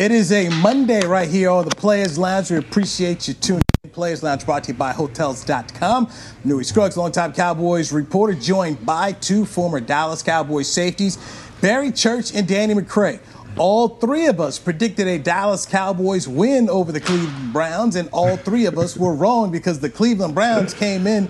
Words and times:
It 0.00 0.12
is 0.12 0.32
a 0.32 0.48
Monday 0.48 1.04
right 1.04 1.28
here 1.28 1.50
on 1.50 1.68
the 1.68 1.76
Players 1.76 2.16
Lounge. 2.16 2.50
We 2.50 2.56
appreciate 2.56 3.28
you 3.28 3.34
tuning 3.34 3.60
in. 3.84 3.90
Players 3.90 4.22
Lounge 4.22 4.46
brought 4.46 4.64
to 4.64 4.72
you 4.72 4.78
by 4.78 4.92
Hotels.com. 4.92 6.10
Newy 6.42 6.64
Scruggs, 6.64 6.96
longtime 6.96 7.34
Cowboys 7.34 7.92
reporter, 7.92 8.32
joined 8.32 8.86
by 8.86 9.12
two 9.12 9.44
former 9.44 9.78
Dallas 9.78 10.22
Cowboys 10.22 10.72
safeties, 10.72 11.18
Barry 11.60 11.92
Church 11.92 12.34
and 12.34 12.48
Danny 12.48 12.72
McCray. 12.72 13.20
All 13.58 13.88
three 13.88 14.24
of 14.24 14.40
us 14.40 14.58
predicted 14.58 15.06
a 15.06 15.18
Dallas 15.18 15.66
Cowboys 15.66 16.26
win 16.26 16.70
over 16.70 16.92
the 16.92 17.00
Cleveland 17.00 17.52
Browns, 17.52 17.94
and 17.94 18.08
all 18.10 18.38
three 18.38 18.64
of 18.64 18.78
us 18.78 18.96
were 18.96 19.14
wrong 19.14 19.52
because 19.52 19.80
the 19.80 19.90
Cleveland 19.90 20.34
Browns 20.34 20.72
came 20.72 21.06
in 21.06 21.28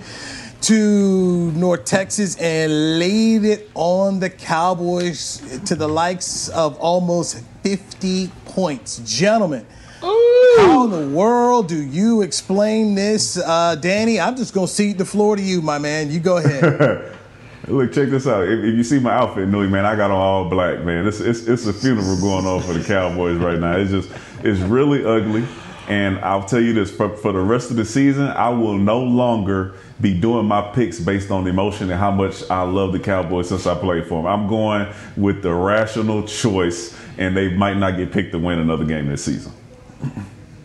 to 0.61 1.51
North 1.51 1.83
Texas 1.83 2.37
and 2.37 2.99
laid 2.99 3.43
it 3.43 3.69
on 3.73 4.21
the 4.21 4.29
Cowboys 4.29 5.41
to 5.65 5.75
the 5.75 5.89
likes 5.89 6.47
of 6.47 6.77
almost 6.77 7.43
50 7.63 8.29
points. 8.45 9.01
Gentlemen, 9.05 9.65
Ooh. 10.03 10.55
how 10.57 10.85
in 10.85 10.91
the 10.91 11.15
world 11.15 11.67
do 11.67 11.81
you 11.81 12.21
explain 12.21 12.95
this? 12.95 13.37
Uh, 13.37 13.75
Danny, 13.75 14.19
I'm 14.19 14.35
just 14.35 14.53
going 14.53 14.67
to 14.67 14.73
cede 14.73 14.97
the 14.97 15.05
floor 15.05 15.35
to 15.35 15.41
you, 15.41 15.61
my 15.61 15.77
man. 15.77 16.11
You 16.11 16.19
go 16.19 16.37
ahead. 16.37 17.17
Look, 17.67 17.93
check 17.93 18.09
this 18.09 18.25
out. 18.25 18.43
If, 18.43 18.59
if, 18.59 18.75
you 18.75 18.83
see 18.83 18.99
my 18.99 19.13
outfit, 19.13 19.47
Newy, 19.47 19.67
man, 19.67 19.85
I 19.85 19.95
got 19.95 20.09
on 20.09 20.17
all 20.17 20.49
black, 20.49 20.83
man. 20.83 21.07
It's, 21.07 21.19
it's, 21.19 21.47
it's 21.47 21.67
a 21.67 21.73
funeral 21.73 22.19
going 22.19 22.45
on 22.45 22.61
for 22.63 22.73
the 22.73 22.83
Cowboys 22.83 23.37
right 23.37 23.59
now. 23.59 23.77
It's 23.77 23.91
just, 23.91 24.09
it's 24.43 24.59
really 24.61 25.05
ugly. 25.05 25.45
And 25.87 26.19
I'll 26.19 26.43
tell 26.43 26.61
you 26.61 26.73
this 26.73 26.89
for, 26.89 27.15
for 27.17 27.31
the 27.31 27.39
rest 27.39 27.69
of 27.69 27.75
the 27.75 27.85
season, 27.85 28.27
I 28.27 28.49
will 28.49 28.77
no 28.77 29.01
longer 29.01 29.75
be 29.99 30.19
doing 30.19 30.45
my 30.45 30.61
picks 30.73 30.99
based 30.99 31.31
on 31.31 31.45
emotion 31.47 31.91
and 31.91 31.99
how 31.99 32.11
much 32.11 32.49
I 32.49 32.63
love 32.63 32.93
the 32.93 32.99
Cowboys 32.99 33.49
since 33.49 33.67
I 33.67 33.75
played 33.75 34.07
for 34.07 34.21
them. 34.21 34.25
I'm 34.25 34.47
going 34.47 34.91
with 35.17 35.41
the 35.41 35.53
rational 35.53 36.23
choice, 36.23 36.97
and 37.17 37.35
they 37.35 37.49
might 37.49 37.77
not 37.77 37.97
get 37.97 38.11
picked 38.11 38.31
to 38.31 38.39
win 38.39 38.59
another 38.59 38.85
game 38.85 39.07
this 39.07 39.23
season. 39.23 39.51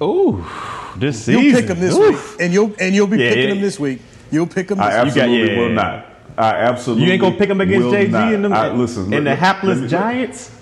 Ooh, 0.03 0.45
this 0.97 1.25
season. 1.25 1.43
You'll 1.43 1.55
pick 1.55 1.67
them 1.67 1.81
this 1.81 1.97
week, 1.97 2.41
and 2.41 2.53
you'll 2.53 2.75
and 2.79 2.95
you'll 2.95 3.07
be 3.07 3.19
yeah, 3.19 3.31
picking 3.31 3.45
yeah. 3.45 3.55
them 3.55 3.63
this 3.63 3.79
week. 3.79 4.01
You'll 4.31 4.47
pick 4.47 4.69
them. 4.69 4.79
This 4.79 4.87
I 4.87 4.93
absolutely 4.93 5.39
week. 5.39 5.49
got, 5.49 5.53
yeah, 5.53 5.59
will 5.59 5.71
not. 5.71 6.07
I 6.39 6.55
absolutely. 6.55 7.07
You 7.07 7.13
ain't 7.13 7.21
gonna 7.21 7.37
pick 7.37 7.49
them 7.49 7.61
against 7.61 7.89
JG 7.89 8.35
and 8.35 8.45
them 8.45 8.53
I, 8.53 8.69
listen, 8.69 9.13
and 9.13 9.27
the 9.27 9.35
hapless 9.35 9.91
Giants. 9.91 10.53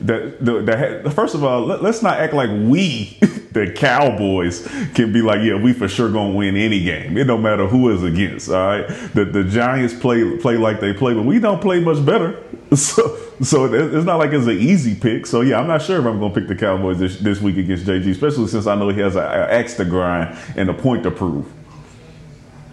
The, 0.00 0.36
the, 0.40 1.02
the, 1.02 1.10
first 1.10 1.34
of 1.34 1.42
all, 1.42 1.66
let, 1.66 1.84
us 1.84 2.04
not 2.04 2.20
act 2.20 2.32
like 2.32 2.50
we, 2.50 3.18
the 3.50 3.72
Cowboys, 3.74 4.64
can 4.94 5.12
be 5.12 5.22
like, 5.22 5.40
yeah, 5.42 5.60
we 5.60 5.72
for 5.72 5.88
sure 5.88 6.08
gonna 6.08 6.34
win 6.34 6.56
any 6.56 6.84
game. 6.84 7.16
It 7.16 7.24
don't 7.24 7.42
matter 7.42 7.66
who 7.66 7.90
is 7.90 8.04
against. 8.04 8.48
All 8.48 8.64
right, 8.64 8.86
the 9.14 9.24
the 9.24 9.44
Giants 9.44 9.94
play 9.94 10.36
play 10.38 10.56
like 10.56 10.80
they 10.80 10.92
play, 10.92 11.14
but 11.14 11.24
we 11.24 11.38
don't 11.38 11.60
play 11.60 11.80
much 11.80 12.04
better. 12.04 12.42
So 12.76 13.16
so 13.40 13.72
it's 13.72 14.04
not 14.04 14.16
like 14.16 14.32
it's 14.32 14.46
an 14.46 14.58
easy 14.58 14.94
pick. 14.94 15.26
So 15.26 15.40
yeah, 15.42 15.60
I'm 15.60 15.68
not 15.68 15.80
sure 15.80 16.00
if 16.00 16.04
I'm 16.04 16.18
gonna 16.18 16.34
pick 16.34 16.48
the 16.48 16.56
Cowboys 16.56 16.98
this, 16.98 17.18
this 17.18 17.40
week 17.40 17.56
against 17.56 17.86
JG, 17.86 18.10
especially 18.10 18.48
since 18.48 18.66
I 18.66 18.74
know 18.74 18.88
he 18.88 19.00
has 19.00 19.16
an 19.16 19.22
axe 19.22 19.74
to 19.74 19.84
grind 19.84 20.36
and 20.56 20.68
a 20.68 20.74
point 20.74 21.04
to 21.04 21.10
prove. 21.10 21.50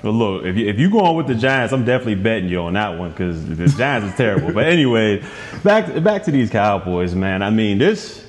But 0.02 0.12
look, 0.12 0.44
if 0.44 0.58
you 0.58 0.68
if 0.68 0.80
you 0.80 0.90
going 0.90 1.16
with 1.16 1.28
the 1.28 1.36
Giants, 1.36 1.72
I'm 1.72 1.86
definitely 1.86 2.16
betting 2.16 2.50
you 2.50 2.62
on 2.62 2.74
that 2.74 2.97
one 2.97 3.12
because 3.12 3.46
the 3.47 3.68
Giants 3.68 4.09
is 4.09 4.16
terrible. 4.16 4.52
But 4.52 4.66
anyway, 4.68 5.24
back 5.64 6.03
back 6.03 6.24
to 6.24 6.31
these 6.31 6.50
Cowboys, 6.50 7.16
man. 7.16 7.42
I 7.42 7.50
mean 7.50 7.78
this. 7.78 8.25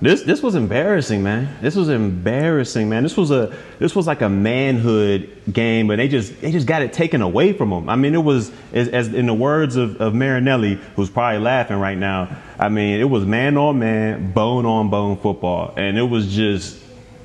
This 0.00 0.22
this 0.22 0.42
was 0.42 0.54
embarrassing, 0.54 1.24
man. 1.24 1.56
This 1.60 1.74
was 1.74 1.88
embarrassing, 1.88 2.88
man. 2.88 3.02
This 3.02 3.16
was 3.16 3.32
a 3.32 3.56
this 3.80 3.96
was 3.96 4.06
like 4.06 4.20
a 4.20 4.28
manhood 4.28 5.28
game, 5.52 5.88
but 5.88 5.96
they 5.96 6.06
just 6.06 6.40
they 6.40 6.52
just 6.52 6.68
got 6.68 6.82
it 6.82 6.92
taken 6.92 7.20
away 7.20 7.52
from 7.52 7.70
them. 7.70 7.88
I 7.88 7.96
mean, 7.96 8.14
it 8.14 8.22
was 8.22 8.52
as, 8.72 8.88
as 8.88 9.12
in 9.12 9.26
the 9.26 9.34
words 9.34 9.74
of, 9.74 10.00
of 10.00 10.14
Marinelli, 10.14 10.78
who's 10.94 11.10
probably 11.10 11.40
laughing 11.40 11.78
right 11.78 11.98
now. 11.98 12.28
I 12.60 12.68
mean, 12.68 13.00
it 13.00 13.10
was 13.10 13.24
man 13.24 13.56
on 13.56 13.80
man, 13.80 14.30
bone 14.30 14.66
on 14.66 14.88
bone 14.88 15.16
football, 15.16 15.74
and 15.76 15.98
it 15.98 16.02
was 16.02 16.32
just 16.32 16.78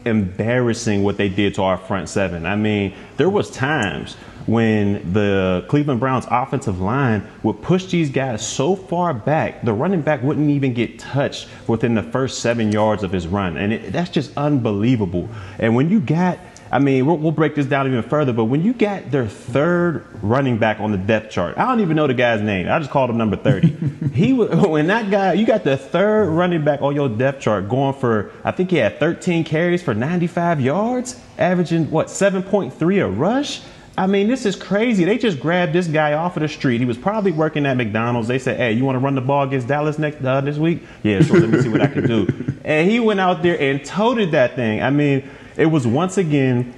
embarrassing 0.05 1.03
what 1.03 1.17
they 1.17 1.29
did 1.29 1.53
to 1.55 1.61
our 1.61 1.78
front 1.78 2.09
seven. 2.09 2.47
I 2.47 2.55
mean, 2.55 2.95
there 3.17 3.29
was 3.29 3.51
times 3.51 4.16
when 4.45 5.13
the 5.13 5.65
Cleveland 5.69 5.99
Browns 5.99 6.25
offensive 6.29 6.79
line 6.79 7.27
would 7.43 7.61
push 7.61 7.85
these 7.85 8.09
guys 8.09 8.45
so 8.45 8.75
far 8.75 9.13
back, 9.13 9.63
the 9.63 9.73
running 9.73 10.01
back 10.01 10.21
wouldn't 10.23 10.49
even 10.49 10.73
get 10.73 10.99
touched 10.99 11.47
within 11.67 11.95
the 11.95 12.03
first 12.03 12.39
seven 12.39 12.71
yards 12.71 13.03
of 13.03 13.11
his 13.11 13.27
run. 13.27 13.57
And 13.57 13.73
it, 13.73 13.91
that's 13.91 14.09
just 14.09 14.31
unbelievable. 14.37 15.29
And 15.59 15.75
when 15.75 15.89
you 15.89 15.99
got 15.99 16.39
I 16.73 16.79
mean, 16.79 17.05
we'll, 17.05 17.17
we'll, 17.17 17.31
break 17.31 17.53
this 17.53 17.67
down 17.67 17.85
even 17.85 18.01
further, 18.01 18.33
but 18.33 18.45
when 18.45 18.63
you 18.63 18.73
got 18.73 19.11
their 19.11 19.27
third 19.27 20.07
running 20.23 20.57
back 20.57 20.79
on 20.79 20.91
the 20.91 20.97
depth 20.97 21.29
chart, 21.29 21.55
I 21.55 21.67
don't 21.67 21.81
even 21.81 21.95
know 21.95 22.07
the 22.07 22.15
guy's 22.15 22.41
name. 22.41 22.67
I 22.67 22.79
just 22.79 22.89
called 22.89 23.11
him 23.11 23.17
number 23.17 23.35
30. 23.35 23.67
he 24.13 24.33
when 24.33 24.87
that 24.87 25.11
guy, 25.11 25.33
you 25.33 25.45
got 25.45 25.63
the 25.63 25.77
third 25.77 26.29
running 26.29 26.65
back 26.65 26.81
on 26.81 26.95
your 26.95 27.09
depth 27.09 27.41
chart 27.41 27.69
going 27.69 27.93
for, 27.93 28.31
I 28.43 28.49
think 28.49 28.71
he 28.71 28.77
had 28.77 28.99
13 28.99 29.43
carries 29.43 29.83
for 29.83 29.93
95 29.93 30.61
yards, 30.61 31.21
averaging 31.37 31.91
what 31.91 32.07
7.3 32.07 33.05
a 33.05 33.07
rush. 33.07 33.61
I 33.95 34.07
mean, 34.07 34.27
this 34.27 34.45
is 34.45 34.55
crazy. 34.55 35.05
They 35.05 35.19
just 35.19 35.39
grabbed 35.39 35.73
this 35.73 35.87
guy 35.87 36.13
off 36.13 36.35
of 36.35 36.41
the 36.41 36.47
street. 36.47 36.79
He 36.79 36.85
was 36.85 36.97
probably 36.97 37.31
working 37.31 37.65
at 37.67 37.77
McDonald's. 37.77 38.27
They 38.27 38.39
said, 38.39 38.57
"Hey, 38.57 38.73
you 38.73 38.83
want 38.83 38.95
to 38.95 38.99
run 38.99 39.13
the 39.13 39.21
ball 39.21 39.43
against 39.43 39.67
Dallas 39.67 39.99
next 39.99 40.23
uh, 40.23 40.41
this 40.41 40.57
week?" 40.57 40.81
Yeah, 41.03 41.21
sure. 41.21 41.39
Let 41.39 41.49
me 41.49 41.61
see 41.61 41.69
what 41.69 41.81
I 41.81 41.87
can 41.87 42.07
do. 42.07 42.27
And 42.65 42.89
he 42.89 43.01
went 43.01 43.19
out 43.19 43.43
there 43.43 43.59
and 43.59 43.83
toted 43.83 44.31
that 44.31 44.55
thing. 44.55 44.81
I 44.81 44.89
mean, 44.89 45.29
it 45.57 45.65
was 45.65 45.85
once 45.85 46.17
again 46.17 46.73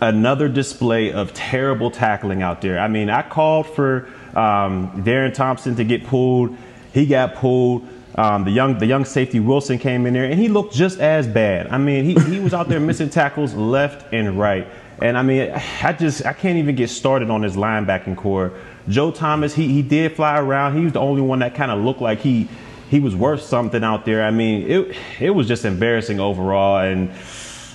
another 0.00 0.48
display 0.48 1.12
of 1.12 1.32
terrible 1.32 1.88
tackling 1.88 2.42
out 2.42 2.60
there. 2.60 2.80
I 2.80 2.88
mean, 2.88 3.08
I 3.08 3.22
called 3.22 3.68
for 3.68 4.08
um, 4.34 5.02
Darian 5.04 5.32
Thompson 5.32 5.76
to 5.76 5.84
get 5.84 6.04
pulled. 6.04 6.56
He 6.92 7.06
got 7.06 7.36
pulled. 7.36 7.86
Um, 8.16 8.44
the 8.44 8.50
young 8.50 8.76
the 8.78 8.86
young 8.86 9.04
safety 9.04 9.38
Wilson 9.38 9.78
came 9.78 10.04
in 10.04 10.14
there 10.14 10.24
and 10.24 10.38
he 10.38 10.48
looked 10.48 10.74
just 10.74 10.98
as 10.98 11.28
bad. 11.28 11.68
I 11.68 11.78
mean, 11.78 12.04
he, 12.04 12.14
he 12.28 12.40
was 12.40 12.52
out 12.52 12.68
there 12.68 12.80
missing 12.80 13.08
tackles 13.08 13.54
left 13.54 14.12
and 14.12 14.36
right. 14.36 14.66
And 15.00 15.16
I 15.16 15.22
mean, 15.22 15.50
I 15.82 15.92
just 15.92 16.26
I 16.26 16.32
can't 16.32 16.58
even 16.58 16.74
get 16.74 16.90
started 16.90 17.30
on 17.30 17.42
his 17.42 17.56
linebacking 17.56 18.16
corps. 18.16 18.52
Joe 18.88 19.10
Thomas, 19.10 19.54
he 19.54 19.68
he 19.68 19.82
did 19.82 20.16
fly 20.16 20.38
around. 20.38 20.76
He 20.76 20.84
was 20.84 20.92
the 20.92 21.00
only 21.00 21.22
one 21.22 21.38
that 21.40 21.54
kind 21.54 21.70
of 21.70 21.80
looked 21.80 22.00
like 22.00 22.20
he 22.20 22.48
he 22.90 23.00
was 23.00 23.14
worth 23.14 23.42
something 23.42 23.84
out 23.84 24.04
there. 24.04 24.24
I 24.24 24.30
mean, 24.30 24.70
it 24.70 24.96
it 25.20 25.30
was 25.30 25.48
just 25.48 25.64
embarrassing 25.64 26.20
overall 26.20 26.78
and 26.78 27.10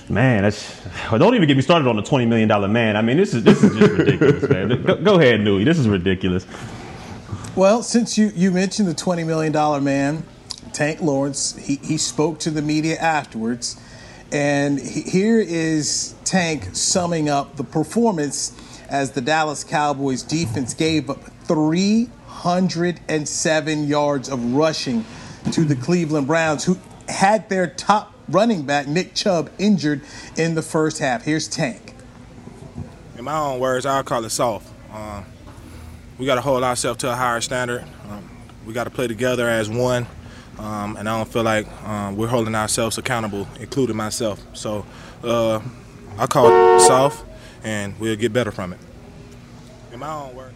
Man, 0.08 0.42
that's 0.42 0.84
don't 1.10 1.34
even 1.34 1.48
get 1.48 1.56
me 1.56 1.62
started 1.62 1.88
on 1.88 1.96
the 1.96 2.02
twenty 2.02 2.26
million 2.26 2.48
dollar 2.48 2.68
man. 2.68 2.96
I 2.96 3.02
mean, 3.02 3.16
this 3.16 3.34
is 3.34 3.42
this 3.42 3.62
is 3.62 3.76
just 3.76 3.92
ridiculous, 3.92 4.48
man. 4.48 4.82
Go, 4.86 4.94
go, 4.96 5.18
ahead, 5.18 5.40
Newy. 5.40 5.64
This 5.64 5.78
is 5.80 5.88
ridiculous. 5.88 6.46
Well, 7.56 7.82
since 7.82 8.16
you 8.16 8.30
you 8.36 8.52
mentioned 8.52 8.86
the 8.86 8.94
twenty 8.94 9.24
million 9.24 9.52
dollar 9.52 9.80
man, 9.80 10.24
Tank 10.72 11.00
Lawrence, 11.00 11.56
he 11.56 11.76
he 11.82 11.98
spoke 11.98 12.38
to 12.40 12.52
the 12.52 12.62
media 12.62 12.96
afterwards, 12.98 13.80
and 14.30 14.78
he, 14.78 15.02
here 15.02 15.40
is 15.40 16.14
Tank 16.26 16.74
summing 16.74 17.30
up 17.30 17.56
the 17.56 17.64
performance 17.64 18.52
as 18.90 19.12
the 19.12 19.20
Dallas 19.20 19.64
Cowboys 19.64 20.22
defense 20.22 20.74
gave 20.74 21.08
up 21.08 21.22
three 21.44 22.10
hundred 22.26 23.00
and 23.08 23.26
seven 23.26 23.86
yards 23.88 24.28
of 24.28 24.52
rushing 24.52 25.04
to 25.52 25.64
the 25.64 25.76
Cleveland 25.76 26.26
Browns, 26.26 26.64
who 26.64 26.76
had 27.08 27.48
their 27.48 27.68
top 27.68 28.12
running 28.28 28.62
back 28.62 28.88
Nick 28.88 29.14
Chubb 29.14 29.50
injured 29.58 30.02
in 30.36 30.54
the 30.54 30.62
first 30.62 30.98
half. 30.98 31.22
Here's 31.22 31.48
Tank. 31.48 31.94
In 33.16 33.24
my 33.24 33.38
own 33.38 33.60
words, 33.60 33.86
I'll 33.86 34.02
call 34.02 34.24
it 34.24 34.30
soft. 34.30 34.68
Uh, 34.92 35.22
we 36.18 36.26
got 36.26 36.34
to 36.34 36.40
hold 36.40 36.62
ourselves 36.64 36.98
to 37.00 37.12
a 37.12 37.14
higher 37.14 37.40
standard. 37.40 37.84
Um, 38.10 38.28
we 38.66 38.74
got 38.74 38.84
to 38.84 38.90
play 38.90 39.06
together 39.06 39.48
as 39.48 39.70
one. 39.70 40.06
Um, 40.58 40.96
and 40.96 41.08
I 41.08 41.16
don't 41.18 41.30
feel 41.30 41.42
like 41.42 41.66
um, 41.84 42.16
we're 42.16 42.28
holding 42.28 42.54
ourselves 42.54 42.98
accountable, 42.98 43.46
including 43.60 43.94
myself. 43.96 44.42
So 44.54 44.86
uh, 45.22 45.60
I 46.18 46.26
call 46.26 46.48
it 46.48 46.80
soft, 46.80 47.24
and 47.62 47.98
we'll 48.00 48.16
get 48.16 48.32
better 48.32 48.50
from 48.50 48.72
it. 48.72 48.78
In 49.92 50.00
my 50.00 50.12
own 50.12 50.34
words. 50.34 50.54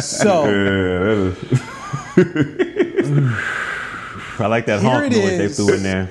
so. 0.00 1.34
Yeah, 2.14 2.14
I 4.38 4.46
like 4.46 4.66
that 4.66 4.82
honk 4.82 5.12
noise 5.12 5.38
they 5.38 5.48
threw 5.48 5.74
in 5.74 5.82
there. 5.82 6.10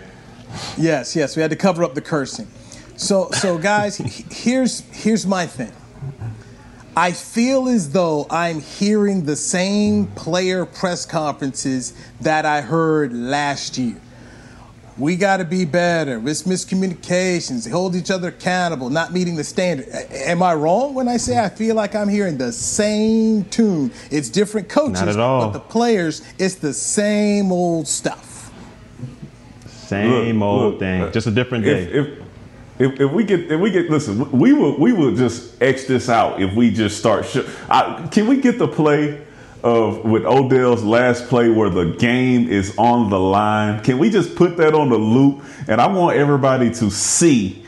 Yes, 0.77 1.15
yes, 1.15 1.35
we 1.35 1.41
had 1.41 1.51
to 1.51 1.57
cover 1.57 1.83
up 1.83 1.93
the 1.93 2.01
cursing. 2.01 2.47
So, 2.97 3.29
so 3.31 3.57
guys, 3.57 3.97
here's 3.97 4.81
here's 4.91 5.25
my 5.25 5.45
thing. 5.45 5.71
I 6.95 7.11
feel 7.11 7.69
as 7.69 7.91
though 7.91 8.27
I'm 8.29 8.61
hearing 8.61 9.25
the 9.25 9.35
same 9.35 10.07
player 10.07 10.65
press 10.65 11.05
conferences 11.05 11.93
that 12.19 12.45
I 12.45 12.61
heard 12.61 13.13
last 13.13 13.77
year. 13.77 13.99
We 15.01 15.15
got 15.15 15.37
to 15.37 15.45
be 15.45 15.65
better. 15.65 16.21
It's 16.29 16.43
miscommunications. 16.43 17.67
Hold 17.71 17.95
each 17.95 18.11
other 18.11 18.27
accountable, 18.27 18.91
not 18.91 19.11
meeting 19.11 19.35
the 19.35 19.43
standard. 19.43 19.87
Am 20.11 20.43
I 20.43 20.53
wrong 20.53 20.93
when 20.93 21.07
I 21.07 21.17
say 21.17 21.43
I 21.43 21.49
feel 21.49 21.73
like 21.75 21.95
I'm 21.95 22.07
hearing 22.07 22.37
the 22.37 22.51
same 22.51 23.45
tune? 23.45 23.91
It's 24.11 24.29
different 24.29 24.69
coaches, 24.69 25.01
Not 25.01 25.07
at 25.07 25.19
all. 25.19 25.47
but 25.47 25.53
the 25.53 25.59
players, 25.59 26.21
it's 26.37 26.53
the 26.53 26.71
same 26.71 27.51
old 27.51 27.87
stuff. 27.87 28.53
Same 29.65 30.39
Look, 30.39 30.47
old 30.47 30.71
look, 30.73 30.79
thing, 30.79 31.01
uh, 31.01 31.11
just 31.11 31.25
a 31.25 31.31
different 31.31 31.63
day. 31.63 31.81
If, 31.85 32.07
if 32.07 32.21
if, 32.79 32.99
if 33.01 33.11
we 33.11 33.23
get 33.23 33.51
if 33.51 33.59
we 33.59 33.71
get 33.71 33.89
listen, 33.89 34.29
we 34.31 34.53
will 34.53 34.79
we 34.79 34.93
will 34.93 35.15
just 35.15 35.59
X 35.63 35.85
this 35.85 36.09
out 36.09 36.39
if 36.39 36.55
we 36.55 36.69
just 36.69 36.99
start. 36.99 37.25
Sh- 37.25 37.39
I, 37.69 38.07
can 38.11 38.27
we 38.27 38.39
get 38.39 38.59
the 38.59 38.67
play 38.67 39.25
of 39.63 40.03
with 40.03 40.25
Odell's 40.25 40.83
last 40.83 41.27
play 41.27 41.49
where 41.49 41.69
the 41.69 41.91
game 41.97 42.49
is 42.49 42.75
on 42.77 43.09
the 43.09 43.19
line? 43.19 43.83
Can 43.83 43.97
we 43.97 44.09
just 44.09 44.35
put 44.35 44.57
that 44.57 44.73
on 44.73 44.89
the 44.89 44.97
loop? 44.97 45.43
And 45.67 45.79
I 45.79 45.87
want 45.87 46.17
everybody 46.17 46.71
to 46.75 46.89
see 46.89 47.65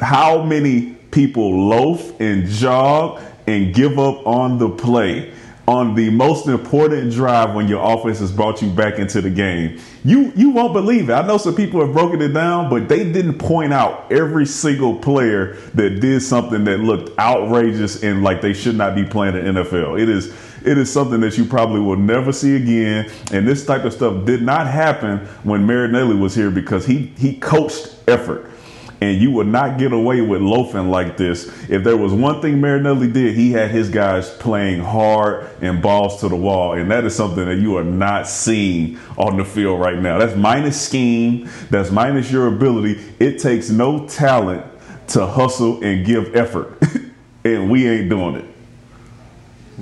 how 0.00 0.42
many 0.42 0.92
people 1.10 1.68
loaf 1.68 2.20
and 2.20 2.46
jog 2.46 3.20
and 3.46 3.74
give 3.74 3.98
up 3.98 4.26
on 4.26 4.58
the 4.58 4.68
play 4.68 5.32
on 5.68 5.94
the 5.94 6.10
most 6.10 6.48
important 6.48 7.12
drive 7.12 7.54
when 7.54 7.68
your 7.68 7.80
offense 7.82 8.18
has 8.18 8.32
brought 8.32 8.60
you 8.60 8.68
back 8.70 8.98
into 8.98 9.20
the 9.20 9.30
game. 9.30 9.78
You 10.04 10.32
you 10.34 10.50
won't 10.50 10.72
believe 10.72 11.08
it. 11.08 11.12
I 11.12 11.24
know 11.26 11.38
some 11.38 11.54
people 11.54 11.80
have 11.80 11.92
broken 11.92 12.20
it 12.20 12.32
down, 12.32 12.68
but 12.68 12.88
they 12.88 13.10
didn't 13.10 13.38
point 13.38 13.72
out 13.72 14.10
every 14.10 14.44
single 14.44 14.98
player 14.98 15.54
that 15.74 16.00
did 16.00 16.20
something 16.22 16.64
that 16.64 16.80
looked 16.80 17.16
outrageous 17.18 18.02
and 18.02 18.24
like 18.24 18.40
they 18.40 18.52
should 18.52 18.76
not 18.76 18.94
be 18.94 19.04
playing 19.04 19.36
in 19.36 19.54
NFL. 19.54 20.00
It 20.00 20.08
is 20.08 20.34
it 20.66 20.78
is 20.78 20.92
something 20.92 21.20
that 21.20 21.36
you 21.38 21.44
probably 21.44 21.80
will 21.80 21.96
never 21.96 22.32
see 22.32 22.56
again. 22.56 23.10
And 23.32 23.46
this 23.46 23.64
type 23.66 23.84
of 23.84 23.92
stuff 23.92 24.24
did 24.24 24.42
not 24.42 24.66
happen 24.66 25.18
when 25.42 25.66
Marinelli 25.66 26.16
was 26.16 26.34
here 26.34 26.50
because 26.50 26.86
he 26.86 27.12
he 27.16 27.36
coached 27.36 27.96
effort. 28.08 28.50
And 29.00 29.20
you 29.20 29.32
would 29.32 29.48
not 29.48 29.80
get 29.80 29.92
away 29.92 30.20
with 30.20 30.42
loafing 30.42 30.88
like 30.88 31.16
this. 31.16 31.48
If 31.68 31.82
there 31.82 31.96
was 31.96 32.12
one 32.12 32.40
thing 32.40 32.60
Marinelli 32.60 33.10
did, 33.10 33.34
he 33.34 33.50
had 33.50 33.72
his 33.72 33.90
guys 33.90 34.30
playing 34.30 34.80
hard 34.80 35.48
and 35.60 35.82
balls 35.82 36.20
to 36.20 36.28
the 36.28 36.36
wall. 36.36 36.74
And 36.74 36.88
that 36.92 37.04
is 37.04 37.12
something 37.12 37.44
that 37.44 37.58
you 37.58 37.76
are 37.76 37.82
not 37.82 38.28
seeing 38.28 39.00
on 39.18 39.38
the 39.38 39.44
field 39.44 39.80
right 39.80 39.98
now. 39.98 40.20
That's 40.20 40.36
minus 40.36 40.80
scheme, 40.80 41.50
that's 41.68 41.90
minus 41.90 42.30
your 42.30 42.46
ability. 42.46 43.02
It 43.18 43.40
takes 43.40 43.70
no 43.70 44.06
talent 44.06 44.64
to 45.08 45.26
hustle 45.26 45.82
and 45.82 46.06
give 46.06 46.36
effort. 46.36 46.80
and 47.44 47.70
we 47.70 47.88
ain't 47.88 48.08
doing 48.08 48.36
it. 48.36 48.51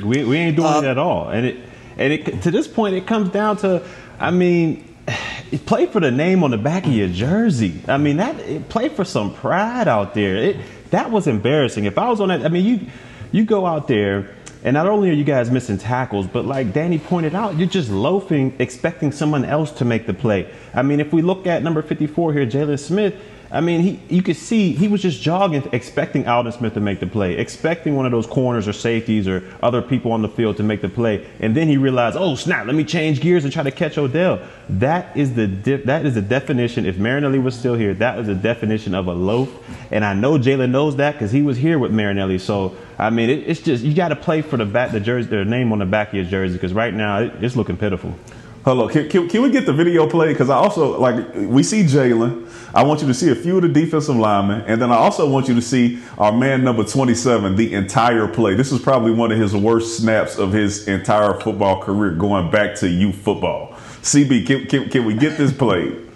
We, 0.05 0.25
we 0.25 0.37
ain't 0.37 0.57
doing 0.57 0.69
it 0.69 0.87
uh, 0.87 0.91
at 0.91 0.99
all. 0.99 1.29
And 1.31 1.47
it 1.47 1.57
and 1.97 2.13
it 2.13 2.43
to 2.43 2.51
this 2.51 2.69
point 2.69 2.95
it 2.95 3.07
comes 3.07 3.31
down 3.31 3.57
to 3.59 3.83
I 4.19 4.31
mean 4.31 4.95
play 5.67 5.87
for 5.87 6.01
the 6.01 6.11
name 6.11 6.45
on 6.45 6.51
the 6.51 6.59
back 6.59 6.87
of 6.87 6.93
your 6.93 7.09
jersey. 7.09 7.81
I 7.89 7.99
mean 7.99 8.19
that 8.19 8.39
it, 8.41 8.69
play 8.69 8.89
for 8.89 9.05
some 9.05 9.35
pride 9.35 9.89
out 9.89 10.15
there. 10.15 10.37
It 10.37 10.57
that 10.91 11.11
was 11.11 11.27
embarrassing. 11.27 11.85
If 11.85 11.99
I 11.99 12.09
was 12.09 12.21
on 12.21 12.29
that 12.29 12.45
I 12.45 12.49
mean 12.49 12.65
you 12.65 12.87
you 13.33 13.45
go 13.45 13.67
out 13.67 13.89
there 13.89 14.35
and 14.63 14.75
not 14.75 14.87
only 14.87 15.09
are 15.09 15.15
you 15.15 15.25
guys 15.25 15.51
missing 15.51 15.79
tackles, 15.79 16.27
but 16.27 16.45
like 16.45 16.75
Danny 16.75 16.99
pointed 16.99 17.35
out, 17.35 17.57
you're 17.57 17.69
just 17.69 17.91
loafing, 17.91 18.55
expecting 18.59 19.11
someone 19.11 19.45
else 19.45 19.73
to 19.73 19.87
make 19.87 20.07
the 20.07 20.13
play. 20.13 20.53
I 20.75 20.83
mean, 20.83 21.01
if 21.01 21.15
we 21.15 21.23
look 21.23 21.47
at 21.47 21.63
number 21.63 21.81
54 21.81 22.35
here, 22.35 22.47
Jaylon 22.47 22.79
Smith, 22.79 23.15
I 23.53 23.61
mean, 23.61 23.81
he 23.81 24.01
you 24.15 24.23
could 24.23 24.37
see 24.37 24.73
he 24.73 24.87
was 24.87 25.03
just 25.03 25.21
jogging, 25.21 25.69
expecting 25.73 26.29
Aldon 26.29 26.53
Smith 26.53 26.75
to 26.75 26.81
make 26.81 27.01
the 27.01 27.07
play, 27.07 27.37
expecting 27.37 27.97
one 27.97 28.07
of 28.07 28.13
those 28.13 28.27
corners 28.27 28.69
or 28.69 28.73
safeties 28.73 29.27
or 29.27 29.43
other 29.61 29.83
people 29.83 30.13
on 30.13 30.23
the 30.23 30.29
field 30.29 30.57
to 30.59 30.63
make 30.63 30.83
the 30.83 30.89
play, 30.89 31.27
and 31.41 31.57
then 31.57 31.67
he 31.67 31.77
realized, 31.77 32.17
oh 32.17 32.37
snap, 32.37 32.67
let 32.67 32.77
me 32.77 32.85
change 32.85 33.21
gears 33.21 33.43
and 33.43 33.53
try 33.53 33.65
to 33.65 33.73
catch 33.73 33.99
Odell. 33.99 34.41
That 34.69 35.17
is 35.17 35.35
the 35.35 35.49
de- 35.49 35.83
that 35.83 36.07
is 36.07 36.15
the 36.15 36.23
definition. 36.23 36.87
If 36.87 36.97
Marinelli 36.97 37.41
was 37.41 37.59
still 37.59 37.75
here, 37.75 37.93
that 37.95 38.17
was 38.17 38.29
the 38.29 38.37
definition 38.37 38.95
of 38.95 39.09
a 39.09 39.15
loaf, 39.15 39.51
and 39.91 40.05
I 40.05 40.15
know 40.15 40.39
Jaylon 40.39 40.71
knows 40.71 40.95
that 40.97 41.13
because 41.15 41.33
he 41.33 41.43
was 41.43 41.57
here 41.57 41.79
with 41.81 41.91
Marinelli. 41.91 42.39
So 42.39 42.77
I 43.01 43.11
mean, 43.11 43.31
it, 43.31 43.49
it's 43.49 43.61
just 43.61 43.83
you 43.83 43.95
got 43.95 44.09
to 44.09 44.17
play 44.17 44.43
for 44.43 44.59
the 44.59 44.67
back, 44.67 44.93
the 44.93 45.01
jersey, 45.01 45.29
the 45.29 45.45
name 45.45 45.73
on 45.73 45.81
the 45.81 45.87
back 45.87 46.09
of 46.09 46.15
your 46.15 46.25
jersey 46.25 46.55
because 46.55 46.73
right 46.73 46.95
now 46.95 47.23
it, 47.23 47.33
it's 47.43 47.57
looking 47.57 47.77
pitiful. 47.77 48.15
Hello, 48.63 48.89
can, 48.89 49.09
can, 49.09 49.27
can 49.27 49.41
we 49.41 49.51
get 49.51 49.65
the 49.65 49.73
video 49.73 50.07
play? 50.07 50.35
Because 50.35 50.51
I 50.51 50.57
also 50.57 51.01
like 51.01 51.35
we 51.35 51.63
see 51.63 51.83
Jaylon. 51.83 52.47
I 52.75 52.85
want 52.85 53.01
you 53.01 53.09
to 53.09 53.15
see 53.15 53.31
a 53.31 53.35
few 53.35 53.57
of 53.57 53.63
the 53.63 53.71
defensive 53.71 54.15
linemen, 54.17 54.61
and 54.67 54.83
then 54.83 54.93
I 54.93 54.97
also 54.97 55.27
want 55.31 55.49
you 55.49 55.55
to 55.55 55.63
see 55.63 55.99
our 56.19 56.31
man 56.31 56.63
number 56.63 56.85
twenty-seven 56.85 57.57
the 57.57 57.73
entire 57.73 58.29
play. 58.29 58.55
This 58.55 58.71
is 58.71 58.79
probably 58.79 59.13
one 59.13 59.33
of 59.33 59.39
his 59.39 59.57
worst 59.57 59.97
snaps 59.97 60.37
of 60.37 60.53
his 60.53 60.89
entire 60.89 61.41
football 61.41 61.81
career, 61.81 62.11
going 62.11 62.51
back 62.51 62.75
to 62.77 62.89
youth 62.89 63.17
football. 63.17 63.73
CB, 64.03 64.47
can, 64.47 64.67
can, 64.67 64.91
can 64.91 65.05
we 65.07 65.15
get 65.15 65.39
this 65.39 65.53
played? 65.55 66.11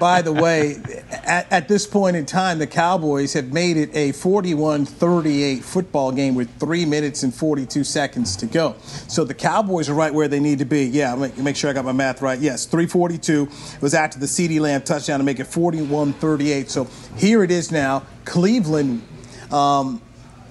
By 0.00 0.22
the 0.22 0.32
way, 0.32 0.82
at, 1.10 1.50
at, 1.50 1.68
this 1.68 1.86
point 1.86 2.16
in 2.16 2.26
time, 2.26 2.58
the 2.58 2.66
Cowboys 2.66 3.32
have 3.32 3.52
made 3.52 3.76
it 3.76 3.94
a 3.94 4.12
41 4.12 4.84
38 4.84 5.64
football 5.64 6.12
game 6.12 6.34
with 6.34 6.54
three 6.58 6.84
minutes 6.84 7.22
and 7.22 7.34
42 7.34 7.84
seconds 7.84 8.36
to 8.36 8.46
go. 8.46 8.76
So 8.82 9.24
the 9.24 9.34
Cowboys 9.34 9.88
are 9.88 9.94
right 9.94 10.12
where 10.12 10.28
they 10.28 10.40
need 10.40 10.58
to 10.58 10.64
be. 10.64 10.84
Yeah, 10.84 11.14
make, 11.14 11.38
make 11.38 11.56
sure 11.56 11.70
I 11.70 11.72
got 11.72 11.84
my 11.84 11.92
math 11.92 12.20
right. 12.20 12.38
Yes, 12.38 12.66
342 12.66 13.48
was 13.80 13.94
after 13.94 14.18
the 14.18 14.26
CeeDee 14.26 14.60
Lamb 14.60 14.82
touchdown 14.82 15.18
to 15.18 15.24
make 15.24 15.40
it 15.40 15.46
41 15.46 16.12
38. 16.14 16.70
So 16.70 16.86
here 17.16 17.42
it 17.42 17.50
is 17.50 17.72
now. 17.72 18.04
Cleveland. 18.24 19.02
Um, 19.50 20.02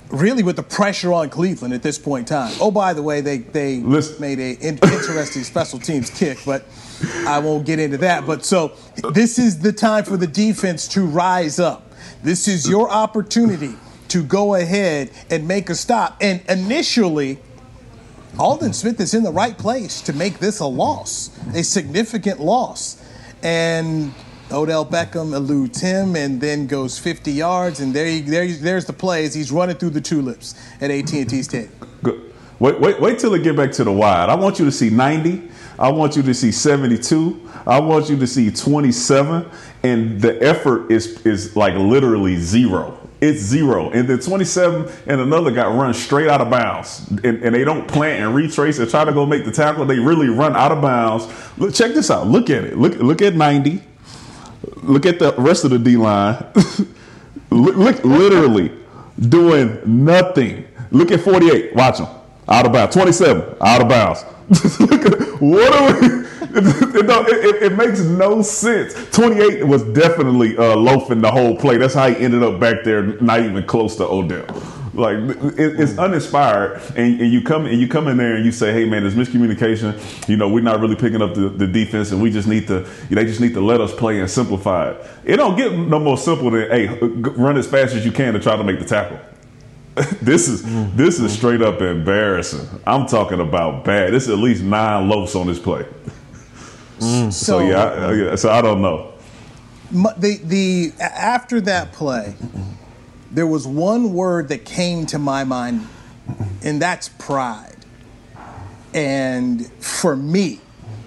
really 0.10 0.44
with 0.44 0.56
the 0.56 0.64
pressure 0.64 1.14
on 1.14 1.30
Cleveland 1.30 1.74
at 1.74 1.84
this 1.84 1.98
point 1.98 2.30
in 2.30 2.38
time. 2.38 2.54
Oh, 2.60 2.72
by 2.72 2.94
the 2.94 3.02
way, 3.04 3.22
they 3.22 3.40
they 3.40 3.78
Listen. 3.78 4.22
made 4.22 4.40
a 4.40 4.52
in- 4.54 4.80
interesting 4.82 5.44
special 5.44 5.80
teams 5.80 6.10
kick, 6.10 6.40
but 6.46 6.66
I 7.26 7.40
won't 7.40 7.66
get 7.66 7.80
into 7.80 7.98
that. 8.00 8.26
But 8.26 8.46
so 8.46 8.74
this 9.14 9.40
is 9.40 9.60
the 9.60 9.74
time 9.74 10.04
for 10.04 10.18
the 10.18 10.28
defense 10.28 10.88
to 10.90 11.06
rise 11.06 11.60
up. 11.60 11.92
This 12.24 12.48
is 12.48 12.68
your 12.68 12.90
opportunity 12.90 13.76
to 14.10 14.24
go 14.24 14.56
ahead 14.56 15.12
and 15.30 15.48
make 15.48 15.70
a 15.70 15.76
stop. 15.76 16.18
And 16.22 16.42
initially, 16.50 17.40
Aldon 18.40 18.74
Smith 18.74 19.00
is 19.00 19.14
in 19.14 19.24
the 19.24 19.32
right 19.32 19.58
place 19.58 20.02
to 20.04 20.14
make 20.14 20.40
this 20.40 20.60
a 20.60 20.66
loss, 20.66 21.30
a 21.54 21.64
significant 21.64 22.40
loss. 22.40 23.04
And 23.44 24.14
Odell 24.52 24.86
Beckham 24.86 25.34
eludes 25.34 25.82
him 25.82 26.16
and 26.16 26.40
then 26.40 26.68
goes 26.68 26.98
50 26.98 27.32
yards, 27.32 27.80
and 27.80 27.94
there, 27.94 28.06
he, 28.06 28.22
there 28.22 28.48
there's 28.48 28.86
the 28.86 28.94
play 28.94 29.26
as 29.26 29.34
he's 29.34 29.52
running 29.52 29.76
through 29.76 29.90
the 29.90 30.02
tulips 30.02 30.56
at 30.80 30.90
AT&T 30.90 31.44
Stadium. 31.44 31.72
Good. 32.02 32.34
Wait, 32.60 32.80
wait, 32.80 33.00
wait 33.00 33.20
till 33.20 33.32
they 33.32 33.42
get 33.42 33.56
back 33.56 33.72
to 33.74 33.84
the 33.84 33.92
wide. 33.92 34.30
I 34.30 34.36
want 34.36 34.58
you 34.58 34.66
to 34.66 34.72
see 34.72 34.90
90. 34.90 35.50
I 35.78 35.90
want 35.90 36.16
you 36.16 36.24
to 36.24 36.34
see 36.34 36.52
72. 36.52 37.50
I 37.68 37.80
want 37.80 38.10
you 38.10 38.18
to 38.18 38.26
see 38.26 38.50
27. 38.50 39.48
And 39.84 40.20
the 40.20 40.42
effort 40.42 40.92
is 40.92 41.24
is 41.26 41.56
like 41.56 41.76
literally 41.76 42.38
zero. 42.38 42.98
It's 43.22 43.40
zero. 43.40 43.92
And 43.92 44.08
then 44.08 44.20
27 44.20 44.92
and 45.08 45.22
another 45.22 45.52
guy 45.52 45.68
run 45.68 45.94
straight 45.94 46.30
out 46.30 46.42
of 46.42 46.50
bounds. 46.50 47.08
And, 47.24 47.44
and 47.44 47.54
they 47.54 47.64
don't 47.64 47.88
plant 47.88 48.24
and 48.24 48.34
retrace 48.34 48.80
and 48.80 48.90
try 48.90 49.06
to 49.06 49.12
go 49.12 49.26
make 49.26 49.46
the 49.46 49.52
tackle. 49.52 49.86
They 49.86 50.00
really 50.00 50.30
run 50.30 50.56
out 50.56 50.72
of 50.72 50.82
bounds. 50.82 51.28
Look, 51.58 51.74
check 51.74 51.94
this 51.94 52.10
out. 52.10 52.28
Look 52.28 52.50
at 52.50 52.64
it. 52.64 52.78
Look, 52.78 52.96
look 52.96 53.22
at 53.22 53.36
90. 53.36 53.82
Look 54.84 55.06
at 55.06 55.20
the 55.20 55.34
rest 55.38 55.64
of 55.64 55.72
the 55.72 55.80
D 55.80 55.98
line. 55.98 56.44
look, 57.50 58.04
literally 58.04 58.72
doing 59.20 59.80
nothing. 59.86 60.68
Look 60.92 61.12
at 61.12 61.22
48. 61.22 61.76
Watch 61.76 61.98
them. 61.98 62.08
Out 62.48 62.66
of 62.66 62.74
bounds. 62.74 62.96
27. 62.96 63.56
Out 63.62 63.82
of 63.82 63.90
bounds. 63.90 64.24
what 65.40 65.74
are 65.74 66.02
we? 66.02 66.28
It, 66.60 67.06
it, 67.06 67.64
it, 67.64 67.78
makes 67.78 68.00
no 68.00 68.42
sense. 68.42 68.96
28 69.12 69.68
was 69.68 69.84
definitely 69.84 70.58
uh, 70.58 70.76
loafing 70.76 71.22
the 71.22 71.30
whole 71.30 71.56
play. 71.56 71.78
That's 71.78 71.94
how 71.94 72.10
he 72.10 72.16
ended 72.16 72.42
up 72.42 72.60
back 72.60 72.84
there, 72.84 73.04
not 73.22 73.42
even 73.42 73.64
close 73.68 73.96
to 73.98 74.08
Odell. 74.08 74.46
Like 74.98 75.18
it, 75.60 75.80
it's 75.80 75.98
uninspired, 76.00 76.82
and, 76.96 77.22
and, 77.22 77.32
you 77.32 77.44
come 77.44 77.68
and 77.68 77.80
you 77.80 77.88
come 77.88 78.08
in 78.08 78.18
there 78.18 78.36
and 78.36 78.44
you 78.44 78.52
say, 78.52 78.74
"Hey, 78.74 78.84
man, 78.86 79.04
there's 79.04 79.14
miscommunication. 79.14 80.28
You 80.28 80.38
know, 80.38 80.50
we're 80.50 80.64
not 80.64 80.80
really 80.80 80.96
picking 80.96 81.22
up 81.22 81.36
the, 81.36 81.50
the 81.50 81.68
defense, 81.68 82.12
and 82.12 82.20
we 82.20 82.32
just 82.32 82.48
need 82.48 82.66
to. 82.68 82.80
They 83.10 83.24
just 83.26 83.40
need 83.40 83.54
to 83.54 83.62
let 83.62 83.80
us 83.80 83.94
play 83.94 84.20
and 84.20 84.30
simplify 84.30 84.90
it. 84.90 85.06
It 85.24 85.36
don't 85.38 85.56
get 85.56 85.72
no 85.72 86.00
more 86.00 86.18
simple 86.18 86.50
than, 86.50 86.72
hey, 86.72 86.88
run 86.88 87.58
as 87.58 87.68
fast 87.68 87.94
as 87.94 88.06
you 88.06 88.12
can 88.12 88.34
to 88.34 88.40
try 88.40 88.56
to 88.58 88.64
make 88.64 88.80
the 88.80 88.86
tackle. 88.86 89.20
this 90.22 90.48
is 90.48 90.64
this 90.96 91.20
is 91.20 91.32
straight 91.32 91.62
up 91.62 91.80
embarrassing. 91.80 92.68
I'm 92.86 93.06
talking 93.06 93.40
about 93.40 93.84
bad. 93.84 94.14
This 94.14 94.24
is 94.24 94.30
at 94.30 94.40
least 94.40 94.64
nine 94.64 95.08
loafs 95.10 95.36
on 95.36 95.46
this 95.46 95.60
play. 95.60 95.86
Mm. 96.98 97.32
So, 97.32 97.32
so, 97.32 97.60
yeah, 97.60 98.32
I, 98.32 98.36
so 98.36 98.50
I 98.50 98.62
don't 98.62 98.82
know. 98.82 99.14
The 99.92 100.40
the 100.44 100.92
after 101.00 101.62
that 101.62 101.94
play, 101.94 102.36
there 103.32 103.48
was 103.48 103.68
one 103.68 104.14
word 104.14 104.50
that 104.50 104.66
came 104.66 105.06
to 105.08 105.20
my 105.20 105.44
mind, 105.44 105.88
and 106.64 106.82
that's 106.82 107.10
pride. 107.10 107.76
And 108.94 109.68
for 109.82 110.16
me, 110.16 110.62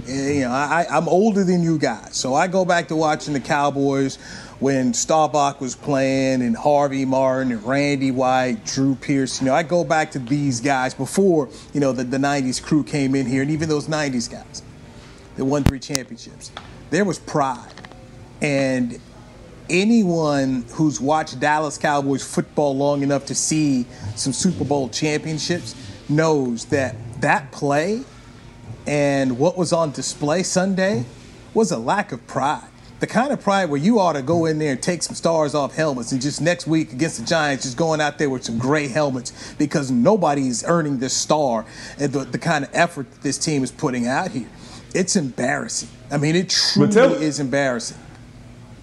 eh, 0.06 0.32
you 0.32 0.40
know, 0.42 0.50
I, 0.50 0.86
I'm 0.90 1.08
older 1.08 1.44
than 1.44 1.62
you 1.62 1.78
guys, 1.78 2.16
so 2.16 2.34
I 2.34 2.46
go 2.46 2.64
back 2.64 2.88
to 2.88 2.96
watching 2.96 3.32
the 3.32 3.40
Cowboys 3.40 4.18
when 4.60 4.92
Staubach 4.92 5.60
was 5.60 5.74
playing 5.74 6.42
and 6.42 6.54
Harvey 6.54 7.06
Martin 7.06 7.50
and 7.50 7.64
Randy 7.64 8.10
White, 8.10 8.64
Drew 8.66 8.94
Pearson. 8.94 9.46
You 9.46 9.52
know, 9.52 9.56
I 9.56 9.62
go 9.62 9.84
back 9.84 10.10
to 10.12 10.18
these 10.18 10.60
guys 10.60 10.92
before, 10.92 11.48
you 11.72 11.80
know, 11.80 11.92
the, 11.92 12.04
the 12.04 12.18
90s 12.18 12.62
crew 12.62 12.84
came 12.84 13.14
in 13.14 13.24
here 13.24 13.40
and 13.40 13.50
even 13.50 13.70
those 13.70 13.88
90s 13.88 14.30
guys 14.30 14.62
that 15.36 15.46
won 15.46 15.64
three 15.64 15.80
championships. 15.80 16.52
There 16.90 17.06
was 17.06 17.18
pride. 17.18 17.72
And 18.42 19.00
anyone 19.70 20.64
who's 20.72 21.00
watched 21.00 21.40
Dallas 21.40 21.78
Cowboys 21.78 22.22
football 22.22 22.76
long 22.76 23.02
enough 23.02 23.24
to 23.26 23.34
see 23.34 23.86
some 24.16 24.32
Super 24.32 24.64
Bowl 24.64 24.88
championships 24.88 25.74
knows 26.08 26.66
that 26.66 26.96
that 27.20 27.52
play 27.52 28.02
and 28.86 29.38
what 29.38 29.56
was 29.56 29.72
on 29.72 29.92
display 29.92 30.42
Sunday 30.42 31.04
was 31.54 31.70
a 31.70 31.78
lack 31.78 32.12
of 32.12 32.26
pride. 32.26 32.66
The 32.98 33.06
kind 33.06 33.32
of 33.32 33.40
pride 33.40 33.70
where 33.70 33.80
you 33.80 33.98
ought 33.98 34.12
to 34.12 34.22
go 34.22 34.44
in 34.44 34.58
there 34.58 34.72
and 34.72 34.82
take 34.82 35.02
some 35.02 35.14
stars 35.14 35.54
off 35.54 35.74
helmets 35.74 36.12
and 36.12 36.20
just 36.20 36.40
next 36.40 36.66
week 36.66 36.92
against 36.92 37.18
the 37.18 37.24
Giants, 37.24 37.64
just 37.64 37.76
going 37.76 38.00
out 38.00 38.18
there 38.18 38.28
with 38.28 38.44
some 38.44 38.58
gray 38.58 38.88
helmets 38.88 39.54
because 39.54 39.90
nobody's 39.90 40.64
earning 40.64 40.98
this 40.98 41.16
star 41.16 41.64
and 41.98 42.12
the, 42.12 42.24
the 42.24 42.38
kind 42.38 42.64
of 42.64 42.70
effort 42.74 43.10
that 43.10 43.22
this 43.22 43.38
team 43.38 43.62
is 43.62 43.72
putting 43.72 44.06
out 44.06 44.32
here. 44.32 44.48
It's 44.94 45.16
embarrassing. 45.16 45.88
I 46.10 46.18
mean, 46.18 46.36
it 46.36 46.50
truly 46.50 46.92
tell, 46.92 47.14
is 47.14 47.40
embarrassing. 47.40 47.96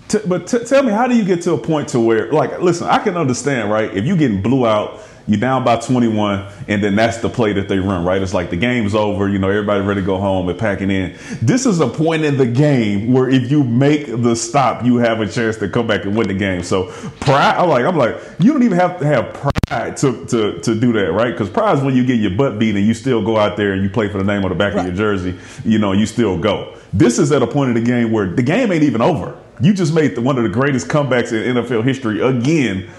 T- 0.07 0.19
but 0.25 0.47
t- 0.47 0.63
tell 0.63 0.83
me, 0.83 0.91
how 0.91 1.07
do 1.07 1.15
you 1.15 1.25
get 1.25 1.41
to 1.43 1.53
a 1.53 1.57
point 1.57 1.89
to 1.89 1.99
where, 1.99 2.31
like, 2.31 2.61
listen, 2.61 2.87
I 2.87 2.99
can 2.99 3.17
understand, 3.17 3.71
right? 3.71 3.95
If 3.95 4.05
you're 4.05 4.17
getting 4.17 4.41
blew 4.41 4.65
out 4.65 5.01
you're 5.27 5.39
down 5.39 5.65
by 5.65 5.75
21, 5.75 6.47
and 6.69 6.81
then 6.81 6.95
that's 6.95 7.17
the 7.17 7.29
play 7.29 7.51
that 7.53 7.67
they 7.67 7.79
run, 7.79 8.05
right? 8.05 8.21
It's 8.21 8.33
like 8.33 8.49
the 8.49 8.55
game's 8.55 8.95
over, 8.95 9.27
you 9.27 9.39
know, 9.39 9.49
everybody 9.49 9.81
ready 9.81 9.99
to 9.99 10.05
go 10.05 10.17
home 10.17 10.47
and 10.47 10.57
packing 10.57 10.89
in. 10.89 11.17
This 11.41 11.65
is 11.65 11.81
a 11.81 11.87
point 11.87 12.23
in 12.23 12.37
the 12.37 12.45
game 12.45 13.11
where 13.11 13.29
if 13.29 13.51
you 13.51 13.63
make 13.65 14.05
the 14.07 14.35
stop, 14.35 14.85
you 14.85 14.97
have 14.97 15.19
a 15.19 15.27
chance 15.27 15.57
to 15.57 15.67
come 15.67 15.85
back 15.85 16.05
and 16.05 16.15
win 16.15 16.29
the 16.29 16.33
game. 16.33 16.63
So 16.63 16.91
pride, 17.19 17.57
I'm 17.57 17.67
like, 17.67 17.85
I'm 17.85 17.97
like, 17.97 18.15
you 18.39 18.53
don't 18.53 18.63
even 18.63 18.79
have 18.79 18.99
to 18.99 19.05
have 19.05 19.33
pride 19.33 19.97
to 19.97 20.25
to, 20.27 20.59
to 20.61 20.79
do 20.79 20.93
that, 20.93 21.11
right? 21.11 21.31
Because 21.31 21.49
pride 21.49 21.77
is 21.77 21.83
when 21.83 21.95
you 21.95 22.05
get 22.05 22.19
your 22.19 22.31
butt 22.31 22.57
beat 22.57 22.77
and 22.77 22.85
you 22.85 22.93
still 22.93 23.21
go 23.21 23.37
out 23.37 23.57
there 23.57 23.73
and 23.73 23.83
you 23.83 23.89
play 23.89 24.07
for 24.07 24.19
the 24.19 24.23
name 24.23 24.45
on 24.45 24.49
the 24.49 24.55
back 24.55 24.75
right. 24.75 24.81
of 24.81 24.85
your 24.87 24.95
jersey, 24.95 25.37
you 25.65 25.77
know, 25.77 25.91
you 25.91 26.05
still 26.05 26.37
go. 26.37 26.73
This 26.93 27.19
is 27.19 27.33
at 27.33 27.41
a 27.41 27.47
point 27.47 27.75
in 27.75 27.83
the 27.83 27.89
game 27.89 28.13
where 28.13 28.27
the 28.27 28.43
game 28.43 28.71
ain't 28.71 28.83
even 28.83 29.01
over. 29.01 29.37
You 29.59 29.73
just 29.73 29.93
made 29.93 30.15
the, 30.15 30.21
one 30.21 30.37
of 30.37 30.43
the 30.43 30.49
greatest 30.49 30.87
comebacks 30.87 31.31
in 31.31 31.55
NFL 31.55 31.83
history 31.83 32.21
again 32.21 32.89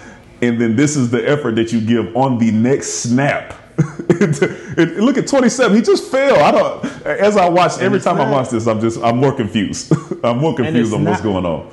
and 0.41 0.61
then 0.61 0.77
this 0.77 0.97
is 0.97 1.11
the 1.11 1.27
effort 1.29 1.57
that 1.57 1.73
you 1.73 1.81
give 1.81 2.17
on 2.17 2.39
the 2.39 2.51
next 2.51 3.03
snap. 3.03 3.55
look 3.79 5.17
at 5.17 5.27
27. 5.27 5.77
He 5.77 5.83
just 5.83 6.11
fell. 6.11 6.43
I 6.43 6.51
don't. 6.51 6.85
As 7.07 7.37
I 7.37 7.49
watch 7.49 7.79
every 7.79 8.01
time 8.01 8.19
not, 8.19 8.29
I 8.29 8.31
watch 8.31 8.51
this, 8.51 8.67
I'm 8.67 8.81
just 8.81 9.01
I'm 9.03 9.19
more 9.19 9.33
confused. 9.33 9.93
I'm 10.25 10.39
more 10.39 10.55
confused 10.55 10.93
on 10.93 11.05
not, 11.05 11.11
what's 11.11 11.23
going 11.23 11.47
on. 11.47 11.71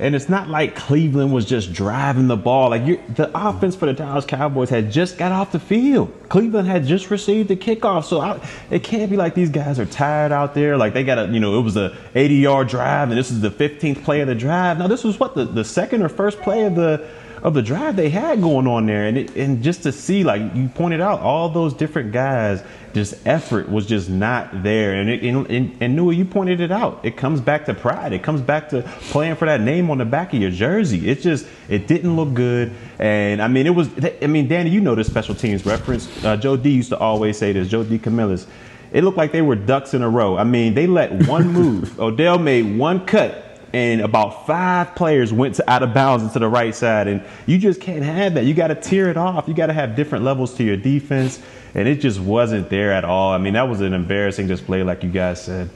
And 0.00 0.14
it's 0.14 0.28
not 0.28 0.48
like 0.48 0.76
Cleveland 0.76 1.32
was 1.32 1.44
just 1.44 1.72
driving 1.72 2.28
the 2.28 2.36
ball. 2.36 2.70
Like 2.70 3.16
the 3.16 3.30
offense 3.34 3.74
for 3.74 3.86
the 3.86 3.92
Dallas 3.92 4.24
Cowboys 4.24 4.70
had 4.70 4.92
just 4.92 5.18
got 5.18 5.32
off 5.32 5.50
the 5.50 5.58
field. 5.58 6.12
Cleveland 6.28 6.68
had 6.68 6.84
just 6.84 7.10
received 7.10 7.48
the 7.48 7.56
kickoff, 7.56 8.04
so 8.04 8.20
I, 8.20 8.40
it 8.70 8.84
can't 8.84 9.10
be 9.10 9.16
like 9.16 9.34
these 9.34 9.50
guys 9.50 9.80
are 9.80 9.86
tired 9.86 10.30
out 10.30 10.54
there. 10.54 10.76
Like 10.76 10.94
they 10.94 11.02
got 11.02 11.18
a, 11.18 11.26
you 11.26 11.40
know, 11.40 11.58
it 11.58 11.62
was 11.62 11.76
a 11.76 11.96
80 12.14 12.34
yard 12.36 12.68
drive, 12.68 13.10
and 13.10 13.18
this 13.18 13.32
is 13.32 13.40
the 13.40 13.50
15th 13.50 14.04
play 14.04 14.20
of 14.20 14.28
the 14.28 14.36
drive. 14.36 14.78
Now 14.78 14.86
this 14.86 15.02
was 15.02 15.18
what 15.18 15.34
the, 15.34 15.44
the 15.44 15.64
second 15.64 16.02
or 16.02 16.08
first 16.08 16.40
play 16.42 16.64
of 16.64 16.76
the 16.76 17.08
of 17.42 17.54
the 17.54 17.62
drive 17.62 17.96
they 17.96 18.08
had 18.08 18.40
going 18.40 18.66
on 18.66 18.86
there, 18.86 19.06
and 19.06 19.16
it, 19.16 19.36
and 19.36 19.62
just 19.62 19.82
to 19.84 19.92
see, 19.92 20.24
like 20.24 20.54
you 20.54 20.68
pointed 20.68 21.00
out, 21.00 21.20
all 21.20 21.48
those 21.48 21.72
different 21.74 22.12
guys, 22.12 22.62
just 22.94 23.14
effort 23.26 23.68
was 23.68 23.86
just 23.86 24.08
not 24.08 24.62
there, 24.62 24.94
and 24.94 25.08
it, 25.08 25.22
and, 25.22 25.46
and, 25.50 25.76
and 25.80 26.16
you 26.16 26.24
pointed 26.24 26.60
it 26.60 26.72
out. 26.72 27.00
It 27.04 27.16
comes 27.16 27.40
back 27.40 27.64
to 27.66 27.74
pride. 27.74 28.12
It 28.12 28.22
comes 28.22 28.40
back 28.40 28.68
to 28.70 28.82
playing 28.82 29.36
for 29.36 29.46
that 29.46 29.60
name 29.60 29.90
on 29.90 29.98
the 29.98 30.04
back 30.04 30.32
of 30.34 30.40
your 30.40 30.50
jersey. 30.50 31.08
It 31.08 31.20
just 31.20 31.46
it 31.68 31.86
didn't 31.86 32.16
look 32.16 32.34
good, 32.34 32.72
and 32.98 33.40
I 33.40 33.48
mean 33.48 33.66
it 33.66 33.74
was. 33.74 33.88
I 34.22 34.26
mean, 34.26 34.48
Danny, 34.48 34.70
you 34.70 34.80
know 34.80 34.94
the 34.94 35.04
special 35.04 35.34
teams 35.34 35.64
reference. 35.64 36.24
Uh, 36.24 36.36
Joe 36.36 36.56
D 36.56 36.70
used 36.70 36.90
to 36.90 36.98
always 36.98 37.38
say 37.38 37.52
this. 37.52 37.68
Joe 37.68 37.84
DeCamillis. 37.84 38.46
It 38.90 39.04
looked 39.04 39.18
like 39.18 39.32
they 39.32 39.42
were 39.42 39.54
ducks 39.54 39.92
in 39.92 40.02
a 40.02 40.08
row. 40.08 40.38
I 40.38 40.44
mean, 40.44 40.72
they 40.74 40.86
let 40.86 41.26
one 41.28 41.48
move. 41.48 42.00
Odell 42.00 42.38
made 42.38 42.78
one 42.78 43.04
cut 43.04 43.47
and 43.72 44.00
about 44.00 44.46
five 44.46 44.94
players 44.94 45.32
went 45.32 45.56
to, 45.56 45.70
out 45.70 45.82
of 45.82 45.92
bounds 45.92 46.24
into 46.24 46.38
the 46.38 46.48
right 46.48 46.74
side. 46.74 47.06
And 47.06 47.22
you 47.46 47.58
just 47.58 47.80
can't 47.80 48.02
have 48.02 48.34
that. 48.34 48.44
You 48.44 48.54
got 48.54 48.68
to 48.68 48.74
tear 48.74 49.08
it 49.08 49.16
off. 49.16 49.46
You 49.48 49.54
got 49.54 49.66
to 49.66 49.72
have 49.72 49.94
different 49.96 50.24
levels 50.24 50.54
to 50.54 50.64
your 50.64 50.76
defense. 50.76 51.40
And 51.74 51.86
it 51.86 51.96
just 51.96 52.18
wasn't 52.18 52.70
there 52.70 52.92
at 52.92 53.04
all. 53.04 53.32
I 53.32 53.38
mean, 53.38 53.52
that 53.52 53.68
was 53.68 53.80
an 53.80 53.92
embarrassing 53.92 54.46
display, 54.46 54.82
like 54.82 55.02
you 55.02 55.10
guys 55.10 55.42
said. 55.42 55.68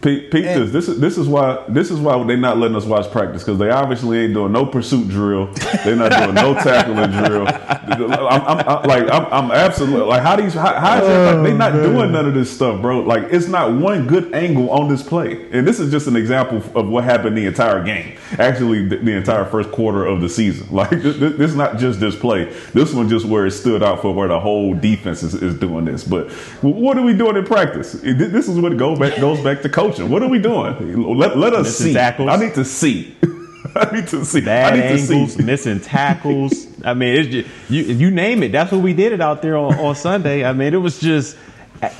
This. 0.00 0.70
This 0.70 0.88
is 0.88 0.98
this 0.98 1.18
is 1.18 1.28
why 1.28 1.62
this 1.68 1.90
is 1.90 2.00
why 2.00 2.22
they're 2.24 2.36
not 2.36 2.56
letting 2.56 2.76
us 2.76 2.86
watch 2.86 3.10
practice 3.10 3.42
because 3.42 3.58
they 3.58 3.70
obviously 3.70 4.18
ain't 4.18 4.32
doing 4.32 4.52
no 4.52 4.64
pursuit 4.64 5.08
drill. 5.08 5.46
They're 5.84 5.96
not 5.96 6.10
doing 6.12 6.34
no 6.34 6.54
tackling 6.54 7.10
drill. 7.10 7.46
I'm, 7.90 8.42
I'm, 8.42 8.68
I'm 8.68 8.88
like 8.88 9.10
I'm, 9.10 9.26
I'm, 9.26 9.50
absolutely 9.50 10.06
like 10.06 10.22
how 10.22 10.36
do 10.36 10.42
these 10.42 10.54
how, 10.54 10.72
how 10.78 10.96
is 10.96 11.02
oh, 11.02 11.36
like, 11.36 11.44
they 11.44 11.56
not 11.56 11.72
oh, 11.72 11.76
man. 11.76 11.92
doing 11.92 12.12
none 12.12 12.26
of 12.26 12.34
this 12.34 12.50
stuff, 12.50 12.80
bro? 12.80 13.00
Like 13.00 13.24
it's 13.30 13.48
not 13.48 13.72
one 13.72 14.06
good 14.06 14.32
angle 14.32 14.70
on 14.70 14.88
this 14.88 15.02
play, 15.02 15.46
and 15.50 15.66
this 15.66 15.78
is 15.78 15.90
just 15.90 16.06
an 16.06 16.16
example 16.16 16.62
of 16.74 16.88
what 16.88 17.04
happened 17.04 17.36
the 17.36 17.44
entire 17.46 17.84
game. 17.84 18.16
Actually, 18.38 18.86
the, 18.88 18.96
the 18.96 19.12
entire 19.12 19.44
first 19.44 19.70
quarter 19.70 20.06
of 20.06 20.20
the 20.20 20.28
season. 20.28 20.68
Like 20.80 21.02
this, 21.02 21.18
this, 21.18 21.50
is 21.50 21.56
not 21.56 21.76
just 21.76 22.00
this 22.00 22.16
play. 22.16 22.44
This 22.72 22.94
one 22.94 23.10
just 23.10 23.26
where 23.26 23.44
it 23.44 23.50
stood 23.50 23.82
out 23.82 24.00
for 24.00 24.14
where 24.14 24.28
the 24.28 24.40
whole 24.40 24.72
defense 24.72 25.22
is, 25.22 25.34
is 25.34 25.54
doing 25.58 25.84
this. 25.84 26.04
But 26.04 26.30
what 26.62 26.96
are 26.96 27.02
we 27.04 27.14
doing 27.14 27.36
in 27.36 27.44
practice? 27.44 27.92
This 27.92 28.48
is 28.48 28.58
what 28.58 28.74
goes 28.78 28.98
back 28.98 29.20
goes 29.20 29.42
back 29.44 29.60
to 29.60 29.68
coaching 29.68 29.89
coaching. 29.90 30.10
What 30.10 30.22
are 30.22 30.28
we 30.28 30.38
doing? 30.38 31.16
Let, 31.16 31.36
let 31.36 31.54
us 31.54 31.66
missing 31.66 31.86
see. 31.86 31.92
Tackles. 31.94 32.28
I 32.30 32.36
need 32.36 32.54
to 32.54 32.64
see. 32.64 33.16
I 33.74 33.94
need 33.94 34.08
to 34.08 34.24
see. 34.24 34.40
Bad 34.40 34.72
I 34.72 34.76
need 34.76 35.00
angles, 35.00 35.34
see. 35.34 35.42
missing 35.42 35.80
tackles. 35.80 36.66
I 36.84 36.94
mean, 36.94 37.16
it's 37.16 37.28
just, 37.28 37.70
you 37.70 37.82
you 37.82 38.10
name 38.10 38.42
it. 38.42 38.52
That's 38.52 38.72
what 38.72 38.80
we 38.82 38.94
did 38.94 39.12
it 39.12 39.20
out 39.20 39.42
there 39.42 39.56
on, 39.56 39.74
on 39.74 39.94
Sunday. 39.94 40.44
I 40.44 40.52
mean, 40.52 40.74
it 40.74 40.78
was 40.78 40.98
just 40.98 41.36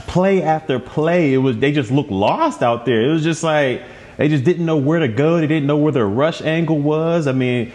play 0.07 0.43
after 0.43 0.79
play. 0.79 1.33
It 1.33 1.39
was 1.39 1.59
they 1.59 1.73
just 1.73 1.91
looked 1.91 2.11
lost 2.11 2.63
out 2.63 2.87
there. 2.87 3.03
It 3.03 3.13
was 3.13 3.23
just 3.23 3.43
like 3.43 3.83
they 4.17 4.29
just 4.29 4.45
didn't 4.45 4.67
know 4.67 4.77
where 4.77 5.01
to 5.01 5.09
go. 5.09 5.39
They 5.39 5.47
didn't 5.47 5.67
know 5.67 5.77
where 5.77 5.93
their 5.93 6.09
rush 6.09 6.43
angle 6.43 6.79
was. 6.79 7.27
I 7.27 7.33
mean, 7.33 7.73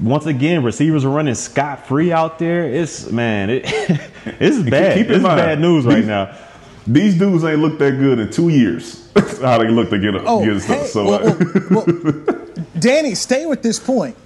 once 0.00 0.26
again, 0.26 0.64
receivers 0.64 1.04
are 1.04 1.10
running 1.10 1.34
scot 1.34 1.86
free 1.86 2.12
out 2.12 2.38
there. 2.38 2.64
It's 2.64 3.10
man, 3.10 3.50
it, 3.50 3.62
it's 4.24 4.58
bad. 4.70 4.96
Keep, 4.96 5.06
keep 5.06 5.16
it's 5.16 5.22
mind, 5.22 5.38
bad 5.38 5.60
news 5.60 5.84
right 5.84 6.04
now. 6.04 6.34
These 6.86 7.18
dudes 7.18 7.44
ain't 7.44 7.60
looked 7.60 7.78
that 7.78 7.98
good 7.98 8.18
in 8.18 8.30
two 8.30 8.50
years. 8.50 9.04
how 9.40 9.58
they 9.58 9.68
look 9.68 9.90
to 9.90 9.98
get, 9.98 10.14
oh, 10.16 10.44
get 10.44 10.60
stuff. 10.60 10.80
Hey, 10.80 10.86
so, 10.86 11.04
well, 11.04 11.38
well, 11.70 11.84
well, 11.86 12.46
Danny, 12.78 13.14
stay 13.14 13.46
with 13.46 13.62
this 13.62 13.78
point. 13.78 14.16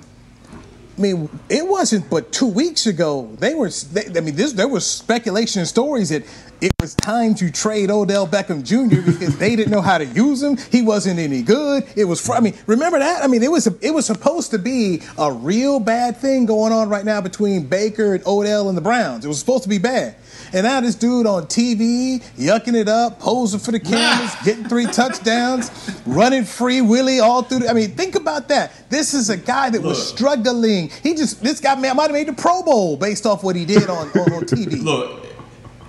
I 0.96 1.00
mean, 1.00 1.28
it 1.48 1.66
wasn't 1.66 2.10
but 2.10 2.32
two 2.32 2.48
weeks 2.48 2.86
ago. 2.86 3.30
They 3.38 3.54
were. 3.54 3.70
They, 3.70 4.06
I 4.16 4.20
mean, 4.20 4.34
this, 4.34 4.52
there 4.52 4.66
was 4.66 4.84
speculation 4.84 5.60
and 5.60 5.68
stories 5.68 6.08
that 6.08 6.24
it 6.60 6.72
was 6.80 6.94
time 6.94 7.34
to 7.36 7.50
trade 7.50 7.90
Odell 7.90 8.26
Beckham 8.26 8.64
Jr. 8.64 9.00
because 9.02 9.38
they 9.38 9.54
didn't 9.54 9.70
know 9.70 9.80
how 9.80 9.98
to 9.98 10.04
use 10.04 10.42
him. 10.42 10.56
He 10.70 10.82
wasn't 10.82 11.20
any 11.20 11.42
good. 11.42 11.84
It 11.96 12.04
was. 12.04 12.28
I 12.28 12.40
mean, 12.40 12.54
remember 12.66 12.98
that? 12.98 13.22
I 13.22 13.26
mean, 13.26 13.42
it 13.42 13.50
was. 13.50 13.66
It 13.66 13.92
was 13.92 14.06
supposed 14.06 14.50
to 14.50 14.58
be 14.58 15.02
a 15.16 15.32
real 15.32 15.80
bad 15.80 16.16
thing 16.16 16.46
going 16.46 16.72
on 16.72 16.88
right 16.88 17.04
now 17.04 17.20
between 17.20 17.66
Baker 17.66 18.14
and 18.14 18.26
Odell 18.26 18.68
and 18.68 18.76
the 18.76 18.82
Browns. 18.82 19.24
It 19.24 19.28
was 19.28 19.38
supposed 19.38 19.62
to 19.64 19.68
be 19.68 19.78
bad. 19.78 20.16
And 20.52 20.64
now 20.64 20.80
this 20.80 20.94
dude 20.94 21.26
on 21.26 21.46
TV, 21.46 22.22
yucking 22.36 22.74
it 22.74 22.88
up, 22.88 23.20
posing 23.20 23.60
for 23.60 23.72
the 23.72 23.80
cameras, 23.80 24.34
getting 24.44 24.64
three 24.64 24.86
touchdowns, 24.86 25.70
running 26.06 26.44
free 26.44 26.80
Willie 26.80 27.20
all 27.20 27.42
through. 27.42 27.60
The, 27.60 27.68
I 27.68 27.72
mean, 27.72 27.90
think 27.90 28.14
about 28.14 28.48
that. 28.48 28.72
This 28.88 29.14
is 29.14 29.30
a 29.30 29.36
guy 29.36 29.70
that 29.70 29.82
Look. 29.82 29.90
was 29.90 30.08
struggling. 30.08 30.90
He 31.02 31.14
just 31.14 31.42
this 31.42 31.60
guy 31.60 31.74
might 31.74 31.94
have 31.94 32.12
made 32.12 32.28
the 32.28 32.32
Pro 32.32 32.62
Bowl 32.62 32.96
based 32.96 33.26
off 33.26 33.44
what 33.44 33.56
he 33.56 33.64
did 33.64 33.88
on, 33.90 34.08
on, 34.08 34.32
on 34.32 34.42
TV. 34.44 34.82
Look, 34.82 35.27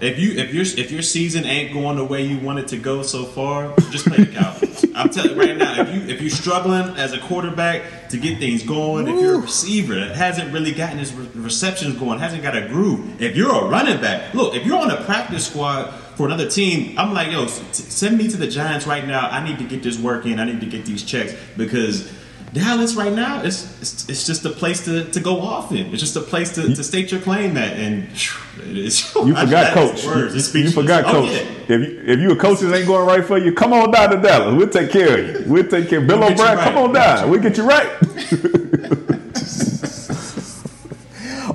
if 0.02 0.18
you 0.18 0.32
if 0.34 0.54
your 0.54 0.64
if 0.64 0.92
your 0.92 1.02
season 1.02 1.46
ain't 1.46 1.74
going 1.74 1.98
the 1.98 2.06
way 2.06 2.26
you 2.26 2.40
want 2.40 2.60
it 2.60 2.68
to 2.70 2.78
go 2.78 3.02
so 3.02 3.26
far, 3.26 3.76
just 3.92 4.06
play 4.06 4.24
the 4.24 4.32
Cowboys. 4.32 4.86
I'm 4.96 5.10
telling 5.10 5.32
you 5.32 5.40
right 5.40 5.58
now, 5.58 5.82
if 5.82 5.94
you 5.94 6.02
if 6.14 6.22
you're 6.22 6.30
struggling 6.30 6.98
as 6.98 7.14
a 7.14 7.20
quarterback 7.20 8.10
to 8.10 8.18
get 8.18 8.40
things 8.40 8.64
going, 8.64 9.08
Ooh. 9.08 9.16
if 9.16 9.22
you're 9.22 9.36
a 9.36 9.40
receiver 9.40 9.96
that 9.96 10.16
hasn't 10.16 10.54
really 10.54 10.72
gotten 10.72 11.00
his 11.00 11.14
re- 11.14 11.28
receptions 11.36 11.98
going, 11.98 12.20
hasn't 12.20 12.44
got 12.44 12.56
a 12.56 12.68
groove, 12.68 13.22
if 13.22 13.36
you're 13.36 13.54
a 13.54 13.68
running 13.68 14.00
back, 14.02 14.34
look, 14.34 14.56
if 14.56 14.66
you're 14.66 14.80
on 14.80 14.92
a 14.92 15.04
practice 15.04 15.48
squad 15.48 15.92
for 16.16 16.26
another 16.26 16.50
team, 16.50 16.98
I'm 16.98 17.14
like, 17.14 17.32
yo, 17.32 17.48
send 17.48 18.18
me 18.18 18.28
to 18.28 18.38
the 18.38 18.48
Giants 18.48 18.86
right 18.86 19.06
now. 19.06 19.30
I 19.30 19.44
need 19.44 19.58
to 19.60 19.66
get 19.66 19.84
this 19.84 19.98
work 19.98 20.26
in. 20.26 20.40
I 20.40 20.46
need 20.46 20.60
to 20.60 20.66
get 20.66 20.86
these 20.86 21.04
checks 21.04 21.34
because 21.56 22.12
Dallas 22.54 22.96
right 22.96 23.14
now, 23.14 23.44
it's, 23.44 23.66
it's, 23.82 24.10
it's 24.10 24.26
just 24.26 24.44
a 24.46 24.50
place 24.50 24.84
to, 24.86 25.06
to 25.12 25.20
go 25.20 25.40
off 25.40 25.72
in. 25.72 25.94
It's 25.94 26.00
just 26.00 26.16
a 26.16 26.22
place 26.22 26.56
to, 26.56 26.74
to 26.74 26.84
state 26.84 27.12
your 27.12 27.22
claim 27.22 27.56
at. 27.58 27.78
And 27.78 28.04
it's, 28.58 29.14
you 29.16 29.36
forgot, 29.36 29.74
coach. 29.74 30.04
You, 30.04 30.62
you, 30.62 30.72
forgot, 30.72 31.06
oh, 31.06 31.12
coach. 31.12 31.32
Yeah. 31.32 31.46
If 31.68 31.70
you 31.70 32.02
if 32.06 32.20
you 32.20 32.32
a 32.32 32.36
coach 32.36 32.62
that 32.62 32.76
ain't 32.76 32.88
going 32.88 33.08
right 33.08 33.24
for 33.24 33.38
you, 33.38 33.54
come 33.54 33.74
on 33.74 33.92
down 33.92 34.10
to 34.10 34.18
Dallas. 34.18 34.56
We'll 34.56 34.70
take 34.70 34.90
care 34.92 35.20
of 35.20 35.28
you. 35.28 35.44
We'll 35.52 35.68
take 35.68 35.88
care. 35.90 36.00
of 36.00 36.08
Bill 36.08 36.18
we'll 36.20 36.32
O'Brien, 36.32 36.58
right. 36.58 36.64
come 36.64 36.78
on 36.78 36.94
down. 36.94 37.30
We'll 37.30 37.42
get 37.42 37.58
you 37.58 37.68
right. 37.68 37.86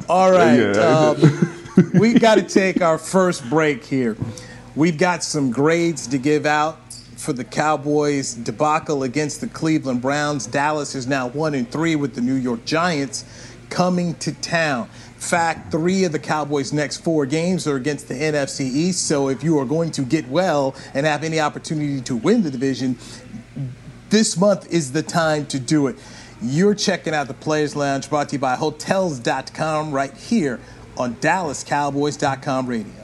All 0.09 0.31
right. 0.31 0.59
Yeah. 0.59 1.15
Um, 1.17 1.51
we 1.95 2.15
got 2.15 2.37
to 2.37 2.43
take 2.43 2.81
our 2.83 2.99
first 2.99 3.49
break 3.51 3.85
here. 3.85 4.17
We've 4.77 4.99
got 4.99 5.25
some 5.25 5.51
grades 5.51 6.07
to 6.09 6.19
give 6.19 6.47
out 6.47 6.79
for 7.25 7.33
the 7.33 7.45
Cowboys 7.45 8.35
debacle 8.35 9.03
against 9.03 9.41
the 9.41 9.47
Cleveland 9.47 10.03
Browns. 10.03 10.47
Dallas 10.47 10.95
is 10.95 11.07
now 11.07 11.29
one 11.29 11.55
and 11.55 11.69
three 11.71 11.97
with 11.97 12.15
the 12.15 12.21
New 12.21 12.35
York 12.35 12.65
Giants 12.67 13.25
coming 13.71 14.15
to 14.17 14.33
town. 14.33 14.89
Fact, 15.17 15.73
three 15.73 16.05
of 16.05 16.13
the 16.13 16.19
Cowboys' 16.19 16.73
next 16.73 16.99
four 16.99 17.25
games 17.25 17.67
are 17.67 17.77
against 17.77 18.09
the 18.09 18.15
NFC 18.15 18.61
East. 18.61 19.09
So 19.09 19.29
if 19.29 19.43
you 19.43 19.59
are 19.59 19.65
going 19.65 19.91
to 19.93 20.03
get 20.03 20.29
well 20.29 20.75
and 20.93 21.07
have 21.07 21.25
any 21.25 21.41
opportunity 21.41 22.03
to 22.03 22.15
win 22.15 22.43
the 22.43 22.51
division, 22.51 22.99
this 24.11 24.37
month 24.37 24.71
is 24.71 24.93
the 24.93 25.03
time 25.03 25.47
to 25.47 25.59
do 25.59 25.87
it. 25.87 25.97
You're 26.43 26.75
checking 26.75 27.15
out 27.15 27.27
the 27.27 27.35
Players 27.35 27.75
Lounge 27.75 28.11
brought 28.11 28.29
to 28.29 28.37
you 28.37 28.39
by 28.39 28.55
Hotels.com 28.55 29.93
right 29.93 30.13
here 30.15 30.61
on 30.99 31.15
DallasCowboys.com 31.17 32.67
radio. 32.67 33.04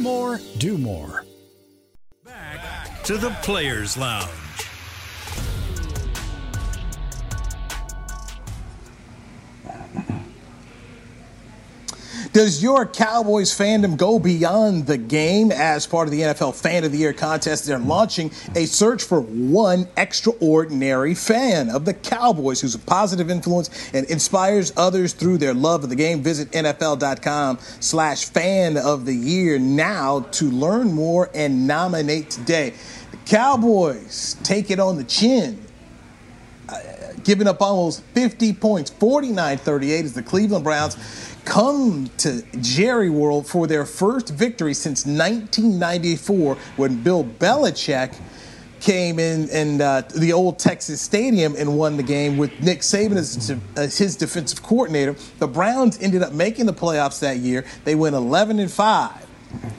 more, 0.00 0.40
do 0.58 0.78
more 0.78 1.24
Back 2.24 3.02
to 3.04 3.16
the 3.16 3.30
Players 3.42 3.96
Lounge. 3.96 4.39
Does 12.32 12.62
your 12.62 12.86
Cowboys 12.86 13.50
fandom 13.50 13.96
go 13.96 14.20
beyond 14.20 14.86
the 14.86 14.96
game? 14.96 15.50
As 15.50 15.84
part 15.84 16.06
of 16.06 16.12
the 16.12 16.20
NFL 16.20 16.54
Fan 16.54 16.84
of 16.84 16.92
the 16.92 16.98
Year 16.98 17.12
contest, 17.12 17.66
they're 17.66 17.76
launching 17.76 18.30
a 18.54 18.66
search 18.66 19.02
for 19.02 19.20
one 19.20 19.88
extraordinary 19.96 21.16
fan 21.16 21.70
of 21.70 21.84
the 21.84 21.92
Cowboys 21.92 22.60
who's 22.60 22.76
a 22.76 22.78
positive 22.78 23.32
influence 23.32 23.68
and 23.92 24.08
inspires 24.08 24.72
others 24.76 25.12
through 25.12 25.38
their 25.38 25.54
love 25.54 25.82
of 25.82 25.90
the 25.90 25.96
game. 25.96 26.22
Visit 26.22 26.52
NFL.com 26.52 27.58
slash 27.80 28.26
fan 28.26 28.76
of 28.76 29.06
the 29.06 29.14
year 29.14 29.58
now 29.58 30.20
to 30.20 30.52
learn 30.52 30.92
more 30.92 31.30
and 31.34 31.66
nominate 31.66 32.30
today. 32.30 32.74
The 33.10 33.16
Cowboys 33.26 34.36
take 34.44 34.70
it 34.70 34.78
on 34.78 34.98
the 34.98 35.04
chin 35.04 35.66
uh, 36.68 36.78
giving 37.24 37.48
up 37.48 37.60
almost 37.60 38.02
50 38.14 38.52
points, 38.54 38.90
49 38.90 39.58
38 39.58 40.04
as 40.04 40.14
the 40.14 40.22
Cleveland 40.22 40.64
Browns 40.64 40.96
come 41.44 42.10
to 42.18 42.42
Jerry 42.60 43.10
World 43.10 43.46
for 43.46 43.66
their 43.66 43.84
first 43.84 44.30
victory 44.30 44.74
since 44.74 45.06
1994 45.06 46.56
when 46.76 47.02
Bill 47.02 47.24
Belichick 47.24 48.14
came 48.80 49.18
in 49.18 49.48
and 49.50 49.80
uh, 49.80 50.02
the 50.16 50.32
old 50.32 50.58
Texas 50.58 51.00
Stadium 51.00 51.54
and 51.56 51.76
won 51.76 51.96
the 51.96 52.02
game 52.02 52.36
with 52.36 52.50
Nick 52.60 52.80
Saban 52.80 53.16
as, 53.16 53.54
as, 53.76 53.98
his 53.98 54.16
defensive 54.16 54.62
coordinator. 54.62 55.14
The 55.38 55.48
Browns 55.48 56.00
ended 56.00 56.22
up 56.22 56.32
making 56.32 56.66
the 56.66 56.72
playoffs 56.72 57.20
that 57.20 57.38
year. 57.38 57.64
They 57.84 57.94
went 57.94 58.16
11 58.16 58.58
and 58.58 58.70
5 58.70 59.29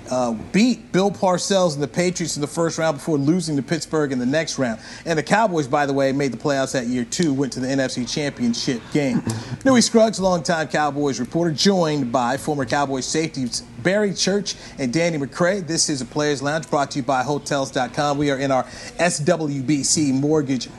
uh, 0.09 0.33
beat 0.51 0.91
Bill 0.91 1.11
Parcells 1.11 1.73
and 1.73 1.83
the 1.83 1.87
Patriots 1.87 2.35
in 2.35 2.41
the 2.41 2.47
first 2.47 2.77
round 2.77 2.97
before 2.97 3.17
losing 3.17 3.55
to 3.55 3.63
Pittsburgh 3.63 4.11
in 4.11 4.19
the 4.19 4.25
next 4.25 4.59
round. 4.59 4.79
And 5.05 5.17
the 5.17 5.23
Cowboys, 5.23 5.67
by 5.67 5.85
the 5.85 5.93
way, 5.93 6.11
made 6.11 6.33
the 6.33 6.37
playoffs 6.37 6.73
that 6.73 6.87
year 6.87 7.05
too, 7.05 7.33
went 7.33 7.53
to 7.53 7.59
the 7.59 7.67
NFC 7.67 8.11
Championship 8.11 8.81
game. 8.93 9.23
Newy 9.65 9.81
Scruggs, 9.81 10.19
longtime 10.19 10.67
Cowboys 10.67 11.19
reporter, 11.19 11.51
joined 11.51 12.11
by 12.11 12.37
former 12.37 12.65
Cowboys 12.65 13.05
safeties 13.05 13.63
Barry 13.83 14.13
Church 14.13 14.55
and 14.77 14.93
Danny 14.93 15.17
McCray. 15.17 15.65
This 15.65 15.89
is 15.89 16.01
a 16.01 16.05
Players 16.05 16.41
Lounge 16.41 16.69
brought 16.69 16.91
to 16.91 16.99
you 16.99 17.03
by 17.03 17.23
Hotels.com. 17.23 18.17
We 18.17 18.29
are 18.31 18.37
in 18.37 18.51
our 18.51 18.63
SWBC 18.63 20.13
Mortgage 20.13 20.69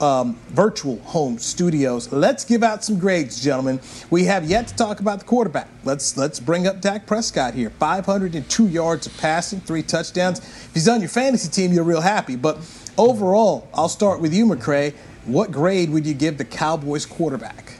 um, 0.00 0.36
virtual 0.48 0.98
home 1.00 1.38
studios. 1.38 2.12
Let's 2.12 2.44
give 2.44 2.62
out 2.62 2.84
some 2.84 2.98
grades, 2.98 3.42
gentlemen. 3.42 3.80
We 4.10 4.24
have 4.24 4.44
yet 4.44 4.68
to 4.68 4.76
talk 4.76 5.00
about 5.00 5.20
the 5.20 5.24
quarterback. 5.24 5.68
Let's 5.84 6.16
let's 6.16 6.38
bring 6.40 6.66
up 6.66 6.80
Dak 6.80 7.06
Prescott 7.06 7.54
here. 7.54 7.70
502 7.70 8.68
yards 8.68 9.06
of 9.06 9.16
passing, 9.16 9.60
three 9.60 9.82
touchdowns. 9.82 10.38
If 10.38 10.70
he's 10.74 10.88
on 10.88 11.00
your 11.00 11.08
fantasy 11.08 11.48
team, 11.48 11.72
you're 11.72 11.84
real 11.84 12.00
happy. 12.00 12.36
But 12.36 12.58
overall, 12.98 13.68
I'll 13.72 13.88
start 13.88 14.20
with 14.20 14.34
you, 14.34 14.46
McCray. 14.46 14.94
What 15.24 15.50
grade 15.50 15.90
would 15.90 16.06
you 16.06 16.14
give 16.14 16.38
the 16.38 16.44
Cowboys 16.44 17.06
quarterback? 17.06 17.74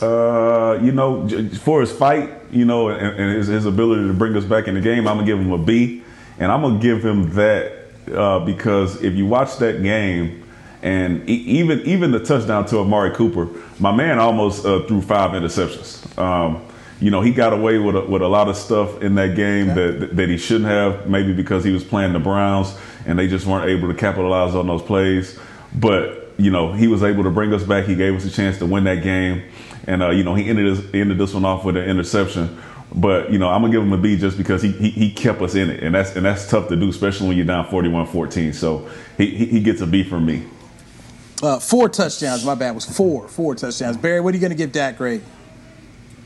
Uh, 0.00 0.78
you 0.82 0.92
know, 0.92 1.26
for 1.60 1.80
his 1.80 1.90
fight, 1.90 2.30
you 2.50 2.66
know, 2.66 2.88
and, 2.90 3.18
and 3.18 3.36
his, 3.36 3.46
his, 3.46 3.64
ability 3.64 4.06
to 4.06 4.12
bring 4.12 4.36
us 4.36 4.44
back 4.44 4.68
in 4.68 4.74
the 4.74 4.80
game, 4.80 5.08
I'm 5.08 5.16
gonna 5.16 5.26
give 5.26 5.38
him 5.38 5.52
a 5.52 5.58
B, 5.58 6.02
and 6.38 6.52
I'm 6.52 6.60
gonna 6.60 6.78
give 6.78 7.02
him 7.02 7.32
that 7.34 7.72
uh, 8.14 8.40
because 8.40 9.02
if 9.02 9.14
you 9.14 9.24
watch 9.24 9.56
that 9.56 9.82
game 9.82 10.45
and 10.86 11.28
even 11.28 11.80
even 11.80 12.12
the 12.12 12.20
touchdown 12.20 12.64
to 12.66 12.78
Amari 12.78 13.10
Cooper, 13.10 13.48
my 13.80 13.90
man 13.90 14.20
almost 14.20 14.64
uh, 14.64 14.86
threw 14.86 15.02
five 15.02 15.32
interceptions. 15.32 16.16
Um, 16.16 16.64
you 17.00 17.10
know, 17.10 17.20
he 17.20 17.32
got 17.32 17.52
away 17.52 17.78
with 17.78 17.96
a, 17.96 18.02
with 18.02 18.22
a 18.22 18.28
lot 18.28 18.48
of 18.48 18.56
stuff 18.56 19.02
in 19.02 19.16
that 19.16 19.34
game 19.34 19.70
okay. 19.70 19.98
that 19.98 20.14
that 20.14 20.28
he 20.28 20.38
shouldn't 20.38 20.70
have, 20.70 21.08
maybe 21.08 21.32
because 21.32 21.64
he 21.64 21.72
was 21.72 21.82
playing 21.82 22.12
the 22.12 22.20
Browns 22.20 22.78
and 23.04 23.18
they 23.18 23.26
just 23.26 23.46
weren't 23.46 23.68
able 23.68 23.88
to 23.88 23.94
capitalize 23.94 24.54
on 24.54 24.68
those 24.68 24.80
plays. 24.80 25.36
But 25.74 26.30
you 26.38 26.52
know, 26.52 26.72
he 26.72 26.86
was 26.86 27.02
able 27.02 27.24
to 27.24 27.30
bring 27.30 27.52
us 27.52 27.64
back. 27.64 27.86
He 27.86 27.96
gave 27.96 28.14
us 28.14 28.24
a 28.24 28.30
chance 28.30 28.58
to 28.58 28.66
win 28.66 28.84
that 28.84 29.02
game, 29.02 29.42
and 29.88 30.04
uh, 30.04 30.10
you 30.10 30.22
know, 30.22 30.36
he 30.36 30.48
ended 30.48 30.76
this, 30.76 30.94
ended 30.94 31.18
this 31.18 31.34
one 31.34 31.44
off 31.44 31.64
with 31.64 31.76
an 31.76 31.84
interception. 31.84 32.62
But 32.94 33.32
you 33.32 33.40
know, 33.40 33.48
I'm 33.48 33.60
gonna 33.60 33.72
give 33.72 33.82
him 33.82 33.92
a 33.92 33.98
B 33.98 34.16
just 34.16 34.38
because 34.38 34.62
he, 34.62 34.70
he, 34.70 34.90
he 34.90 35.10
kept 35.10 35.42
us 35.42 35.56
in 35.56 35.68
it, 35.68 35.82
and 35.82 35.92
that's 35.92 36.14
and 36.14 36.24
that's 36.24 36.48
tough 36.48 36.68
to 36.68 36.76
do, 36.76 36.88
especially 36.88 37.26
when 37.26 37.36
you're 37.36 37.46
down 37.46 37.66
41-14. 37.66 38.54
So 38.54 38.88
he 39.18 39.34
he 39.34 39.58
gets 39.58 39.80
a 39.80 39.86
B 39.88 40.04
from 40.04 40.24
me. 40.24 40.44
Uh, 41.42 41.58
four 41.58 41.88
touchdowns. 41.88 42.44
My 42.44 42.54
bad 42.54 42.74
was 42.74 42.84
four. 42.84 43.28
Four 43.28 43.54
touchdowns. 43.54 43.96
Barry, 43.96 44.20
what 44.20 44.32
are 44.32 44.36
you 44.36 44.40
going 44.40 44.52
to 44.52 44.56
give 44.56 44.72
Dak 44.72 44.96
grade? 44.96 45.22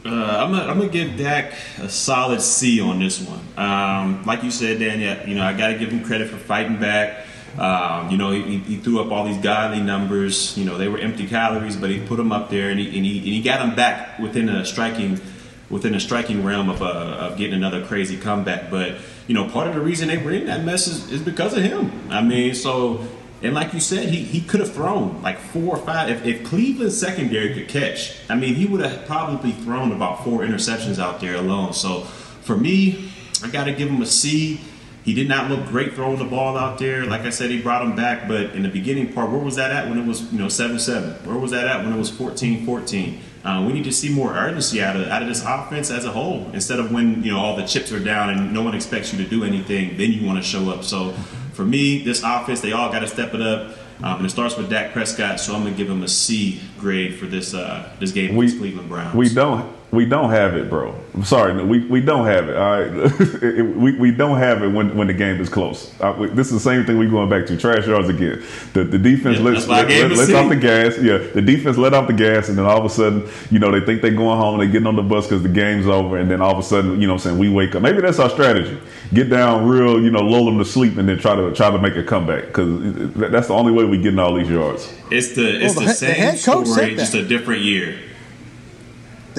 Uh, 0.04 0.08
I'm 0.08 0.78
gonna 0.78 0.88
give 0.88 1.18
Dak 1.18 1.52
a 1.78 1.88
solid 1.88 2.40
C 2.40 2.80
on 2.80 2.98
this 3.00 3.20
one. 3.20 3.40
Um, 3.58 4.24
like 4.24 4.42
you 4.42 4.50
said, 4.50 4.78
Daniel, 4.78 5.28
you 5.28 5.34
know 5.34 5.44
I 5.44 5.52
got 5.52 5.68
to 5.68 5.78
give 5.78 5.90
him 5.90 6.02
credit 6.02 6.30
for 6.30 6.38
fighting 6.38 6.78
back. 6.78 7.26
Um, 7.58 8.10
you 8.10 8.16
know, 8.16 8.30
he, 8.30 8.58
he 8.58 8.76
threw 8.76 9.00
up 9.00 9.10
all 9.10 9.26
these 9.26 9.36
godly 9.38 9.82
numbers. 9.82 10.56
You 10.56 10.64
know, 10.64 10.78
they 10.78 10.88
were 10.88 10.98
empty 10.98 11.26
calories, 11.26 11.76
but 11.76 11.90
he 11.90 11.98
put 12.00 12.16
them 12.16 12.32
up 12.32 12.48
there, 12.48 12.70
and 12.70 12.78
he, 12.78 12.86
and 12.86 13.04
he, 13.04 13.18
and 13.18 13.26
he 13.26 13.42
got 13.42 13.58
them 13.58 13.74
back 13.74 14.18
within 14.18 14.48
a 14.48 14.64
striking 14.64 15.20
within 15.68 15.94
a 15.94 16.00
striking 16.00 16.44
realm 16.44 16.68
of, 16.68 16.82
uh, 16.82 16.86
of 16.86 17.38
getting 17.38 17.54
another 17.54 17.84
crazy 17.84 18.16
comeback. 18.16 18.70
But 18.70 18.96
you 19.26 19.34
know, 19.34 19.48
part 19.48 19.68
of 19.68 19.74
the 19.74 19.80
reason 19.80 20.08
they 20.08 20.18
were 20.18 20.32
in 20.32 20.46
that 20.46 20.64
mess 20.64 20.86
is, 20.86 21.12
is 21.12 21.20
because 21.20 21.56
of 21.56 21.62
him. 21.62 21.92
I 22.10 22.22
mean, 22.22 22.54
so 22.54 23.06
and 23.42 23.54
like 23.54 23.72
you 23.72 23.80
said, 23.80 24.10
he, 24.10 24.22
he 24.22 24.40
could 24.42 24.60
have 24.60 24.72
thrown 24.72 25.22
like 25.22 25.38
four 25.38 25.76
or 25.76 25.78
five. 25.78 26.10
If, 26.10 26.26
if 26.26 26.44
Cleveland's 26.44 26.98
secondary 26.98 27.54
could 27.54 27.68
catch, 27.68 28.16
I 28.28 28.34
mean, 28.34 28.54
he 28.54 28.66
would 28.66 28.80
have 28.80 29.06
probably 29.06 29.52
thrown 29.52 29.92
about 29.92 30.24
four 30.24 30.40
interceptions 30.40 30.98
out 30.98 31.20
there 31.20 31.36
alone. 31.36 31.72
So 31.72 32.02
for 32.42 32.56
me, 32.56 33.10
I 33.42 33.48
got 33.48 33.64
to 33.64 33.72
give 33.72 33.88
him 33.88 34.02
a 34.02 34.06
C. 34.06 34.60
He 35.02 35.14
did 35.14 35.28
not 35.28 35.50
look 35.50 35.66
great 35.68 35.94
throwing 35.94 36.18
the 36.18 36.26
ball 36.26 36.58
out 36.58 36.78
there. 36.78 37.06
Like 37.06 37.22
I 37.22 37.30
said, 37.30 37.48
he 37.48 37.62
brought 37.62 37.82
him 37.82 37.96
back, 37.96 38.28
but 38.28 38.54
in 38.54 38.62
the 38.62 38.68
beginning 38.68 39.12
part, 39.14 39.30
where 39.30 39.40
was 39.40 39.56
that 39.56 39.70
at 39.70 39.88
when 39.88 39.98
it 39.98 40.06
was 40.06 40.30
you 40.30 40.38
know 40.38 40.50
seven 40.50 40.78
seven? 40.78 41.12
Where 41.26 41.38
was 41.38 41.52
that 41.52 41.66
at 41.66 41.82
when 41.82 41.94
it 41.94 41.98
was 41.98 42.10
14-14? 42.10 43.18
Uh, 43.42 43.64
we 43.66 43.72
need 43.72 43.84
to 43.84 43.92
see 43.92 44.14
more 44.14 44.34
urgency 44.34 44.82
out 44.82 44.96
of 44.96 45.08
out 45.08 45.22
of 45.22 45.28
this 45.28 45.42
offense 45.42 45.90
as 45.90 46.04
a 46.04 46.10
whole. 46.10 46.50
Instead 46.52 46.78
of 46.78 46.92
when 46.92 47.22
you 47.22 47.32
know 47.32 47.38
all 47.38 47.56
the 47.56 47.64
chips 47.64 47.90
are 47.92 47.98
down 47.98 48.28
and 48.28 48.52
no 48.52 48.62
one 48.62 48.74
expects 48.74 49.14
you 49.14 49.24
to 49.24 49.28
do 49.28 49.42
anything, 49.44 49.96
then 49.96 50.12
you 50.12 50.26
want 50.26 50.36
to 50.36 50.44
show 50.44 50.68
up. 50.68 50.84
So 50.84 51.14
for 51.60 51.66
me, 51.66 52.02
this 52.02 52.22
offense, 52.22 52.62
they 52.62 52.72
all 52.72 52.90
got 52.90 53.00
to 53.00 53.06
step 53.06 53.34
it 53.34 53.42
up. 53.42 53.76
Um, 54.02 54.16
and 54.16 54.24
it 54.24 54.30
starts 54.30 54.56
with 54.56 54.70
Dak 54.70 54.94
Prescott, 54.94 55.38
so 55.38 55.54
I'm 55.54 55.62
gonna 55.62 55.76
give 55.76 55.90
him 55.90 56.02
a 56.02 56.08
C 56.08 56.58
grade 56.78 57.18
for 57.18 57.26
this 57.26 57.52
uh, 57.52 57.86
this 57.98 58.12
game 58.12 58.34
we, 58.34 58.46
against 58.46 58.62
Cleveland 58.62 58.88
Browns. 58.88 59.14
We 59.14 59.28
don't 59.28 59.70
we 59.92 60.04
don't 60.06 60.30
have 60.30 60.54
it, 60.56 60.70
bro. 60.70 60.94
I'm 61.14 61.24
sorry, 61.24 61.52
no, 61.52 61.64
we, 61.66 61.84
we 61.86 62.00
don't 62.00 62.24
have 62.26 62.48
it. 62.48 62.56
All 62.56 62.80
right, 62.80 63.72
we, 63.76 63.92
we 63.96 64.10
don't 64.12 64.38
have 64.38 64.62
it 64.62 64.68
when, 64.68 64.96
when 64.96 65.08
the 65.08 65.12
game 65.12 65.40
is 65.40 65.48
close. 65.48 65.92
Uh, 66.00 66.14
we, 66.16 66.28
this 66.28 66.46
is 66.46 66.52
the 66.52 66.60
same 66.60 66.84
thing 66.86 66.96
we 66.98 67.08
going 67.08 67.28
back 67.28 67.46
to 67.46 67.56
trash 67.56 67.86
yards 67.88 68.08
again. 68.08 68.40
The 68.72 68.84
the 68.84 68.98
defense 68.98 69.38
Yeah, 69.38 69.44
lets, 69.44 69.66
that's 69.66 69.68
why 69.68 69.78
I 69.78 69.82
let, 69.82 69.88
gave 69.88 70.02
let, 70.02 70.10
it 70.12 70.16
lets 70.18 70.32
off 70.34 70.48
the 70.48 70.56
gas. 70.56 70.98
Yeah, 70.98 71.18
the 71.18 71.42
defense 71.42 71.76
let 71.76 71.92
off 71.94 72.06
the 72.06 72.12
gas, 72.12 72.48
and 72.48 72.56
then 72.56 72.64
all 72.66 72.78
of 72.78 72.84
a 72.84 72.88
sudden, 72.88 73.28
you 73.50 73.58
know, 73.58 73.72
they 73.72 73.84
think 73.84 74.00
they're 74.02 74.12
going 74.12 74.38
home. 74.38 74.60
They 74.60 74.68
getting 74.68 74.86
on 74.86 74.94
the 74.94 75.02
bus 75.02 75.26
because 75.26 75.42
the 75.42 75.48
game's 75.48 75.88
over, 75.88 76.16
and 76.18 76.30
then 76.30 76.40
all 76.40 76.52
of 76.52 76.58
a 76.58 76.62
sudden, 76.62 77.00
you 77.00 77.08
know, 77.08 77.14
what 77.14 77.26
I'm 77.26 77.30
saying 77.32 77.38
we 77.38 77.48
wake 77.48 77.74
up. 77.74 77.82
Maybe 77.82 78.00
that's 78.00 78.20
our 78.20 78.30
strategy. 78.30 78.78
Get 79.12 79.28
down 79.28 79.66
real, 79.68 80.00
you 80.00 80.10
know, 80.12 80.20
lull 80.20 80.44
them 80.44 80.58
to 80.58 80.64
sleep, 80.64 80.96
and 80.98 81.08
then 81.08 81.18
try 81.18 81.34
to 81.34 81.52
try 81.52 81.68
to 81.68 81.78
make 81.80 81.96
a 81.96 82.04
comeback 82.04 82.46
because 82.46 83.12
that's 83.14 83.48
the 83.48 83.54
only 83.54 83.72
way 83.72 83.84
we 83.84 83.98
getting 83.98 84.20
all 84.20 84.34
these 84.36 84.48
yards. 84.48 84.94
It's 85.10 85.34
the 85.34 85.64
it's 85.64 85.74
Well, 85.74 85.74
the 85.74 85.80
the, 85.80 85.80
he- 85.80 85.86
the 85.88 85.94
same 85.94 86.14
head 86.14 86.34
coach 86.44 86.68
story, 86.68 86.94
just 86.94 87.14
a 87.14 87.24
different 87.26 87.62
year. 87.62 87.98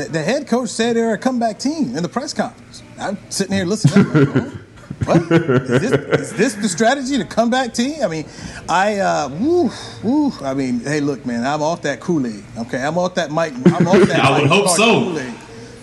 The, 0.02 0.10
the 0.10 0.24
head 0.24 0.48
coach 0.48 0.70
said 0.70 0.96
they're 0.96 1.14
a 1.14 1.18
comeback 1.18 1.60
team 1.60 1.96
in 1.96 2.02
the 2.02 2.10
press 2.10 2.34
conference. 2.34 2.82
I'm 2.98 3.20
sitting 3.30 3.54
here 3.54 3.66
listening. 3.66 4.08
Like, 4.08 4.28
oh, 4.36 4.58
what? 5.06 5.32
Is 5.32 5.82
this, 5.82 5.92
is 5.92 6.34
this 6.34 6.54
the 6.56 6.70
strategy 6.70 7.18
to 7.18 7.26
comeback 7.26 7.74
team? 7.74 8.04
I 8.04 8.08
mean, 8.08 8.26
I, 8.68 8.98
uh, 8.98 9.30
woo, 9.30 9.70
woo. 10.04 10.32
I 10.42 10.56
mean, 10.56 10.80
hey, 10.80 11.02
look, 11.02 11.26
man, 11.26 11.46
I'm 11.46 11.62
off 11.62 11.84
that 11.84 12.00
Kool 12.00 12.26
Aid. 12.26 12.44
Okay, 12.58 12.82
I'm 12.82 12.98
off 12.98 13.16
that 13.16 13.30
Mike. 13.30 13.54
I'm 13.66 13.88
off 13.88 14.08
that. 14.08 14.20
I 14.24 14.42
would 14.42 14.50
hope 14.50 14.66
Clark 14.66 14.78
so. 14.78 15.04
Kool-Aid. 15.04 15.34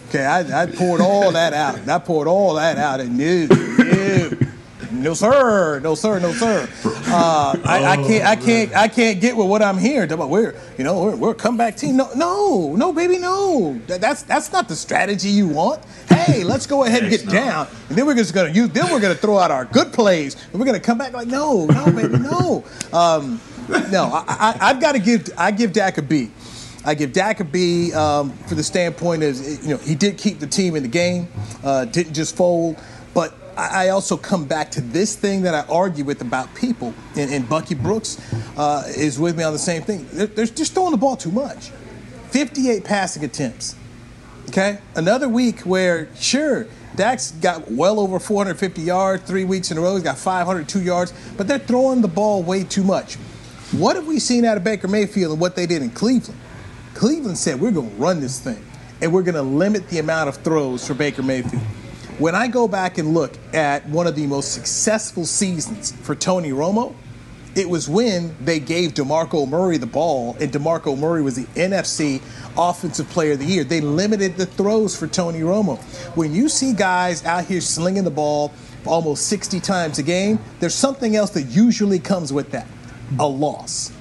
Okay, 0.09 0.25
I, 0.25 0.63
I 0.63 0.67
poured 0.67 1.01
all 1.01 1.31
that 1.33 1.53
out. 1.53 1.89
I 1.89 1.99
poured 1.99 2.27
all 2.27 2.55
that 2.55 2.77
out, 2.77 2.99
and 3.01 3.17
no, 3.17 3.47
no, 5.03 5.15
sir, 5.15 5.81
no, 5.81 5.95
sir, 5.95 6.19
no, 6.19 6.33
sir. 6.33 6.69
Uh, 6.85 7.57
I, 7.65 7.85
I 7.85 7.97
can't, 7.97 8.25
I 8.25 8.37
can't, 8.37 8.77
I 8.77 8.89
can't 8.89 9.21
get 9.21 9.37
with 9.37 9.49
what 9.49 9.63
I'm 9.63 9.79
hearing. 9.79 10.11
About 10.11 10.29
we're, 10.29 10.55
you 10.77 10.85
know, 10.85 11.05
we're, 11.05 11.17
we're 11.17 11.31
a 11.31 11.35
comeback 11.35 11.77
team. 11.77 11.97
No, 11.97 12.11
no, 12.15 12.77
no, 12.77 12.93
baby, 12.93 13.19
no. 13.19 13.81
That, 13.87 14.01
that's 14.01 14.23
that's 14.23 14.53
not 14.53 14.69
the 14.69 14.77
strategy 14.77 15.29
you 15.29 15.49
want. 15.49 15.85
Hey, 16.09 16.45
let's 16.45 16.67
go 16.67 16.85
ahead 16.85 17.03
and 17.03 17.11
get 17.11 17.25
not. 17.25 17.33
down, 17.33 17.69
and 17.89 17.97
then 17.97 18.07
we're 18.07 18.15
just 18.15 18.35
gonna 18.35 18.51
use. 18.51 18.71
Then 18.71 18.91
we're 18.91 19.01
gonna 19.01 19.15
throw 19.15 19.39
out 19.39 19.51
our 19.51 19.65
good 19.65 19.93
plays, 19.93 20.37
and 20.53 20.61
we're 20.61 20.67
gonna 20.67 20.81
come 20.81 20.99
back 20.99 21.13
like, 21.13 21.29
no, 21.29 21.67
no, 21.67 21.87
baby, 21.87 22.19
no. 22.19 22.65
Um, 22.93 23.41
no, 23.69 24.05
I, 24.13 24.25
I, 24.29 24.59
I've 24.71 24.81
got 24.81 24.93
to 24.93 24.99
give, 24.99 25.29
I 25.37 25.51
give 25.51 25.73
Dak 25.73 25.99
a 25.99 26.03
B. 26.03 26.31
I 26.85 26.95
give 26.95 27.13
Dak 27.13 27.41
a 27.41 27.45
B 27.45 27.93
um, 27.93 28.33
for 28.47 28.55
the 28.55 28.63
standpoint 28.63 29.23
is 29.23 29.67
you 29.67 29.75
know 29.75 29.77
he 29.79 29.95
did 29.95 30.17
keep 30.17 30.39
the 30.39 30.47
team 30.47 30.75
in 30.75 30.83
the 30.83 30.89
game, 30.89 31.29
uh, 31.63 31.85
didn't 31.85 32.15
just 32.15 32.37
fold. 32.37 32.79
But 33.15 33.35
I, 33.59 33.89
also 33.89 34.17
come 34.17 34.45
back 34.45 34.71
to 34.73 34.81
this 34.81 35.17
thing 35.17 35.43
that 35.43 35.55
I 35.55 35.67
argue 35.69 36.05
with 36.05 36.21
about 36.21 36.55
people, 36.55 36.95
and, 37.17 37.29
and 37.33 37.49
Bucky 37.49 37.75
Brooks 37.75 38.17
uh, 38.57 38.85
is 38.87 39.19
with 39.19 39.37
me 39.37 39.43
on 39.43 39.53
the 39.53 39.59
same 39.59 39.83
thing. 39.83 40.07
They're, 40.13 40.29
they're 40.29 40.47
just 40.47 40.75
throwing 40.75 40.93
the 40.93 40.97
ball 40.97 41.17
too 41.17 41.33
much. 41.33 41.71
58 42.31 42.85
passing 42.85 43.25
attempts. 43.25 43.75
Okay, 44.49 44.79
another 44.95 45.29
week 45.29 45.61
where 45.61 46.09
sure 46.15 46.69
Dak's 46.95 47.33
got 47.33 47.71
well 47.71 47.99
over 47.99 48.19
450 48.19 48.81
yards, 48.81 49.25
three 49.25 49.45
weeks 49.45 49.71
in 49.71 49.79
a 49.79 49.81
row. 49.81 49.95
He's 49.95 50.05
got 50.05 50.19
502 50.19 50.81
yards, 50.81 51.13
but 51.37 51.49
they're 51.49 51.59
throwing 51.59 52.01
the 52.01 52.09
ball 52.09 52.43
way 52.43 52.63
too 52.65 52.85
much. 52.85 53.17
What 53.73 53.97
have 53.97 54.07
we 54.07 54.21
seen 54.21 54.45
out 54.45 54.57
of 54.57 54.65
Baker 54.65 54.89
Mayfield 54.89 55.33
and 55.33 55.41
what 55.41 55.57
they 55.57 55.67
did 55.67 55.83
in 55.83 55.91
Cleveland? 55.91 56.39
Cleveland 56.95 57.37
said 57.37 57.61
we're 57.61 57.73
going 57.73 57.91
to 57.91 57.97
run 57.97 58.21
this 58.21 58.39
thing, 58.39 58.65
and 59.03 59.13
we're 59.13 59.23
going 59.23 59.35
to 59.35 59.43
limit 59.43 59.89
the 59.89 59.99
amount 59.99 60.29
of 60.29 60.37
throws 60.37 60.87
for 60.87 60.95
Baker 60.95 61.23
Mayfield. 61.23 61.63
When 62.19 62.35
I 62.35 62.49
go 62.49 62.67
back 62.67 62.99
and 62.99 63.15
look 63.15 63.39
at 63.55 63.89
one 63.89 64.09
of 64.09 64.17
the 64.17 64.27
most 64.27 64.53
successful 64.53 65.25
seasons 65.25 65.93
for 65.93 66.17
Tony 66.17 66.51
Romo, 66.51 66.97
it 67.55 67.71
was 67.71 67.89
when 67.89 68.35
they 68.45 68.59
gave 68.59 68.95
DeMarco 68.95 69.49
Murray 69.49 69.77
the 69.77 69.87
ball, 69.87 70.37
and 70.41 70.51
DeMarco 70.51 70.99
Murray 70.99 71.23
was 71.23 71.37
the 71.37 71.45
NFC 71.55 72.21
Offensive 72.57 73.09
Player 73.11 73.35
of 73.35 73.39
the 73.39 73.45
Year. 73.45 73.63
They 73.63 73.81
limited 73.81 74.37
the 74.37 74.47
throws 74.47 74.97
for 74.97 75.07
Tony 75.07 75.43
Romo. 75.43 75.79
When 76.17 76.35
you 76.35 76.49
see 76.49 76.73
guys 76.73 77.25
out 77.25 77.45
here 77.45 77.61
slinging 77.61 78.03
the 78.03 78.11
ball 78.11 78.53
almost 78.85 79.29
60 79.29 79.61
times 79.61 80.01
a 80.01 80.03
game, 80.03 80.41
there's 80.59 80.75
something 80.75 81.15
else 81.15 81.31
that 81.31 81.43
usually 81.43 82.01
comes 82.01 82.33
with 82.33 82.51
that 82.51 82.67
a 83.21 83.27
loss. 83.29 83.93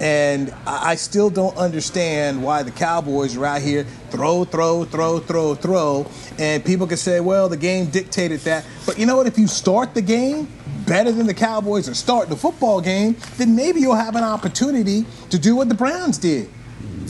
And 0.00 0.52
I 0.66 0.96
still 0.96 1.30
don't 1.30 1.56
understand 1.56 2.42
why 2.42 2.64
the 2.64 2.72
Cowboys 2.72 3.36
are 3.36 3.46
out 3.46 3.62
here 3.62 3.86
throw, 4.12 4.44
throw, 4.44 4.84
throw, 4.84 5.18
throw, 5.18 5.54
throw. 5.54 6.06
And 6.38 6.64
people 6.64 6.86
can 6.86 6.98
say, 6.98 7.20
well, 7.20 7.48
the 7.48 7.56
game 7.56 7.86
dictated 7.86 8.40
that. 8.40 8.64
But 8.86 8.98
you 8.98 9.06
know 9.06 9.16
what? 9.16 9.26
If 9.26 9.38
you 9.38 9.46
start 9.46 9.94
the 9.94 10.02
game 10.02 10.48
better 10.86 11.10
than 11.10 11.26
the 11.26 11.34
Cowboys 11.34 11.88
are 11.88 11.94
start 11.94 12.28
the 12.28 12.36
football 12.36 12.80
game, 12.80 13.16
then 13.38 13.56
maybe 13.56 13.80
you'll 13.80 13.94
have 13.94 14.14
an 14.14 14.24
opportunity 14.24 15.06
to 15.30 15.38
do 15.38 15.56
what 15.56 15.68
the 15.68 15.74
Browns 15.74 16.18
did. 16.18 16.50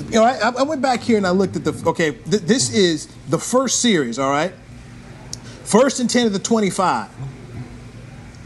You 0.06 0.20
know, 0.20 0.24
I, 0.24 0.52
I 0.58 0.62
went 0.62 0.80
back 0.80 1.00
here 1.00 1.16
and 1.16 1.26
I 1.26 1.30
looked 1.30 1.56
at 1.56 1.64
the. 1.64 1.72
Okay, 1.88 2.12
th- 2.12 2.42
this 2.42 2.72
is 2.72 3.08
the 3.28 3.38
first 3.38 3.80
series, 3.80 4.18
all 4.18 4.30
right? 4.30 4.52
First 5.64 6.00
and 6.00 6.08
10 6.08 6.28
of 6.28 6.32
the 6.32 6.38
25. 6.38 7.10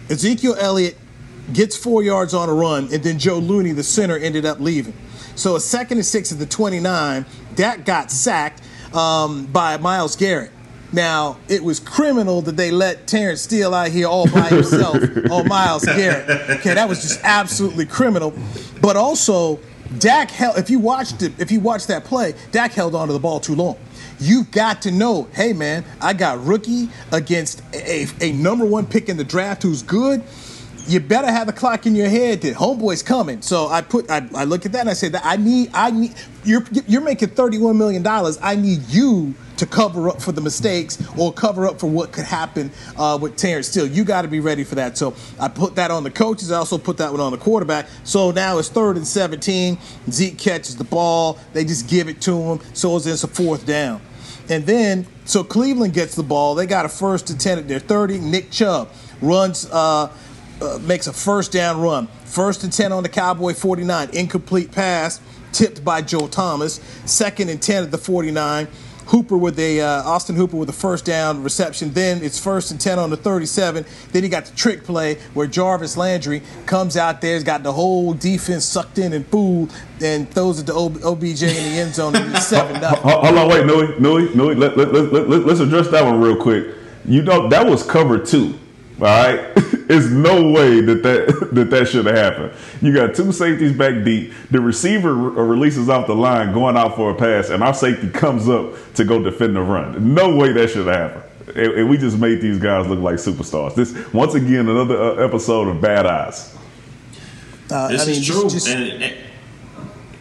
Ezekiel 0.09 0.57
Elliott 0.59 0.97
gets 1.53 1.77
four 1.77 2.03
yards 2.03 2.35
on 2.35 2.49
a 2.49 2.55
run, 2.55 2.89
and 2.93 3.03
then 3.03 3.19
Joe 3.19 3.39
Looney, 3.39 3.73
the 3.73 3.83
center, 3.83 4.17
ended 4.17 4.47
up 4.47 4.61
leaving. 4.61 4.95
So 5.35 5.57
a 5.57 5.61
second 5.61 5.99
and 5.99 6.07
six 6.07 6.33
at 6.33 6.39
the 6.39 6.47
29, 6.47 7.27
Dak 7.57 7.85
got 7.85 8.11
sacked 8.11 8.63
um, 8.95 9.47
by 9.47 9.79
Myles 9.79 10.15
Garrett. 10.15 10.53
Now, 10.93 11.39
it 11.49 11.65
was 11.65 11.81
criminal 11.81 12.43
that 12.43 12.57
they 12.57 12.71
let 12.71 13.07
Terence 13.07 13.43
Steele 13.43 13.75
out 13.75 13.89
here 13.89 14.07
all 14.07 14.31
by 14.31 14.49
himself 14.49 14.97
on 15.31 15.49
Myles 15.49 15.85
Garrett. 15.85 16.29
Okay, 16.59 16.75
that 16.75 16.89
was 16.89 17.03
just 17.03 17.21
absolutely 17.25 17.87
criminal. 17.87 18.33
But 18.81 18.97
also, 18.97 19.59
Dak 19.99 20.31
held, 20.31 20.59
if 20.59 20.71
you 20.71 20.79
watched 20.79 21.23
it, 21.23 21.33
if 21.39 21.51
you 21.51 21.61
watched 21.61 21.89
that 21.89 22.05
play, 22.05 22.35
Dak 22.53 22.73
held 22.73 22.95
onto 22.95 23.13
the 23.13 23.19
ball 23.19 23.41
too 23.41 23.55
long. 23.55 23.77
You've 24.19 24.51
got 24.51 24.83
to 24.83 24.91
know, 24.91 25.29
hey 25.33 25.53
man, 25.53 25.85
I 26.01 26.13
got 26.13 26.45
rookie 26.45 26.89
against 27.13 27.63
a, 27.75 28.07
a 28.21 28.33
number 28.33 28.65
one 28.65 28.87
pick 28.87 29.09
in 29.09 29.17
the 29.17 29.25
draft 29.25 29.63
who's 29.63 29.83
good. 29.83 30.23
You 30.89 31.01
better 31.01 31.31
have 31.31 31.47
the 31.47 31.53
clock 31.53 31.87
in 31.87 31.97
your 31.97 32.09
head 32.09 32.43
that 32.43 32.55
homeboy's 32.55 33.03
coming. 33.03 33.43
So 33.43 33.67
I 33.69 33.83
put, 33.83 34.11
I, 34.11 34.29
I 34.35 34.45
look 34.45 34.67
at 34.67 34.73
that 34.73 34.83
and 34.83 34.91
I 34.91 34.93
say 34.93 35.09
that 35.09 35.23
I 35.25 35.37
need, 35.37 35.71
I 35.75 35.91
need. 35.91 36.15
You're 36.45 36.65
you're 36.87 37.01
making 37.01 37.31
thirty 37.31 37.59
one 37.59 37.77
million 37.77 38.05
dollars. 38.05 38.39
I 38.41 38.55
need 38.55 38.83
you 38.89 39.35
to 39.57 39.67
cover 39.67 40.09
up 40.09 40.23
for 40.23 40.33
the 40.33 40.41
mistakes 40.41 41.03
or 41.19 41.33
cover 41.33 41.67
up 41.67 41.81
for 41.81 41.89
what 41.89 42.13
could 42.13 42.25
happen 42.25 42.71
uh, 42.97 43.19
with 43.21 43.37
Terence 43.37 43.69
Steele. 43.69 43.87
You 43.87 44.05
got 44.05 44.23
to 44.23 44.29
be 44.29 44.39
ready 44.39 44.63
for 44.63 44.77
that. 44.77 44.97
So 44.97 45.15
I 45.41 45.49
put 45.49 45.75
that 45.77 45.91
on 45.91 46.05
the 46.05 46.11
coaches. 46.11 46.53
I 46.53 46.59
also 46.59 46.79
put 46.79 46.99
that 46.99 47.11
one 47.11 47.21
on 47.21 47.33
the 47.33 47.39
quarterback. 47.39 47.89
So 48.05 48.31
now 48.31 48.59
it's 48.59 48.69
third 48.69 48.97
and 48.97 49.07
17. 49.07 49.79
Zeke 50.11 50.39
catches 50.39 50.77
the 50.77 50.85
ball. 50.85 51.39
They 51.53 51.65
just 51.65 51.89
give 51.89 52.09
it 52.09 52.21
to 52.23 52.41
him. 52.41 52.61
So 52.75 52.97
it's 52.97 53.25
a 53.25 53.29
fourth 53.29 53.67
down. 53.67 54.01
And 54.49 54.65
then, 54.65 55.07
so 55.25 55.43
Cleveland 55.43 55.93
gets 55.93 56.15
the 56.15 56.23
ball. 56.23 56.55
They 56.55 56.67
got 56.67 56.85
a 56.85 56.89
first 56.89 57.31
and 57.31 57.41
10 57.41 57.59
at 57.59 57.69
their 57.69 57.81
30. 57.81 58.21
Nick 58.21 58.51
Chubb 58.51 58.91
runs, 59.21 59.69
uh, 59.73 60.13
uh, 60.61 60.79
makes 60.83 61.07
a 61.07 61.13
first 61.13 61.53
down 61.53 61.81
run. 61.81 62.07
First 62.25 62.65
and 62.65 62.73
10 62.73 62.93
on 62.93 63.03
the 63.03 63.09
Cowboy 63.09 63.55
49. 63.55 64.11
Incomplete 64.13 64.73
pass, 64.73 65.21
tipped 65.53 65.85
by 65.85 66.03
Joe 66.03 66.29
Thomas. 66.29 66.81
Second 67.05 67.49
and 67.49 67.61
10 67.61 67.85
at 67.85 67.91
the 67.91 67.99
49. 67.99 68.69
Hooper 69.07 69.37
with 69.37 69.59
a 69.59 69.81
uh, 69.81 70.03
Austin 70.03 70.35
Hooper 70.35 70.57
with 70.57 70.69
a 70.69 70.73
first 70.73 71.05
down 71.05 71.43
reception. 71.43 71.93
Then 71.93 72.23
it's 72.25 72.41
first 72.41 72.71
and 72.71 72.81
ten 72.81 72.99
on 72.99 73.11
the 73.11 73.17
37. 73.17 73.85
Then 74.13 74.23
he 74.23 74.29
got 74.29 74.47
the 74.47 74.57
trick 74.57 74.85
play 74.85 75.15
where 75.33 75.47
Jarvis 75.47 75.97
Landry 75.97 76.43
comes 76.67 76.97
out 76.97 77.21
there, 77.21 77.35
has 77.35 77.45
got 77.45 77.63
the 77.63 77.73
whole 77.73 78.15
defense 78.15 78.65
sucked 78.65 78.99
in 78.99 79.13
and 79.13 79.27
fooled, 79.29 79.73
and 80.03 80.29
throws 80.31 80.59
it 80.59 80.67
to 80.67 80.75
OBJ 80.75 81.43
in 81.45 81.73
the 81.73 81.79
end 81.81 81.95
zone 81.95 82.17
and 82.17 82.35
it's 82.35 82.49
seven 82.49 82.81
nothing. 82.81 83.09
Hold 83.09 83.39
on, 83.39 83.49
wait, 83.49 83.65
Newy, 83.65 83.99
Newy, 84.01 84.35
Newy. 84.35 84.55
Let, 84.57 84.77
let, 84.77 84.93
let, 84.93 85.13
let, 85.13 85.47
let's 85.47 85.61
address 85.61 85.89
that 85.91 86.05
one 86.05 86.21
real 86.21 86.37
quick. 86.37 86.75
You 87.05 87.23
know 87.23 87.49
that 87.49 87.65
was 87.65 87.85
cover 87.85 88.19
two, 88.19 88.59
all 88.99 89.05
right. 89.05 89.57
it's 89.89 90.07
no 90.07 90.51
way 90.51 90.81
that 90.81 91.03
that, 91.03 91.49
that, 91.53 91.71
that 91.71 91.89
should 91.89 92.07
have 92.07 92.17
happened. 92.17 92.53
You 92.83 92.93
got 92.95 93.15
two 93.15 93.33
safeties 93.33 93.73
back 93.73 94.05
deep. 94.05 94.33
The 94.51 94.61
receiver 94.61 95.15
releases 95.15 95.89
off 95.89 96.07
the 96.07 96.15
line 96.15 96.53
going 96.53 96.77
out 96.77 96.97
for 96.97 97.11
a 97.11 97.15
pass, 97.15 97.51
and 97.51 97.63
our 97.63 97.75
safety 97.75 98.09
comes 98.11 98.49
up 98.49 98.75
to 98.95 99.05
go 99.05 99.23
defend 99.23 99.57
the 99.57 99.61
run. 99.63 100.15
No 100.15 100.35
way 100.35 100.53
that 100.53 100.71
should 100.71 100.87
have 100.87 100.95
happened. 101.13 101.23
And, 101.57 101.73
and 101.75 101.89
we 101.91 101.97
just 101.97 102.19
made 102.19 102.41
these 102.41 102.59
guys 102.59 102.87
look 102.89 102.99
like 102.99 103.17
superstars. 103.17 103.75
This 103.75 103.95
once 104.13 104.35
again 104.35 104.69
another 104.69 105.01
uh, 105.01 105.25
episode 105.27 105.69
of 105.69 105.81
Bad 105.81 106.05
Eyes. 106.07 106.57
Uh, 107.71 107.89
this 107.89 108.03
I 108.03 108.07
mean, 108.07 108.17
is 108.21 108.27
true. 108.27 108.49
just- 108.49 108.69
and, 108.69 109.03
and- 109.03 109.17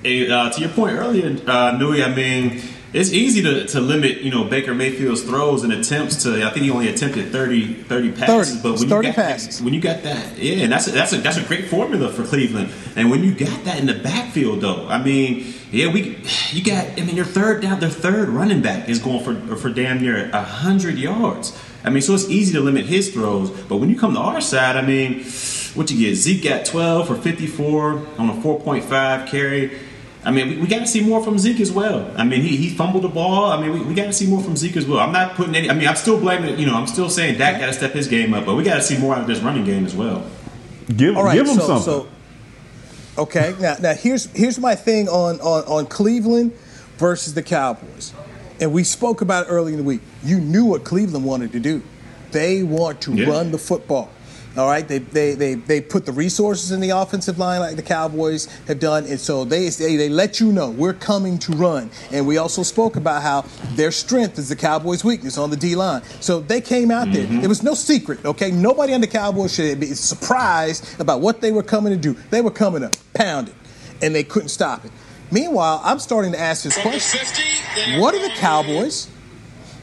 and, 0.04 0.32
uh, 0.32 0.52
to 0.52 0.62
your 0.62 0.70
point 0.70 0.96
earlier, 0.98 1.36
uh, 1.48 1.76
Newy, 1.80 2.04
I 2.04 2.14
mean, 2.14 2.62
it's 2.96 3.12
easy 3.12 3.42
to, 3.42 3.66
to 3.68 3.82
limit, 3.82 4.22
you 4.22 4.32
know, 4.32 4.46
Baker 4.46 4.74
Mayfield's 4.74 5.22
throws 5.22 5.64
and 5.66 5.74
attempts 5.74 6.24
to. 6.24 6.42
I 6.46 6.50
think 6.52 6.64
he 6.64 6.72
only 6.72 6.88
attempted 6.88 7.30
30, 7.30 7.74
30 7.84 8.12
passes, 8.14 8.62
30. 8.62 8.64
but 8.64 8.80
when 8.80 8.90
30 8.90 9.08
you 9.08 9.14
got 9.14 9.16
passes. 9.16 9.62
when 9.62 9.74
you 9.74 9.82
got 9.82 10.04
that, 10.04 10.38
yeah, 10.38 10.64
and 10.64 10.72
that's 10.72 10.88
a, 10.88 10.92
that's 10.92 11.12
a 11.12 11.18
that's 11.18 11.36
a 11.36 11.44
great 11.44 11.66
formula 11.66 12.10
for 12.10 12.24
Cleveland. 12.24 12.72
And 12.96 13.12
when 13.12 13.22
you 13.22 13.36
got 13.36 13.66
that 13.66 13.80
in 13.80 13.86
the 13.86 13.96
backfield, 13.96 14.62
though, 14.62 14.88
I 14.88 15.04
mean, 15.04 15.54
yeah, 15.72 15.92
we 15.92 16.18
you 16.52 16.64
got. 16.64 16.88
I 16.98 17.04
mean, 17.04 17.18
your 17.18 17.26
third 17.26 17.62
down, 17.62 17.82
their 17.82 17.90
third 17.90 18.30
running 18.30 18.62
back 18.62 18.88
is 18.88 19.00
going 19.00 19.24
for 19.26 19.58
for 19.58 19.70
damn 19.70 20.02
near 20.02 20.32
hundred 20.32 20.98
yards. 20.98 21.62
I 21.84 21.90
mean, 21.90 22.02
so 22.02 22.14
it's 22.14 22.30
easy 22.30 22.54
to 22.54 22.62
limit 22.62 22.86
his 22.86 23.14
throws, 23.14 23.52
but 23.64 23.78
when 23.78 23.90
you 23.90 24.00
come 24.00 24.14
to 24.14 24.20
our 24.20 24.40
side, 24.40 24.78
I 24.78 24.82
mean, 24.82 25.26
what 25.76 25.92
you 25.92 26.00
get? 26.00 26.16
Zeke 26.16 26.44
got 26.46 26.66
12 26.66 27.08
for 27.08 27.16
54 27.16 27.92
on 28.18 28.30
a 28.30 28.34
4.5 28.34 29.28
carry. 29.28 29.78
I 30.26 30.32
mean, 30.32 30.50
we, 30.50 30.58
we 30.58 30.68
got 30.68 30.80
to 30.80 30.88
see 30.88 31.02
more 31.02 31.24
from 31.24 31.38
Zeke 31.38 31.60
as 31.60 31.72
well. 31.72 32.12
I 32.18 32.24
mean, 32.24 32.42
he, 32.42 32.58
he 32.58 32.70
fumbled 32.70 33.04
the 33.04 33.10
ball. 33.10 33.52
I 33.52 33.62
mean, 33.62 33.72
we, 33.74 33.82
we 33.82 33.94
got 33.94 34.06
to 34.06 34.14
see 34.14 34.26
more 34.28 34.42
from 34.42 34.56
Zeke 34.58 34.76
as 34.78 34.86
well. 34.88 35.00
I'm 35.00 35.12
not 35.14 35.36
putting 35.36 35.56
any. 35.56 35.70
I 35.70 35.74
mean, 35.76 35.88
I'm 35.88 35.96
still 35.96 36.20
blaming. 36.20 36.58
You 36.58 36.66
know, 36.66 36.76
I'm 36.76 36.88
still 36.88 37.10
saying 37.10 37.38
Dak 37.38 37.60
got 37.60 37.68
to 37.68 37.74
step 37.74 37.92
his 37.92 38.08
game 38.08 38.34
up, 38.34 38.46
but 38.46 38.56
we 38.56 38.64
got 38.64 38.76
to 38.76 38.82
see 38.82 38.98
more 38.98 39.14
out 39.16 39.22
of 39.22 39.28
this 39.28 39.40
running 39.40 39.64
game 39.66 39.86
as 39.86 39.96
well. 39.96 40.26
Give 40.96 41.16
All 41.16 41.24
right, 41.24 41.36
give 41.36 41.46
them 41.46 41.58
so, 41.58 41.80
something. 41.80 42.10
so 43.16 43.22
okay, 43.24 43.56
now 43.60 43.76
now 43.80 43.94
here's 43.94 44.26
here's 44.32 44.60
my 44.60 44.76
thing 44.76 45.08
on, 45.10 45.40
on 45.42 45.64
on 45.66 45.86
Cleveland 45.88 46.54
versus 46.98 47.34
the 47.34 47.44
Cowboys, 47.44 48.14
and 48.60 48.72
we 48.74 48.84
spoke 48.84 49.22
about 49.22 49.46
it 49.48 49.50
early 49.50 49.74
in 49.74 49.78
the 49.78 49.84
week. 49.84 50.02
You 50.24 50.40
knew 50.40 50.66
what 50.66 50.84
Cleveland 50.84 51.26
wanted 51.26 51.52
to 51.54 51.60
do. 51.60 51.82
They 52.32 52.64
want 52.64 53.02
to 53.02 53.14
Yeah. 53.14 53.28
run 53.30 53.52
the 53.52 53.58
football. 53.58 54.10
All 54.58 54.68
right, 54.68 54.88
they, 54.88 55.00
they 55.00 55.36
they 55.36 55.56
they 55.56 55.82
put 55.82 56.06
the 56.06 56.14
resources 56.14 56.72
in 56.72 56.80
the 56.80 56.92
offensive 56.92 57.38
line 57.38 57.60
like 57.60 57.76
the 57.76 57.84
Cowboys 57.84 58.46
have 58.68 58.80
done, 58.80 59.06
and 59.06 59.20
so 59.20 59.44
they 59.44 59.68
they, 59.68 59.98
they 59.98 60.08
let 60.08 60.40
you 60.40 60.54
know 60.54 60.70
we're 60.70 60.94
coming 60.94 61.38
to 61.40 61.52
run. 61.54 61.92
And 62.12 62.26
we 62.26 62.38
also 62.38 62.64
spoke 62.64 62.96
about 62.96 63.22
how 63.22 63.44
their 63.76 63.92
strength 63.92 64.40
is 64.40 64.48
the 64.48 64.56
Cowboys' 64.56 65.04
weakness 65.04 65.38
on 65.38 65.50
the 65.50 65.58
D 65.58 65.76
line. 65.76 66.04
So 66.22 66.40
they 66.40 66.62
came 66.62 66.90
out 66.90 67.12
there. 67.12 67.26
Mm-hmm. 67.26 67.44
It 67.44 67.48
was 67.48 67.64
no 67.64 67.74
secret. 67.74 68.24
Okay, 68.24 68.50
nobody 68.50 68.94
on 68.94 69.02
the 69.02 69.08
Cowboys 69.08 69.54
should 69.54 69.78
be 69.78 69.88
surprised 69.88 71.02
about 71.02 71.20
what 71.20 71.42
they 71.42 71.52
were 71.52 71.64
coming 71.64 71.92
to 71.92 72.00
do. 72.00 72.14
They 72.30 72.40
were 72.40 72.52
coming 72.52 72.90
to 72.90 72.98
pound 73.14 73.50
it, 73.50 73.56
and 74.02 74.16
they 74.16 74.24
couldn't 74.24 74.50
stop 74.50 74.86
it. 74.86 74.92
Meanwhile, 75.32 75.82
I'm 75.84 76.00
starting 76.00 76.32
to 76.32 76.40
ask 76.40 76.64
this 76.64 76.78
question: 76.78 78.00
What 78.00 78.16
are 78.16 78.22
the 78.22 78.34
Cowboys? 78.36 79.10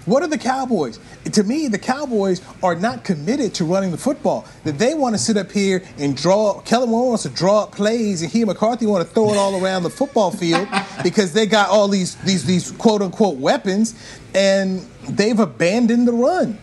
What 0.07 0.23
are 0.23 0.29
the 0.29 0.39
Cowboys? 0.39 0.99
To 1.25 1.45
me, 1.45 1.69
the 1.69 1.79
Cowboys 1.79 2.43
are 2.63 2.75
not 2.75 3.05
committed 3.05 3.55
to 3.55 3.65
running 3.65 3.93
the 3.93 3.99
football. 3.99 4.45
That 4.65 4.79
they 4.79 4.95
want 4.95 5.15
to 5.15 5.19
sit 5.19 5.37
up 5.37 5.53
here 5.53 5.83
and 5.99 6.17
draw. 6.17 6.61
Kellen 6.63 6.91
Moore 6.91 7.09
wants 7.09 7.23
to 7.23 7.29
draw 7.29 7.63
up 7.63 7.73
plays, 7.73 8.23
and 8.23 8.31
he 8.31 8.43
and 8.43 8.49
McCarthy 8.49 8.87
want 8.87 9.07
to 9.07 9.15
throw 9.15 9.31
it 9.31 9.37
all 9.37 9.63
around 9.63 9.85
the 9.85 9.91
football 9.91 10.31
field 10.33 10.67
because 11.03 11.33
they 11.33 11.47
got 11.47 11.69
all 11.69 11.87
these 11.89 12.17
these 12.17 12.45
these 12.45 12.73
quote 12.73 13.03
unquote 13.03 13.39
weapons, 13.39 13.95
and 14.35 14.81
they've 15.09 15.39
abandoned 15.39 16.09
the 16.09 16.13
run. 16.13 16.59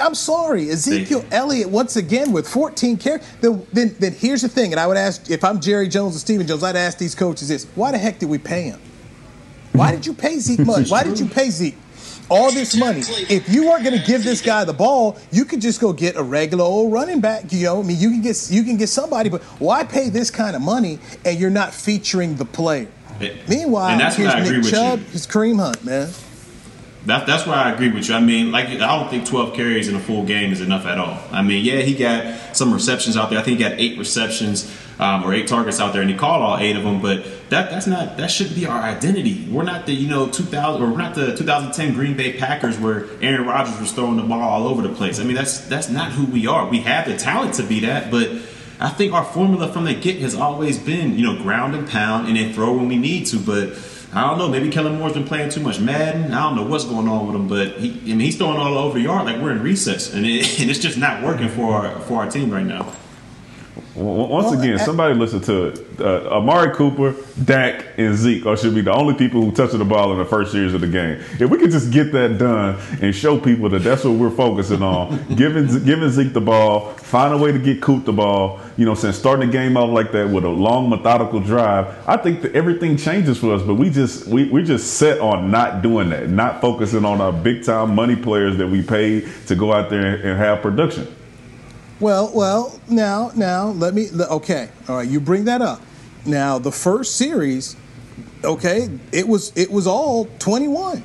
I'm 0.00 0.14
sorry, 0.14 0.68
Ezekiel 0.70 1.24
Elliott 1.30 1.70
once 1.70 1.94
again 1.94 2.32
with 2.32 2.48
14 2.48 2.96
carries. 2.96 3.24
Then, 3.40 3.64
then, 3.72 3.94
then 4.00 4.12
here's 4.12 4.42
the 4.42 4.48
thing, 4.48 4.72
and 4.72 4.80
I 4.80 4.86
would 4.86 4.96
ask 4.96 5.30
if 5.30 5.44
I'm 5.44 5.60
Jerry 5.60 5.86
Jones 5.86 6.16
or 6.16 6.18
Stephen 6.18 6.44
Jones, 6.46 6.64
I'd 6.64 6.74
ask 6.74 6.98
these 6.98 7.14
coaches 7.14 7.48
this: 7.48 7.66
Why 7.74 7.92
the 7.92 7.98
heck 7.98 8.18
did 8.18 8.28
we 8.28 8.38
pay 8.38 8.62
him? 8.62 8.80
Why 9.72 9.92
did 9.92 10.06
you 10.06 10.14
pay 10.14 10.38
Zeke 10.38 10.60
much? 10.66 10.90
Why 10.90 11.02
did 11.04 11.20
you 11.20 11.26
pay 11.26 11.50
Zeke 11.50 11.76
all 12.28 12.50
this 12.52 12.76
money? 12.76 13.00
If 13.28 13.48
you 13.48 13.66
weren't 13.68 13.84
going 13.84 13.98
to 13.98 14.04
give 14.06 14.24
this 14.24 14.40
guy 14.42 14.64
the 14.64 14.72
ball, 14.72 15.18
you 15.30 15.44
could 15.44 15.60
just 15.60 15.80
go 15.80 15.92
get 15.92 16.16
a 16.16 16.22
regular 16.22 16.64
old 16.64 16.92
running 16.92 17.20
back. 17.20 17.52
You 17.52 17.64
know, 17.64 17.80
I 17.80 17.82
mean, 17.82 17.98
you 17.98 18.10
can 18.10 18.22
get 18.22 18.48
you 18.50 18.62
can 18.62 18.76
get 18.76 18.88
somebody, 18.88 19.28
but 19.30 19.42
why 19.60 19.84
pay 19.84 20.08
this 20.08 20.30
kind 20.30 20.56
of 20.56 20.62
money 20.62 20.98
and 21.24 21.38
you're 21.38 21.50
not 21.50 21.72
featuring 21.74 22.36
the 22.36 22.44
player? 22.44 22.88
Meanwhile, 23.48 23.88
And 23.88 24.00
that's 24.00 24.16
here's 24.16 24.28
what 24.28 24.36
I 24.36 24.40
agree 24.44 24.56
Nick 24.56 24.64
with 24.64 24.72
Chubb, 24.72 24.98
you. 24.98 25.04
his 25.06 25.26
Kareem 25.26 25.58
Hunt, 25.58 25.82
man. 25.84 26.10
That, 27.06 27.24
that's 27.24 27.46
where 27.46 27.54
I 27.56 27.72
agree 27.72 27.90
with 27.90 28.08
you. 28.08 28.16
I 28.16 28.20
mean, 28.20 28.50
like 28.50 28.66
I 28.66 28.98
don't 28.98 29.08
think 29.08 29.26
12 29.26 29.54
carries 29.54 29.86
in 29.88 29.94
a 29.94 30.00
full 30.00 30.24
game 30.24 30.52
is 30.52 30.60
enough 30.60 30.86
at 30.86 30.98
all. 30.98 31.20
I 31.30 31.40
mean, 31.40 31.64
yeah, 31.64 31.82
he 31.82 31.94
got 31.94 32.56
some 32.56 32.74
receptions 32.74 33.16
out 33.16 33.30
there. 33.30 33.38
I 33.38 33.42
think 33.42 33.58
he 33.58 33.64
got 33.64 33.78
eight 33.78 33.96
receptions 33.96 34.68
um, 34.98 35.22
or 35.24 35.32
eight 35.32 35.46
targets 35.46 35.78
out 35.78 35.92
there, 35.92 36.02
and 36.02 36.10
he 36.10 36.16
caught 36.16 36.40
all 36.40 36.58
eight 36.58 36.74
of 36.76 36.82
them. 36.82 37.00
But 37.00 37.24
that 37.50 37.70
that's 37.70 37.86
not 37.86 38.16
that 38.16 38.28
shouldn't 38.28 38.56
be 38.56 38.66
our 38.66 38.80
identity. 38.80 39.46
We're 39.48 39.62
not 39.62 39.86
the 39.86 39.92
you 39.92 40.08
know 40.08 40.28
2000 40.28 40.82
or 40.82 40.90
we're 40.90 40.98
not 40.98 41.14
the 41.14 41.36
2010 41.36 41.94
Green 41.94 42.16
Bay 42.16 42.32
Packers 42.32 42.76
where 42.76 43.06
Aaron 43.22 43.46
Rodgers 43.46 43.78
was 43.78 43.92
throwing 43.92 44.16
the 44.16 44.24
ball 44.24 44.42
all 44.42 44.66
over 44.66 44.82
the 44.82 44.92
place. 44.92 45.20
I 45.20 45.24
mean, 45.24 45.36
that's 45.36 45.60
that's 45.60 45.88
not 45.88 46.10
who 46.10 46.26
we 46.26 46.48
are. 46.48 46.68
We 46.68 46.80
have 46.80 47.06
the 47.06 47.16
talent 47.16 47.54
to 47.54 47.62
be 47.62 47.80
that, 47.80 48.10
but. 48.10 48.30
I 48.78 48.90
think 48.90 49.14
our 49.14 49.24
formula 49.24 49.72
from 49.72 49.86
the 49.86 49.94
get 49.94 50.18
has 50.18 50.34
always 50.34 50.78
been, 50.78 51.18
you 51.18 51.24
know, 51.24 51.42
ground 51.42 51.74
and 51.74 51.88
pound 51.88 52.28
and 52.28 52.36
then 52.36 52.52
throw 52.52 52.74
when 52.74 52.88
we 52.88 52.98
need 52.98 53.24
to. 53.28 53.38
But 53.38 53.74
I 54.16 54.22
don't 54.22 54.38
know. 54.38 54.48
Maybe 54.48 54.70
Kellen 54.70 54.96
Moore's 54.96 55.12
been 55.12 55.26
playing 55.26 55.50
too 55.50 55.60
much 55.60 55.78
Madden. 55.78 56.32
I 56.32 56.44
don't 56.44 56.56
know 56.56 56.62
what's 56.62 56.86
going 56.86 57.06
on 57.06 57.26
with 57.26 57.36
him, 57.36 57.48
but 57.48 57.78
he, 57.78 57.90
I 57.90 58.14
mean, 58.14 58.20
he's 58.20 58.38
throwing 58.38 58.56
all 58.56 58.78
over 58.78 58.98
the 58.98 59.04
yard 59.04 59.26
like 59.26 59.42
we're 59.42 59.52
in 59.52 59.60
recess, 59.62 60.14
and, 60.14 60.24
it, 60.24 60.58
and 60.60 60.70
it's 60.70 60.78
just 60.78 60.96
not 60.96 61.22
working 61.22 61.50
for 61.50 61.74
our, 61.74 62.00
for 62.00 62.22
our 62.22 62.30
team 62.30 62.50
right 62.50 62.64
now. 62.64 62.90
Once 63.96 64.52
again, 64.52 64.78
somebody 64.78 65.14
listen 65.14 65.40
to 65.40 65.68
it. 65.68 65.80
Uh, 65.98 66.28
Amari 66.28 66.74
Cooper, 66.74 67.14
Dak, 67.42 67.86
and 67.96 68.14
Zeke 68.14 68.44
are 68.44 68.54
should 68.54 68.74
be 68.74 68.82
the 68.82 68.92
only 68.92 69.14
people 69.14 69.40
who 69.42 69.50
touch 69.52 69.70
the 69.70 69.84
ball 69.86 70.12
in 70.12 70.18
the 70.18 70.24
first 70.24 70.52
years 70.54 70.74
of 70.74 70.82
the 70.82 70.86
game. 70.86 71.18
If 71.40 71.48
we 71.48 71.56
could 71.56 71.70
just 71.70 71.90
get 71.90 72.12
that 72.12 72.36
done 72.36 72.78
and 73.00 73.14
show 73.14 73.40
people 73.40 73.70
that 73.70 73.78
that's 73.78 74.04
what 74.04 74.12
we're 74.14 74.30
focusing 74.30 74.82
on, 74.82 75.16
giving 75.36 75.66
giving 75.84 76.10
Zeke 76.10 76.34
the 76.34 76.42
ball, 76.42 76.90
find 76.92 77.32
a 77.32 77.38
way 77.38 77.52
to 77.52 77.58
get 77.58 77.80
Coop 77.80 78.04
the 78.04 78.12
ball. 78.12 78.60
You 78.76 78.84
know, 78.84 78.94
since 78.94 79.16
starting 79.16 79.46
the 79.48 79.52
game 79.52 79.78
out 79.78 79.88
like 79.88 80.12
that 80.12 80.28
with 80.28 80.44
a 80.44 80.50
long 80.50 80.90
methodical 80.90 81.40
drive, 81.40 81.86
I 82.06 82.18
think 82.18 82.42
that 82.42 82.54
everything 82.54 82.98
changes 82.98 83.38
for 83.38 83.54
us. 83.54 83.62
But 83.62 83.76
we 83.76 83.88
just 83.88 84.26
we 84.26 84.50
we 84.50 84.62
just 84.62 84.98
set 84.98 85.20
on 85.20 85.50
not 85.50 85.80
doing 85.80 86.10
that, 86.10 86.28
not 86.28 86.60
focusing 86.60 87.06
on 87.06 87.22
our 87.22 87.32
big 87.32 87.64
time 87.64 87.94
money 87.94 88.16
players 88.16 88.58
that 88.58 88.68
we 88.68 88.82
paid 88.82 89.26
to 89.46 89.54
go 89.54 89.72
out 89.72 89.88
there 89.88 90.16
and 90.16 90.38
have 90.38 90.60
production. 90.60 91.15
Well, 91.98 92.30
well, 92.34 92.78
now, 92.88 93.30
now, 93.34 93.68
let 93.68 93.94
me. 93.94 94.08
Okay, 94.12 94.68
all 94.88 94.96
right, 94.96 95.08
you 95.08 95.18
bring 95.18 95.44
that 95.44 95.62
up. 95.62 95.80
Now, 96.26 96.58
the 96.58 96.72
first 96.72 97.16
series, 97.16 97.74
okay, 98.44 98.90
it 99.12 99.26
was 99.26 99.52
it 99.56 99.70
was 99.70 99.86
all 99.86 100.26
twenty-one. 100.38 101.02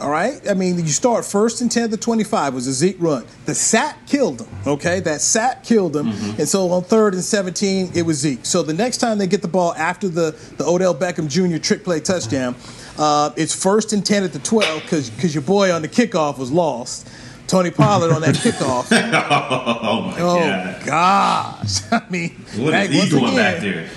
All 0.00 0.10
right, 0.10 0.40
I 0.50 0.54
mean, 0.54 0.78
you 0.78 0.88
start 0.88 1.24
first 1.24 1.60
and 1.60 1.70
ten 1.70 1.90
to 1.90 1.96
twenty-five 1.96 2.52
was 2.52 2.66
a 2.66 2.72
Zeke 2.72 2.96
run. 2.98 3.24
The 3.44 3.54
sack 3.54 4.04
killed 4.08 4.40
him. 4.40 4.48
Okay, 4.66 4.98
that 5.00 5.20
sack 5.20 5.62
killed 5.62 5.94
him, 5.94 6.08
and 6.08 6.48
so 6.48 6.68
on 6.72 6.82
third 6.82 7.14
and 7.14 7.22
seventeen, 7.22 7.92
it 7.94 8.02
was 8.02 8.18
Zeke. 8.18 8.44
So 8.44 8.64
the 8.64 8.74
next 8.74 8.96
time 8.96 9.18
they 9.18 9.28
get 9.28 9.42
the 9.42 9.48
ball 9.48 9.72
after 9.74 10.08
the 10.08 10.32
the 10.56 10.64
Odell 10.64 10.96
Beckham 10.96 11.28
Jr. 11.28 11.58
trick 11.58 11.84
play 11.84 12.00
touchdown, 12.00 12.56
uh, 12.98 13.30
it's 13.36 13.54
first 13.54 13.92
and 13.92 14.04
ten 14.04 14.24
at 14.24 14.32
the 14.32 14.40
twelve 14.40 14.82
because 14.82 15.08
because 15.10 15.32
your 15.32 15.42
boy 15.42 15.72
on 15.72 15.82
the 15.82 15.88
kickoff 15.88 16.38
was 16.38 16.50
lost. 16.50 17.08
Tony 17.52 17.70
Pollard 17.70 18.12
on 18.12 18.22
that 18.22 18.34
kickoff. 18.34 18.86
oh 18.90 20.00
my 20.00 20.14
Oh 20.18 20.38
god! 20.38 20.86
gosh! 20.86 21.80
I 21.92 22.02
mean, 22.08 22.30
What 22.56 22.72
is 22.72 22.88
he 23.04 23.10
doing 23.10 23.24
again, 23.24 23.36
back 23.36 23.60
there? 23.60 23.90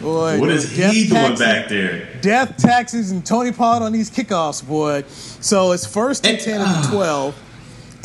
Boy, 0.00 0.38
What 0.38 0.48
is 0.50 0.70
he 0.70 1.08
doing 1.08 1.08
taxes- 1.10 1.40
back 1.40 1.68
there? 1.68 2.08
Death 2.20 2.56
taxes 2.56 3.10
and 3.10 3.26
Tony 3.26 3.50
Pollard 3.50 3.84
on 3.84 3.90
these 3.90 4.12
kickoffs, 4.12 4.64
boy. 4.64 5.02
So 5.08 5.72
it's 5.72 5.84
first 5.84 6.24
and 6.24 6.38
ten 6.38 6.60
at 6.60 6.82
the 6.82 6.88
uh, 6.88 6.90
twelve, 6.92 7.34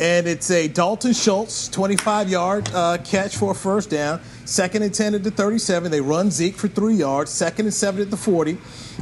and 0.00 0.26
it's 0.26 0.50
a 0.50 0.68
Dalton 0.68 1.12
Schultz 1.12 1.68
25 1.68 2.28
yard 2.28 2.70
uh, 2.74 2.98
catch 3.04 3.36
for 3.36 3.52
a 3.52 3.54
first 3.54 3.90
down. 3.90 4.20
Second 4.44 4.82
and 4.82 4.94
ten 4.94 5.14
at 5.14 5.24
the 5.24 5.30
37. 5.30 5.90
They 5.90 6.00
run 6.00 6.30
Zeke 6.30 6.54
for 6.54 6.68
three 6.68 6.94
yards. 6.94 7.32
Second 7.32 7.66
and 7.66 7.74
seven 7.74 8.00
at 8.00 8.10
the 8.10 8.16
40. 8.16 8.58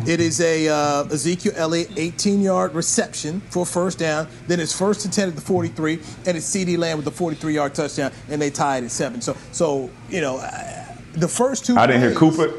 It 0.06 0.20
is 0.20 0.40
a 0.40 0.68
uh, 0.68 1.04
Ezekiel 1.04 1.52
Elliott 1.56 1.90
18 1.96 2.40
yard 2.40 2.74
reception 2.74 3.40
for 3.50 3.66
first 3.66 3.98
down. 3.98 4.28
Then 4.46 4.58
it's 4.58 4.76
first 4.76 5.04
and 5.04 5.12
10 5.12 5.28
at 5.28 5.34
the 5.34 5.40
43, 5.40 5.94
and 6.26 6.36
it's 6.36 6.50
CeeDee 6.50 6.78
Lamb 6.78 6.96
with 6.96 7.04
the 7.04 7.10
43 7.10 7.54
yard 7.54 7.74
touchdown, 7.74 8.10
and 8.28 8.40
they 8.40 8.50
tie 8.50 8.78
it 8.78 8.84
at 8.84 8.90
seven. 8.90 9.20
So, 9.20 9.36
so 9.52 9.90
you 10.08 10.20
know, 10.20 10.38
uh, 10.38 10.83
the 11.14 11.28
first 11.28 11.66
two. 11.66 11.76
I 11.76 11.86
didn't 11.86 12.02
hear 12.02 12.14
Cooper. 12.14 12.52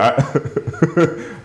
I, 0.00 0.10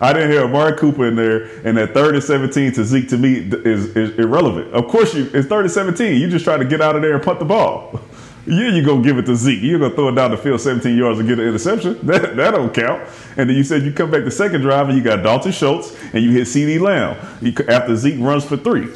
I 0.00 0.12
didn't 0.12 0.30
hear 0.30 0.44
Amari 0.44 0.76
Cooper 0.78 1.06
in 1.06 1.16
there, 1.16 1.44
and 1.66 1.76
that 1.76 1.94
third 1.94 2.14
and 2.14 2.22
seventeen 2.24 2.72
to 2.72 2.84
Zeke 2.84 3.08
to 3.08 3.18
me 3.18 3.38
is, 3.38 3.96
is 3.96 4.18
irrelevant. 4.18 4.72
Of 4.72 4.88
course, 4.88 5.14
you 5.14 5.30
it's 5.32 5.48
third 5.48 5.64
and 5.64 5.70
seventeen. 5.70 6.20
You 6.20 6.28
just 6.28 6.44
try 6.44 6.56
to 6.56 6.64
get 6.64 6.80
out 6.80 6.96
of 6.96 7.02
there 7.02 7.14
and 7.14 7.22
punt 7.22 7.38
the 7.38 7.44
ball. 7.44 8.00
Yeah, 8.46 8.70
you 8.70 8.82
gonna 8.84 9.02
give 9.02 9.18
it 9.18 9.26
to 9.26 9.36
Zeke. 9.36 9.62
You're 9.62 9.78
gonna 9.78 9.94
throw 9.94 10.08
it 10.08 10.14
down 10.14 10.30
the 10.30 10.36
field 10.36 10.62
17 10.62 10.96
yards 10.96 11.18
and 11.20 11.28
get 11.28 11.38
an 11.38 11.46
interception. 11.46 11.98
That 12.02 12.36
that 12.36 12.52
don't 12.52 12.72
count. 12.72 13.06
And 13.36 13.48
then 13.48 13.54
you 13.54 13.62
said 13.62 13.82
you 13.82 13.92
come 13.92 14.10
back 14.10 14.24
the 14.24 14.30
second 14.30 14.62
drive 14.62 14.88
and 14.88 14.96
you 14.96 15.04
got 15.04 15.22
Dalton 15.22 15.52
Schultz 15.52 15.94
and 16.14 16.24
you 16.24 16.30
hit 16.30 16.48
CeeDee 16.48 16.80
Lamb 16.80 17.18
you, 17.42 17.52
after 17.68 17.94
Zeke 17.94 18.18
runs 18.18 18.44
for 18.46 18.56
three. 18.56 18.88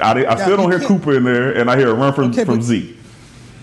I, 0.00 0.10
I 0.12 0.22
Now, 0.22 0.36
still 0.36 0.58
don't 0.58 0.70
hear 0.70 0.86
Cooper 0.86 1.16
in 1.16 1.24
there, 1.24 1.56
and 1.56 1.70
I 1.70 1.76
hear 1.78 1.88
a 1.88 1.94
run 1.94 2.12
from 2.12 2.30
Okay, 2.32 2.44
from 2.44 2.60
Zeke. 2.60 2.96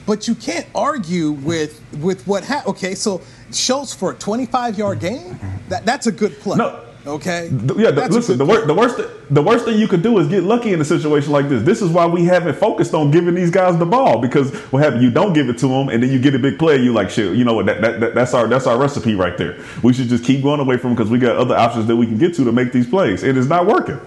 But 0.09 0.27
you 0.27 0.33
can't 0.33 0.65
argue 0.73 1.29
with 1.29 1.79
with 2.01 2.25
what 2.25 2.43
happened. 2.43 2.75
Okay, 2.75 2.95
so 2.95 3.21
Schultz 3.53 3.93
for 3.93 4.13
a 4.13 4.15
25 4.15 4.75
yard 4.75 4.99
game, 4.99 5.39
that, 5.69 5.85
that's 5.85 6.07
a 6.07 6.11
good 6.11 6.39
play. 6.39 6.57
No. 6.57 6.83
Okay. 7.05 7.47
The- 7.49 7.75
yeah, 7.75 7.91
the, 7.91 8.09
listen. 8.09 8.39
The, 8.39 8.45
wor- 8.45 8.65
the 8.65 8.73
worst, 8.73 8.99
the 9.29 9.41
worst 9.41 9.65
thing 9.65 9.77
you 9.77 9.87
could 9.87 10.01
do 10.01 10.17
is 10.17 10.27
get 10.27 10.43
lucky 10.43 10.73
in 10.73 10.81
a 10.81 10.85
situation 10.85 11.31
like 11.31 11.47
this. 11.47 11.63
This 11.63 11.83
is 11.83 11.91
why 11.91 12.07
we 12.07 12.25
haven't 12.25 12.55
focused 12.57 12.95
on 12.95 13.11
giving 13.11 13.35
these 13.35 13.51
guys 13.51 13.77
the 13.77 13.85
ball 13.85 14.19
because 14.19 14.51
what 14.71 14.83
happened? 14.83 15.03
You 15.03 15.11
don't 15.11 15.33
give 15.33 15.47
it 15.47 15.59
to 15.59 15.67
them, 15.67 15.89
and 15.89 16.01
then 16.01 16.09
you 16.09 16.19
get 16.19 16.33
a 16.33 16.39
big 16.39 16.57
play. 16.57 16.77
You 16.77 16.91
like 16.91 17.11
shit. 17.11 17.35
You 17.35 17.45
know 17.45 17.53
what? 17.53 17.67
That, 17.67 17.81
that, 17.81 17.99
that, 17.99 18.15
that's 18.15 18.33
our 18.33 18.47
that's 18.47 18.65
our 18.65 18.79
recipe 18.79 19.13
right 19.13 19.37
there. 19.37 19.63
We 19.83 19.93
should 19.93 20.07
just 20.07 20.23
keep 20.23 20.41
going 20.41 20.59
away 20.59 20.77
from 20.77 20.89
them 20.89 20.95
because 20.95 21.11
we 21.11 21.19
got 21.19 21.35
other 21.35 21.55
options 21.55 21.85
that 21.85 21.95
we 21.95 22.07
can 22.07 22.17
get 22.17 22.33
to 22.35 22.43
to 22.45 22.51
make 22.51 22.73
these 22.73 22.87
plays. 22.87 23.21
And 23.21 23.29
It 23.29 23.37
is 23.37 23.47
not 23.47 23.67
working. 23.67 24.01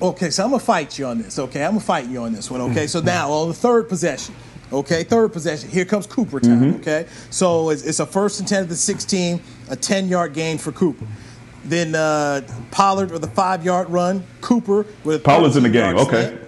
Okay, 0.00 0.30
so 0.30 0.44
I'm 0.44 0.50
gonna 0.50 0.60
fight 0.60 0.98
you 0.98 1.06
on 1.06 1.18
this. 1.18 1.38
Okay, 1.38 1.64
I'm 1.64 1.72
gonna 1.72 1.80
fight 1.80 2.06
you 2.06 2.22
on 2.22 2.32
this 2.32 2.50
one. 2.50 2.60
Okay, 2.60 2.84
mm. 2.84 2.88
so 2.88 3.00
now 3.00 3.30
on 3.30 3.48
the 3.48 3.54
third 3.54 3.88
possession. 3.88 4.34
Okay, 4.72 5.02
third 5.04 5.32
possession. 5.32 5.70
Here 5.70 5.84
comes 5.84 6.06
Cooper 6.06 6.40
time. 6.40 6.74
Okay, 6.76 7.06
so 7.30 7.70
it's, 7.70 7.82
it's 7.82 8.00
a 8.00 8.06
first 8.06 8.38
and 8.40 8.48
ten 8.48 8.62
at 8.64 8.68
the 8.68 8.76
16, 8.76 9.40
a 9.70 9.76
10 9.76 10.08
yard 10.08 10.34
gain 10.34 10.58
for 10.58 10.72
Cooper. 10.72 11.06
Then 11.64 11.94
uh, 11.94 12.42
Pollard 12.70 13.10
with 13.10 13.24
a 13.24 13.28
five 13.30 13.64
yard 13.64 13.88
run. 13.90 14.24
Cooper 14.40 14.84
with 15.04 15.16
a 15.16 15.18
Pollard's 15.20 15.56
in 15.56 15.62
the 15.62 15.68
game. 15.70 15.96
Okay. 15.96 16.38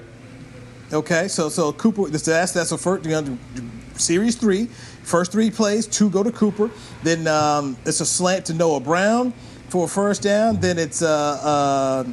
Okay, 0.92 1.28
so 1.28 1.48
so 1.48 1.72
Cooper, 1.72 2.08
this- 2.08 2.22
that's 2.22 2.52
that's 2.52 2.72
a 2.72 2.78
first 2.78 3.04
you 3.04 3.10
know, 3.12 3.38
series 3.94 4.36
three. 4.36 4.66
First 5.02 5.32
three 5.32 5.50
plays, 5.50 5.86
two 5.86 6.10
go 6.10 6.22
to 6.22 6.30
Cooper. 6.32 6.70
Then 7.02 7.26
um, 7.26 7.76
it's 7.86 8.00
a 8.00 8.06
slant 8.06 8.46
to 8.46 8.54
Noah 8.54 8.80
Brown 8.80 9.32
for 9.68 9.84
a 9.86 9.88
first 9.88 10.22
down. 10.22 10.60
Then 10.60 10.78
it's 10.78 11.00
uh, 11.02 11.08
uh, 12.06 12.12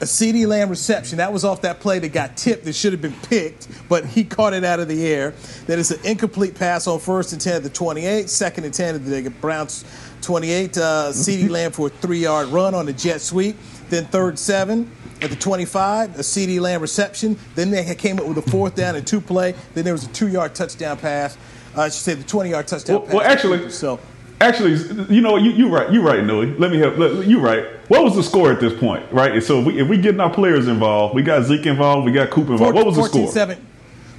a 0.00 0.04
CeeDee 0.04 0.46
Lamb 0.46 0.68
reception. 0.68 1.18
That 1.18 1.32
was 1.32 1.44
off 1.44 1.62
that 1.62 1.80
play 1.80 1.98
that 1.98 2.12
got 2.12 2.36
tipped 2.36 2.64
that 2.64 2.74
should 2.74 2.92
have 2.92 3.02
been 3.02 3.16
picked, 3.28 3.66
but 3.88 4.04
he 4.06 4.22
caught 4.24 4.52
it 4.52 4.64
out 4.64 4.78
of 4.80 4.86
the 4.88 5.06
air. 5.06 5.32
That 5.66 5.78
is 5.78 5.90
an 5.90 5.98
incomplete 6.04 6.54
pass 6.54 6.86
on 6.86 7.00
first 7.00 7.32
and 7.32 7.40
10 7.40 7.54
at 7.56 7.62
the 7.64 7.70
28, 7.70 8.30
second 8.30 8.64
and 8.64 8.72
10 8.72 8.94
at 8.94 9.04
the 9.04 9.30
Browns 9.40 9.84
28. 10.22 10.76
Uh, 10.78 10.80
CeeDee 11.10 11.48
Lamb 11.50 11.72
for 11.72 11.88
a 11.88 11.90
three 11.90 12.20
yard 12.20 12.48
run 12.48 12.74
on 12.74 12.86
the 12.86 12.92
jet 12.92 13.20
sweep. 13.20 13.56
Then 13.88 14.04
third 14.06 14.38
seven 14.38 14.90
at 15.20 15.30
the 15.30 15.36
25, 15.36 16.16
a 16.16 16.22
CeeDee 16.22 16.60
Lamb 16.60 16.80
reception. 16.80 17.36
Then 17.56 17.70
they 17.70 17.94
came 17.96 18.18
up 18.20 18.26
with 18.26 18.38
a 18.38 18.50
fourth 18.50 18.74
down 18.76 18.94
and 18.94 19.06
two 19.06 19.20
play. 19.20 19.54
Then 19.74 19.84
there 19.84 19.94
was 19.94 20.04
a 20.04 20.08
two 20.10 20.28
yard 20.28 20.54
touchdown 20.54 20.96
pass. 20.98 21.36
Uh, 21.76 21.82
I 21.82 21.88
should 21.88 21.94
say 22.02 22.14
the 22.14 22.22
20 22.24 22.50
yard 22.50 22.66
touchdown 22.68 22.96
Well, 22.98 23.04
pass. 23.06 23.14
well, 23.14 23.22
actually, 23.26 23.70
so 23.70 23.98
Actually, 24.40 24.76
you 25.12 25.20
know, 25.20 25.36
you 25.36 25.50
you 25.50 25.68
right, 25.68 25.90
you 25.92 26.00
right, 26.00 26.22
Newy. 26.24 26.54
Let 26.58 26.70
me 26.70 26.78
help. 26.78 26.96
let- 26.96 27.26
You 27.26 27.40
right. 27.40 27.64
What 27.88 28.04
was 28.04 28.14
the 28.14 28.22
score 28.22 28.52
at 28.52 28.60
this 28.60 28.72
point, 28.78 29.04
right? 29.10 29.32
And 29.32 29.42
So 29.42 29.58
if 29.60 29.66
we 29.66 29.80
if 29.80 29.88
we 29.88 29.98
getting 29.98 30.20
our 30.20 30.30
players 30.32 30.68
involved, 30.68 31.14
we 31.14 31.22
got 31.22 31.42
Zeke 31.44 31.66
involved, 31.66 32.04
we 32.06 32.12
got 32.12 32.30
Cooper 32.30 32.52
involved. 32.52 32.74
What 32.76 32.86
was 32.86 32.94
the 32.94 33.02
14 33.02 33.22
score? 33.22 33.32
7, 33.32 33.66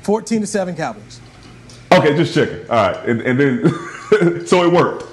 14 0.01 0.41
to 0.41 0.47
7 0.47 0.75
Cowboys. 0.75 1.21
Okay, 1.91 2.15
just 2.17 2.33
checking. 2.33 2.69
All 2.69 2.75
right, 2.91 2.97
and, 3.09 3.21
and 3.21 3.39
then 3.39 4.45
so 4.47 4.63
it 4.65 4.73
worked. 4.73 5.05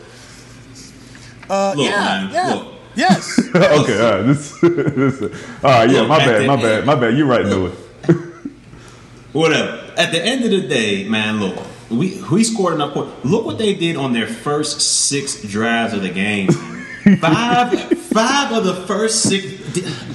Uh, 1.49 1.75
Look, 1.77 1.87
yeah, 1.87 1.91
man, 2.01 2.31
yeah. 2.35 2.55
look. 2.55 2.73
Yes. 2.97 3.39
okay, 3.55 3.65
all 3.65 3.83
right. 4.17 4.23
This, 4.23 4.59
this, 4.61 5.23
all 5.63 5.71
right, 5.71 5.89
yeah, 5.91 6.01
Look, 6.01 6.09
my 6.09 6.19
bad, 6.19 6.47
my 6.49 6.57
bad, 6.57 6.65
end- 6.79 6.87
my 6.87 6.95
bad. 6.97 7.17
You're 7.17 7.27
right, 7.27 7.47
Newy. 7.47 7.71
Whatever. 9.33 9.93
At 9.97 10.13
the 10.13 10.23
end 10.25 10.45
of 10.45 10.51
the 10.51 10.67
day, 10.67 11.07
man, 11.09 11.39
look, 11.41 11.57
we 11.91 12.23
we 12.31 12.45
scored 12.45 12.75
enough 12.75 12.95
points. 12.95 13.25
Look 13.25 13.45
what 13.45 13.59
they 13.59 13.75
did 13.75 13.97
on 13.97 14.13
their 14.13 14.27
first 14.27 14.81
six 14.81 15.43
drives 15.43 15.93
of 15.93 16.03
the 16.03 16.11
game. 16.11 16.49
five 17.21 17.79
five 18.17 18.53
of 18.53 18.65
the 18.65 18.75
first 18.87 19.23
six 19.23 19.45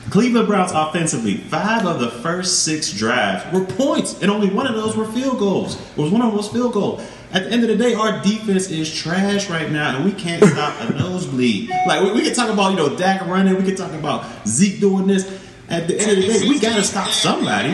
Cleveland 0.09 0.47
Browns 0.47 0.71
offensively, 0.73 1.37
five 1.37 1.85
of 1.85 1.99
the 1.99 2.09
first 2.09 2.63
six 2.63 2.91
drives 2.91 3.51
were 3.53 3.63
points, 3.63 4.21
and 4.21 4.29
only 4.29 4.49
one 4.49 4.67
of 4.67 4.75
those 4.75 4.95
were 4.97 5.05
field 5.05 5.39
goals. 5.39 5.79
It 5.79 5.97
was 5.97 6.11
one 6.11 6.21
of 6.21 6.33
those 6.33 6.49
field 6.49 6.73
goals. 6.73 7.01
At 7.33 7.45
the 7.45 7.51
end 7.51 7.63
of 7.63 7.69
the 7.69 7.77
day, 7.77 7.93
our 7.93 8.21
defense 8.21 8.69
is 8.69 8.93
trash 8.93 9.49
right 9.49 9.71
now, 9.71 9.95
and 9.95 10.03
we 10.03 10.11
can't 10.11 10.43
stop 10.43 10.81
a 10.81 10.93
nosebleed. 10.93 11.69
Like 11.87 12.03
we, 12.03 12.11
we 12.11 12.21
can 12.23 12.33
talk 12.33 12.49
about, 12.49 12.71
you 12.71 12.77
know, 12.77 12.93
Dak 12.97 13.25
running, 13.25 13.55
we 13.55 13.63
can 13.63 13.75
talk 13.75 13.93
about 13.93 14.25
Zeke 14.45 14.81
doing 14.81 15.07
this. 15.07 15.25
At 15.71 15.87
the 15.87 15.99
end 15.99 16.11
of 16.11 16.17
the 16.17 16.21
day, 16.39 16.49
we 16.49 16.59
gotta 16.59 16.83
stop 16.83 17.07
somebody. 17.09 17.69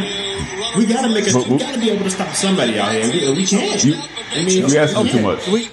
We 0.78 0.86
gotta 0.86 1.10
make 1.10 1.28
a. 1.28 1.38
We 1.50 1.58
gotta 1.58 1.80
be 1.80 1.90
able 1.90 2.04
to 2.04 2.10
stop 2.12 2.34
somebody 2.36 2.78
out 2.80 2.92
here. 2.94 3.32
We, 3.32 3.38
we 3.38 3.46
can't. 3.46 3.84
I 4.34 4.44
mean, 4.44 4.68
You 4.70 4.78
asking 4.78 5.04
we 5.04 5.10
for 5.10 5.18
too 5.18 5.24
much. 5.24 5.48
We, 5.48 5.70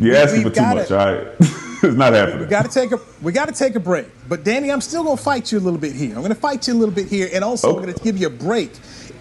You 0.00 0.16
asking 0.16 0.40
for 0.42 0.48
we've 0.48 0.54
too 0.54 0.60
gotta- 0.60 0.80
much. 0.80 0.90
All 0.90 0.96
right, 1.14 1.26
it's 1.40 1.96
not 1.96 2.12
happening. 2.12 2.40
We 2.40 2.46
got 2.46 2.64
to 2.64 2.70
take 2.72 2.90
a 2.92 2.98
we 3.22 3.30
got 3.32 3.46
to 3.48 3.54
take 3.54 3.76
a 3.76 3.80
break. 3.80 4.06
But 4.28 4.42
Danny, 4.44 4.70
I'm 4.72 4.80
still 4.80 5.04
going 5.04 5.16
to 5.16 5.22
fight 5.22 5.52
you 5.52 5.58
a 5.58 5.60
little 5.60 5.78
bit 5.78 5.92
here. 5.94 6.10
I'm 6.10 6.22
going 6.22 6.30
to 6.30 6.34
fight 6.34 6.66
you 6.66 6.74
a 6.74 6.78
little 6.78 6.94
bit 6.94 7.06
here, 7.06 7.28
and 7.32 7.44
also 7.44 7.68
I'm 7.70 7.76
Okay. 7.76 7.84
going 7.86 7.98
to 7.98 8.02
give 8.04 8.18
you 8.18 8.26
a 8.26 8.30
break 8.30 8.72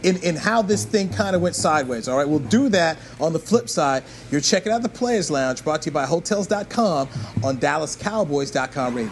in 0.02 0.16
in 0.24 0.36
how 0.36 0.62
this 0.64 0.86
thing 0.86 1.10
kind 1.10 1.36
of 1.36 1.42
went 1.44 1.56
sideways. 1.56 2.08
All 2.08 2.18
right, 2.18 2.28
we'll 2.28 2.40
do 2.40 2.70
that 2.70 2.98
on 3.20 3.34
the 3.34 3.40
flip 3.40 3.70
side. 3.70 4.04
You're 4.32 4.42
checking 4.42 4.72
out 4.72 4.82
the 4.82 4.90
Players 4.90 5.30
Lounge, 5.30 5.64
brought 5.64 5.82
to 5.84 5.90
you 5.90 5.94
by 5.94 6.06
Hotels.com 6.06 7.10
on 7.44 7.58
DallasCowboys.com 7.58 8.96
radio. 8.96 9.12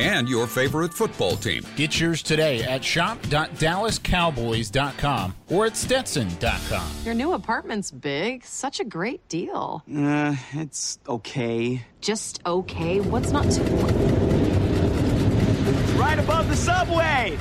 and 0.00 0.28
your 0.28 0.46
favorite 0.46 0.94
football 0.94 1.36
team. 1.36 1.64
Get 1.76 1.98
yours 2.00 2.22
today 2.22 2.62
at 2.62 2.82
shop.dallascowboys.com 2.84 5.34
or 5.50 5.66
at 5.66 5.76
stetson.com. 5.76 6.90
Your 7.04 7.14
new 7.14 7.32
apartment's 7.34 7.90
big. 7.90 8.44
Such 8.44 8.80
a 8.80 8.84
great 8.84 9.26
deal. 9.28 9.82
Uh, 9.94 10.36
it's 10.52 10.98
okay. 11.08 11.84
Just 12.00 12.40
okay. 12.46 13.00
What's 13.00 13.30
not 13.30 13.50
to. 13.50 13.60
Right 15.96 16.18
above 16.18 16.48
the 16.48 16.56
subway! 16.56 17.36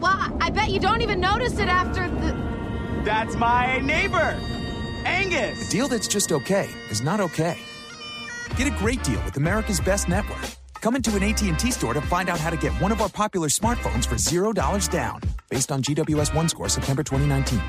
Well, 0.00 0.36
I 0.40 0.50
bet 0.50 0.70
you 0.70 0.80
don't 0.80 1.00
even 1.00 1.20
notice 1.20 1.58
it 1.58 1.68
after 1.68 2.08
the. 2.08 2.34
That's 3.04 3.36
my 3.36 3.78
neighbor, 3.78 4.36
Angus! 5.04 5.68
A 5.68 5.70
deal 5.70 5.86
that's 5.86 6.08
just 6.08 6.32
okay 6.32 6.68
is 6.90 7.02
not 7.02 7.20
okay. 7.20 7.56
Get 8.56 8.66
a 8.66 8.76
great 8.78 9.04
deal 9.04 9.22
with 9.24 9.36
America's 9.36 9.80
Best 9.80 10.08
Network. 10.08 10.40
Come 10.86 10.94
into 10.94 11.16
an 11.16 11.24
AT&T 11.24 11.72
store 11.72 11.94
to 11.94 12.00
find 12.00 12.28
out 12.28 12.38
how 12.38 12.48
to 12.48 12.56
get 12.56 12.70
one 12.80 12.92
of 12.92 13.00
our 13.00 13.08
popular 13.08 13.48
smartphones 13.48 14.06
for 14.06 14.14
$0 14.14 14.88
down, 14.88 15.20
based 15.50 15.72
on 15.72 15.82
GWS 15.82 16.32
1 16.32 16.48
score 16.48 16.68
September 16.68 17.02
2019. 17.02 17.60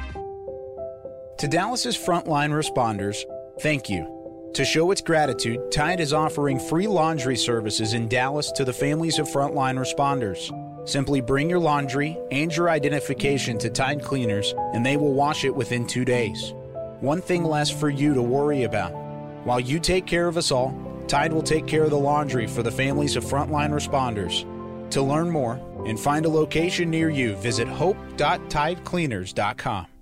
To 1.40 1.48
Dallas's 1.48 1.98
frontline 1.98 2.52
responders, 2.52 3.18
thank 3.62 3.90
you. 3.90 4.52
To 4.54 4.64
show 4.64 4.92
its 4.92 5.02
gratitude, 5.02 5.72
Tide 5.72 6.00
is 6.00 6.14
offering 6.14 6.60
free 6.60 6.86
laundry 6.86 7.36
services 7.36 7.96
in 7.96 8.08
Dallas 8.08 8.52
to 8.52 8.64
the 8.64 8.72
families 8.72 9.18
of 9.18 9.28
frontline 9.28 9.80
responders. 9.80 10.52
Simply 10.88 11.20
bring 11.20 11.50
your 11.50 11.58
laundry 11.58 12.20
and 12.30 12.56
your 12.56 12.70
identification 12.70 13.58
to 13.58 13.72
Tide 13.72 14.04
Cleaners, 14.04 14.54
and 14.76 14.86
they 14.86 14.96
will 14.96 15.16
wash 15.16 15.44
it 15.44 15.56
within 15.56 15.88
two 15.88 16.06
days. 16.06 16.54
One 17.00 17.24
thing 17.24 17.44
less 17.44 17.72
for 17.72 17.90
you 17.90 18.14
to 18.14 18.22
worry 18.22 18.62
about. 18.62 18.92
While 19.44 19.60
you 19.60 19.80
take 19.80 20.06
care 20.06 20.28
of 20.28 20.38
us 20.38 20.52
all, 20.52 20.70
Tide 21.08 21.34
will 21.34 21.44
take 21.44 21.66
care 21.66 21.84
of 21.84 21.90
the 21.90 21.98
laundry 21.98 22.48
for 22.48 22.64
the 22.64 22.72
families 22.72 23.16
of 23.16 23.26
frontline 23.26 23.72
responders. 23.72 24.46
To 24.92 25.02
learn 25.02 25.30
more 25.30 25.60
and 25.86 26.00
find 26.00 26.26
a 26.26 26.30
location 26.30 26.90
near 26.90 27.10
you, 27.10 27.36
visit 27.38 27.68
hope.tidecleaners.com. 27.68 29.88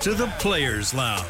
To 0.00 0.14
the 0.14 0.32
Players 0.38 0.94
Lounge. 0.94 1.26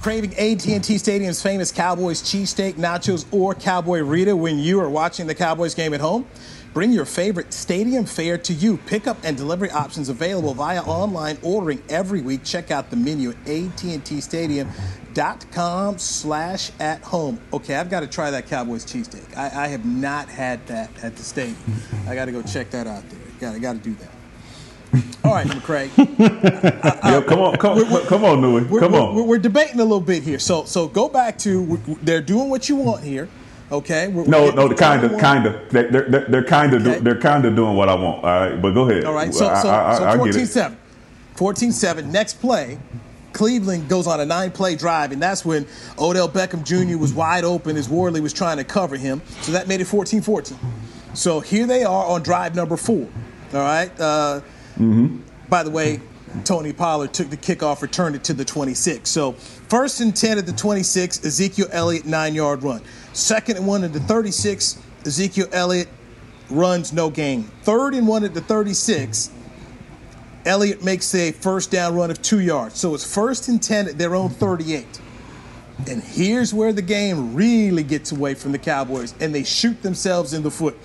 Craving 0.00 0.32
AT&T 0.36 0.98
Stadium's 0.98 1.42
famous 1.42 1.72
Cowboys 1.72 2.22
cheesesteak, 2.22 2.74
nachos, 2.74 3.26
or 3.32 3.56
Cowboy 3.56 4.02
Rita 4.02 4.36
when 4.36 4.60
you 4.60 4.78
are 4.78 4.88
watching 4.88 5.26
the 5.26 5.34
Cowboys 5.34 5.74
game 5.74 5.94
at 5.94 6.00
home? 6.00 6.24
Bring 6.72 6.92
your 6.92 7.04
favorite 7.04 7.52
stadium 7.52 8.04
fare 8.04 8.38
to 8.38 8.52
you. 8.52 8.76
Pickup 8.76 9.16
and 9.24 9.36
delivery 9.36 9.72
options 9.72 10.08
available 10.08 10.54
via 10.54 10.82
online 10.82 11.38
ordering 11.42 11.82
every 11.88 12.22
week. 12.22 12.44
Check 12.44 12.70
out 12.70 12.88
the 12.90 12.96
menu 12.96 13.30
at 13.30 13.36
AT&T 13.48 14.20
Stadium.com 15.12 15.98
slash 15.98 16.70
at 16.80 17.02
home. 17.02 17.38
Okay, 17.52 17.74
I've 17.74 17.90
got 17.90 18.00
to 18.00 18.06
try 18.06 18.30
that 18.30 18.46
Cowboys 18.46 18.84
cheesesteak. 18.84 19.36
I, 19.36 19.64
I 19.64 19.68
have 19.68 19.84
not 19.84 20.28
had 20.28 20.66
that 20.68 20.90
at 21.02 21.16
the 21.16 21.22
stadium. 21.22 21.56
I 22.08 22.14
got 22.14 22.26
to 22.26 22.32
go 22.32 22.42
check 22.42 22.70
that 22.70 22.86
out 22.86 23.08
there. 23.10 23.20
Got, 23.40 23.54
I 23.54 23.58
got 23.58 23.72
to 23.74 23.78
do 23.78 23.94
that. 23.94 24.08
All 25.24 25.32
right, 25.32 25.46
McCray. 25.46 25.88
Yo, 27.10 27.22
come 27.22 27.40
on, 27.40 27.56
come, 27.56 28.06
come 28.06 28.24
on, 28.24 28.40
Newy. 28.42 28.64
We're, 28.64 28.80
Come 28.80 28.92
we're- 28.92 29.04
on. 29.04 29.14
We're, 29.14 29.22
we're 29.22 29.38
debating 29.38 29.80
a 29.80 29.84
little 29.84 30.00
bit 30.00 30.22
here. 30.22 30.38
So 30.38 30.64
so 30.64 30.86
go 30.88 31.08
back 31.08 31.38
to 31.38 31.80
they're 32.02 32.20
doing 32.20 32.50
what 32.50 32.68
you 32.68 32.76
want 32.76 33.02
here. 33.02 33.28
Okay. 33.70 34.08
We're, 34.08 34.26
No, 34.26 34.44
we're 34.44 34.52
no, 34.52 34.68
getting 34.68 34.76
kind 34.78 35.04
of, 35.04 35.18
kind 35.18 35.46
of. 35.46 35.70
They're, 35.70 35.90
they're, 35.90 36.26
they're 36.28 36.44
kind 36.44 36.74
of, 36.74 36.84
do, 36.84 37.00
they're 37.00 37.18
kind 37.20 37.46
of 37.46 37.56
doing 37.56 37.74
what 37.74 37.88
I 37.88 37.94
want. 37.94 38.22
All 38.22 38.30
right, 38.30 38.60
but 38.60 38.72
go 38.72 38.88
ahead. 38.90 39.04
All 39.04 39.14
right. 39.14 39.32
So 39.32 39.46
so, 39.62 39.68
I, 39.68 40.12
I, 40.12 40.16
so 40.16 40.24
14-7. 40.24 40.76
14 41.36 41.72
7. 41.72 42.12
Next 42.12 42.34
play. 42.38 42.78
Cleveland 43.32 43.88
goes 43.88 44.06
on 44.06 44.20
a 44.20 44.24
nine 44.26 44.50
play 44.52 44.74
drive, 44.76 45.12
and 45.12 45.22
that's 45.22 45.44
when 45.44 45.66
Odell 45.98 46.28
Beckham 46.28 46.64
Jr. 46.64 46.98
was 46.98 47.12
wide 47.12 47.44
open 47.44 47.76
as 47.76 47.88
Worley 47.88 48.20
was 48.20 48.32
trying 48.32 48.56
to 48.58 48.64
cover 48.64 48.96
him. 48.96 49.22
So 49.42 49.52
that 49.52 49.68
made 49.68 49.80
it 49.80 49.86
14 49.86 50.22
14. 50.22 50.58
So 51.14 51.40
here 51.40 51.66
they 51.66 51.84
are 51.84 52.06
on 52.06 52.22
drive 52.22 52.54
number 52.54 52.76
four. 52.76 53.08
All 53.54 53.60
right. 53.60 53.90
Uh, 54.00 54.40
Mm-hmm. 54.78 55.18
by 55.50 55.62
the 55.62 55.68
way, 55.70 56.00
Tony 56.44 56.72
Pollard 56.72 57.12
took 57.12 57.28
the 57.28 57.36
kickoff, 57.36 57.82
returned 57.82 58.16
it 58.16 58.24
to 58.24 58.32
the 58.32 58.44
26. 58.44 59.08
So 59.10 59.32
first 59.32 60.00
and 60.00 60.16
10 60.16 60.38
at 60.38 60.46
the 60.46 60.52
26, 60.52 61.26
Ezekiel 61.26 61.66
Elliott, 61.70 62.06
nine 62.06 62.34
yard 62.34 62.62
run. 62.62 62.80
Second 63.12 63.58
and 63.58 63.66
one 63.66 63.84
at 63.84 63.92
the 63.92 64.00
36, 64.00 64.78
Ezekiel 65.04 65.46
Elliott 65.52 65.88
runs 66.48 66.94
no 66.94 67.10
gain. 67.10 67.42
Third 67.64 67.92
and 67.94 68.08
one 68.08 68.24
at 68.24 68.32
the 68.32 68.40
36, 68.40 69.30
Elliott 70.44 70.82
makes 70.82 71.14
a 71.14 71.32
first 71.32 71.70
down 71.70 71.94
run 71.94 72.10
of 72.10 72.20
two 72.22 72.40
yards. 72.40 72.78
So 72.78 72.94
it's 72.94 73.14
first 73.14 73.48
and 73.48 73.62
10 73.62 73.88
at 73.88 73.98
their 73.98 74.14
own 74.14 74.30
38. 74.30 75.00
And 75.88 76.02
here's 76.02 76.54
where 76.54 76.72
the 76.72 76.82
game 76.82 77.34
really 77.34 77.82
gets 77.82 78.12
away 78.12 78.34
from 78.34 78.52
the 78.52 78.58
Cowboys, 78.58 79.14
and 79.20 79.34
they 79.34 79.42
shoot 79.42 79.82
themselves 79.82 80.32
in 80.32 80.42
the 80.42 80.50
foot. 80.50 80.76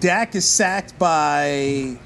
Dak 0.00 0.34
is 0.34 0.48
sacked 0.48 0.98
by 0.98 1.98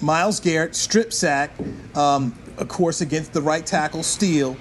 Myles 0.00 0.38
Garrett, 0.38 0.76
strip 0.76 1.12
sack, 1.12 1.50
um, 1.96 2.34
of 2.58 2.68
course, 2.68 3.00
against 3.00 3.32
the 3.32 3.42
right 3.42 3.66
tackle, 3.66 4.02
Steele. 4.02 4.56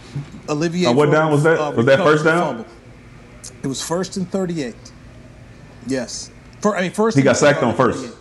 Olivier. 0.50 0.88
Uh, 0.88 0.94
what 0.94 1.12
down 1.12 1.32
was 1.32 1.44
that? 1.44 1.76
Was 1.76 1.86
that 1.86 2.00
first 2.00 2.24
down? 2.24 2.58
fumble. 2.58 2.66
It 3.64 3.68
was 3.68 3.82
first 3.82 4.18
and 4.18 4.30
38. 4.30 4.76
Yes. 5.88 6.32
For, 6.62 6.76
I 6.76 6.82
mean, 6.82 6.92
first. 6.92 7.18
He 7.18 7.24
got 7.24 7.38
sacked 7.38 7.62
on 7.64 7.76
first. 7.76 8.15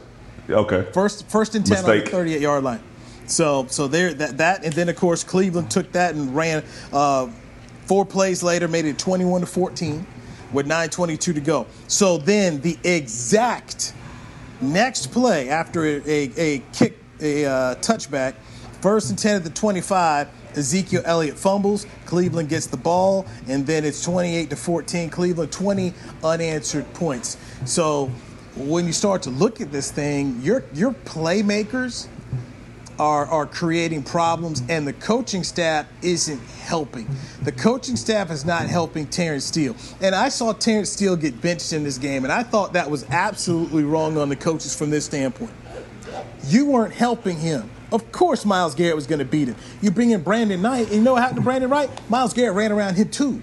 38. 0.47 0.55
Okay. 0.55 0.93
First, 0.93 1.29
first 1.29 1.55
and 1.55 1.65
ten 1.65 1.85
on 1.85 1.99
the 1.99 2.07
38 2.07 2.41
yard 2.41 2.65
line. 2.65 2.81
So, 3.27 3.67
so 3.69 3.89
there 3.89 4.13
that 4.15 4.39
that, 4.39 4.65
and 4.65 4.73
then 4.73 4.89
of 4.89 4.97
course 4.97 5.25
Cleveland 5.25 5.71
took 5.71 5.93
that 5.93 6.15
and 6.15 6.35
ran 6.35 6.63
uh, 6.93 7.29
four 7.87 8.05
plays 8.05 8.43
later, 8.43 8.69
made 8.69 8.85
it 8.85 8.99
21 8.99 9.41
to 9.41 9.47
14 9.47 10.07
with 10.53 10.67
9:22 10.67 11.35
to 11.35 11.41
go. 11.41 11.67
So 11.89 12.19
then 12.19 12.61
the 12.61 12.79
exact 12.85 13.95
next 14.61 15.11
play 15.13 15.49
after 15.49 15.85
a, 15.85 16.03
a, 16.07 16.31
a 16.37 16.59
kick, 16.73 16.99
a 17.21 17.45
uh, 17.45 17.75
touchback, 17.77 18.35
first 18.81 19.11
and 19.11 19.19
10 19.19 19.37
at 19.37 19.45
the 19.45 19.51
25. 19.51 20.29
Ezekiel 20.57 21.03
Elliott 21.05 21.37
fumbles. 21.37 21.85
Cleveland 22.07 22.49
gets 22.49 22.67
the 22.67 22.77
ball, 22.77 23.27
and 23.49 23.67
then 23.67 23.85
it's 23.85 24.05
28 24.05 24.51
to 24.51 24.57
14. 24.57 25.11
Cleveland 25.11 25.51
20 25.51 25.93
unanswered 26.23 26.93
points. 26.95 27.37
So 27.65 28.09
when 28.57 28.87
you 28.87 28.93
start 28.93 29.23
to 29.23 29.31
look 29.31 29.61
at 29.61 29.73
this 29.73 29.91
thing, 29.91 30.41
your 30.43 30.65
your 30.75 30.93
playmakers 30.93 32.07
are 32.99 33.27
are 33.27 33.47
creating 33.47 34.03
problems, 34.03 34.63
and 34.69 34.87
the 34.87 34.93
coaching 34.93 35.43
staff 35.43 35.87
isn't 36.03 36.41
helping. 36.41 37.09
The 37.43 37.53
coaching 37.53 37.97
staff 37.97 38.31
is 38.31 38.45
not 38.45 38.67
helping 38.67 39.07
Terence 39.07 39.45
Steele. 39.45 39.75
And 40.01 40.15
I 40.15 40.29
saw 40.29 40.53
Terence 40.53 40.91
Steele 40.91 41.17
get 41.17 41.41
benched 41.41 41.73
in 41.73 41.85
this 41.85 41.99
game, 41.99 42.25
and 42.25 42.33
I 42.33 42.43
thought 42.43 42.73
that 42.75 42.91
was 42.91 43.05
absolutely 43.11 43.85
wrong 43.85 44.17
on 44.19 44.29
the 44.29 44.37
coaches 44.37 44.75
from 44.77 44.91
this 44.91 45.05
standpoint. 45.05 45.53
You 46.47 46.67
weren't 46.67 46.95
helping 46.95 47.39
him. 47.39 47.71
Of 47.93 48.11
course, 48.13 48.45
Myles 48.45 48.75
Garrett 48.75 48.97
was 48.97 49.07
going 49.07 49.19
to 49.19 49.25
beat 49.25 49.49
him. 49.49 49.57
You 49.81 49.91
bring 49.91 50.11
in 50.11 50.23
Brandon 50.23 50.61
Knight, 50.61 50.87
and 50.87 50.97
you 50.97 51.03
know 51.03 51.15
what 51.15 51.23
happened 51.23 51.39
to 51.39 51.43
Brandon 51.43 51.71
Wright? 51.71 51.91
Myles 52.09 52.33
Garrett 52.33 52.57
ran 52.57 52.73
around 52.73 52.95
him 52.95 53.09
too. 53.09 53.43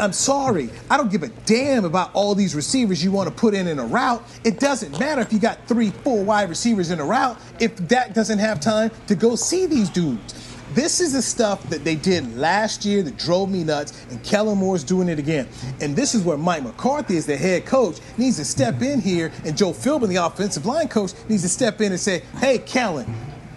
I'm 0.00 0.12
sorry. 0.12 0.70
I 0.90 0.96
don't 0.96 1.10
give 1.10 1.22
a 1.22 1.28
damn 1.46 1.84
about 1.84 2.10
all 2.14 2.34
these 2.34 2.54
receivers 2.54 3.02
you 3.02 3.12
want 3.12 3.28
to 3.28 3.34
put 3.34 3.54
in 3.54 3.68
in 3.68 3.78
a 3.78 3.84
route. 3.84 4.22
It 4.42 4.58
doesn't 4.58 4.98
matter 4.98 5.20
if 5.20 5.32
you 5.32 5.38
got 5.38 5.66
three, 5.68 5.90
four 5.90 6.24
wide 6.24 6.48
receivers 6.48 6.90
in 6.90 6.98
a 6.98 7.04
route 7.04 7.38
if 7.60 7.86
Dak 7.86 8.12
doesn't 8.12 8.38
have 8.38 8.58
time 8.58 8.90
to 9.06 9.14
go 9.14 9.36
see 9.36 9.66
these 9.66 9.88
dudes. 9.88 10.34
This 10.72 11.00
is 11.00 11.12
the 11.12 11.22
stuff 11.22 11.62
that 11.68 11.84
they 11.84 11.94
did 11.94 12.36
last 12.36 12.84
year 12.84 13.02
that 13.02 13.16
drove 13.16 13.48
me 13.48 13.62
nuts, 13.62 14.04
and 14.10 14.20
Kellen 14.24 14.58
Moore's 14.58 14.82
doing 14.82 15.08
it 15.08 15.20
again. 15.20 15.46
And 15.80 15.94
this 15.94 16.16
is 16.16 16.24
where 16.24 16.36
Mike 16.36 16.64
McCarthy, 16.64 17.16
as 17.16 17.26
the 17.26 17.36
head 17.36 17.64
coach, 17.64 17.98
needs 18.18 18.38
to 18.38 18.44
step 18.44 18.82
in 18.82 19.00
here, 19.00 19.30
and 19.44 19.56
Joe 19.56 19.70
Philbin, 19.70 20.08
the 20.08 20.16
offensive 20.16 20.66
line 20.66 20.88
coach, 20.88 21.12
needs 21.28 21.42
to 21.42 21.48
step 21.48 21.80
in 21.80 21.92
and 21.92 22.00
say, 22.00 22.24
"Hey, 22.40 22.58
Kellen, 22.58 23.06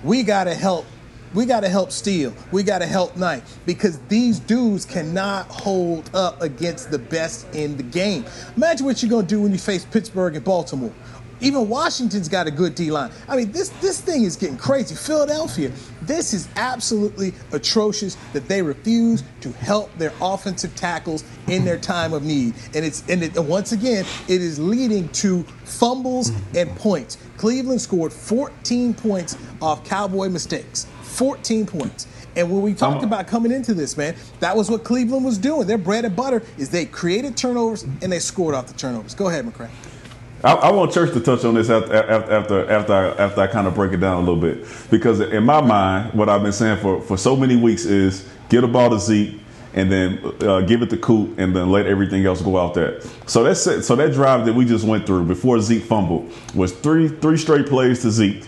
we 0.04 0.22
got 0.22 0.44
to 0.44 0.54
help 0.54 0.86
we 1.34 1.46
got 1.46 1.62
to 1.62 1.70
help 1.70 1.92
Steele. 1.92 2.34
We 2.52 2.64
got 2.64 2.80
to 2.80 2.86
help 2.86 3.16
Knight 3.18 3.44
because 3.66 4.00
these 4.08 4.40
dudes 4.40 4.86
cannot 4.86 5.48
hold 5.48 6.10
up 6.14 6.42
against 6.42 6.92
the 6.92 7.00
best 7.00 7.54
in 7.54 7.78
the 7.78 7.84
game. 7.84 8.26
Imagine 8.56 8.86
what 8.86 9.02
you're 9.02 9.10
going 9.10 9.26
to 9.26 9.36
do 9.36 9.42
when 9.42 9.52
you 9.52 9.58
face 9.58 9.86
Pittsburgh 9.86 10.36
and 10.36 10.46
Baltimore. 10.46 10.94
Even 11.40 11.70
Washington's 11.70 12.28
got 12.28 12.48
a 12.48 12.52
good 12.52 12.74
D 12.74 12.90
line. 12.90 13.12
I 13.28 13.36
mean, 13.36 13.52
this 13.52 13.70
this 13.80 14.02
thing 14.02 14.24
is 14.24 14.36
getting 14.36 14.58
crazy. 14.58 14.96
Philadelphia, 14.96 15.72
this 16.02 16.34
is 16.34 16.48
absolutely 16.56 17.34
atrocious 17.52 18.18
that 18.34 18.48
they 18.48 18.64
refuse 18.64 19.24
to 19.42 19.52
help 19.52 19.96
their 19.98 20.14
offensive 20.20 20.76
tackles 20.76 21.24
in 21.48 21.64
their 21.64 21.78
time 21.78 22.14
of 22.14 22.24
need. 22.24 22.56
And 22.74 22.84
it's 22.84 23.08
and 23.08 23.22
it, 23.22 23.38
once 23.38 23.72
again, 23.72 24.04
it 24.28 24.42
is 24.42 24.58
leading 24.58 25.10
to 25.10 25.44
fumbles 25.64 26.32
and 26.56 26.76
points. 26.76 27.20
Cleveland 27.38 27.82
scored 27.82 28.12
14 28.12 28.96
points 28.96 29.38
off 29.62 29.84
Cowboy 29.86 30.30
mistakes. 30.30 30.88
14 31.18 31.66
points. 31.66 32.08
And 32.36 32.52
when 32.52 32.62
we 32.62 32.76
talked 32.76 33.04
about 33.04 33.26
coming 33.26 33.52
into 33.52 33.74
this, 33.74 33.98
man, 33.98 34.16
that 34.42 34.56
was 34.56 34.70
what 34.70 34.84
Cleveland 34.84 35.26
was 35.26 35.40
doing. 35.40 35.66
Their 35.66 35.80
bread 35.80 36.06
and 36.06 36.16
butter 36.16 36.44
is 36.60 36.70
they 36.70 36.86
created 36.86 37.36
turnovers 37.36 37.84
and 37.84 38.12
they 38.12 38.20
scored 38.20 38.54
off 38.54 38.68
the 38.68 38.76
turnovers. 38.76 39.16
Go 39.16 39.28
ahead, 39.28 39.44
McCray. 39.46 39.70
I, 40.44 40.54
I 40.54 40.72
want 40.72 40.92
Church 40.94 41.14
to 41.14 41.20
touch 41.20 41.44
on 41.46 41.56
this 41.56 41.72
after 41.72 41.92
after 41.96 42.32
after 42.32 42.72
after 42.72 42.94
I, 42.94 43.08
after 43.24 43.42
I 43.42 43.48
kind 43.48 43.66
of 43.66 43.74
break 43.74 43.92
it 43.92 43.98
down 43.98 44.18
a 44.18 44.20
little 44.20 44.40
bit 44.40 44.68
because 44.92 45.20
in 45.20 45.44
my 45.46 45.62
mind, 45.62 46.14
what 46.14 46.30
I've 46.30 46.44
been 46.44 46.54
saying 46.54 46.78
for 46.78 47.02
for 47.02 47.18
so 47.18 47.36
many 47.36 47.56
weeks 47.56 47.86
is 47.86 48.30
get 48.50 48.64
a 48.64 48.68
ball 48.68 48.92
to 48.92 49.00
Zeke 49.00 49.40
and 49.74 49.92
then 49.92 50.20
uh, 50.42 50.62
give 50.62 50.84
it 50.84 50.92
to 50.92 50.98
Coop 50.98 51.40
and 51.40 51.56
then 51.56 51.72
let 51.72 51.88
everything 51.88 52.24
else 52.24 52.44
go 52.44 52.58
out 52.60 52.76
there. 52.76 53.02
So 53.26 53.44
that's 53.44 53.66
it. 53.66 53.82
So 53.82 53.96
that 53.96 54.14
drive 54.14 54.46
that 54.46 54.54
we 54.54 54.64
just 54.66 54.86
went 54.86 55.08
through 55.08 55.26
before 55.26 55.60
Zeke 55.60 55.84
fumbled 55.84 56.32
was 56.54 56.72
three 56.72 57.08
three 57.08 57.38
straight 57.38 57.66
plays 57.66 58.04
to 58.04 58.12
Zeke 58.12 58.44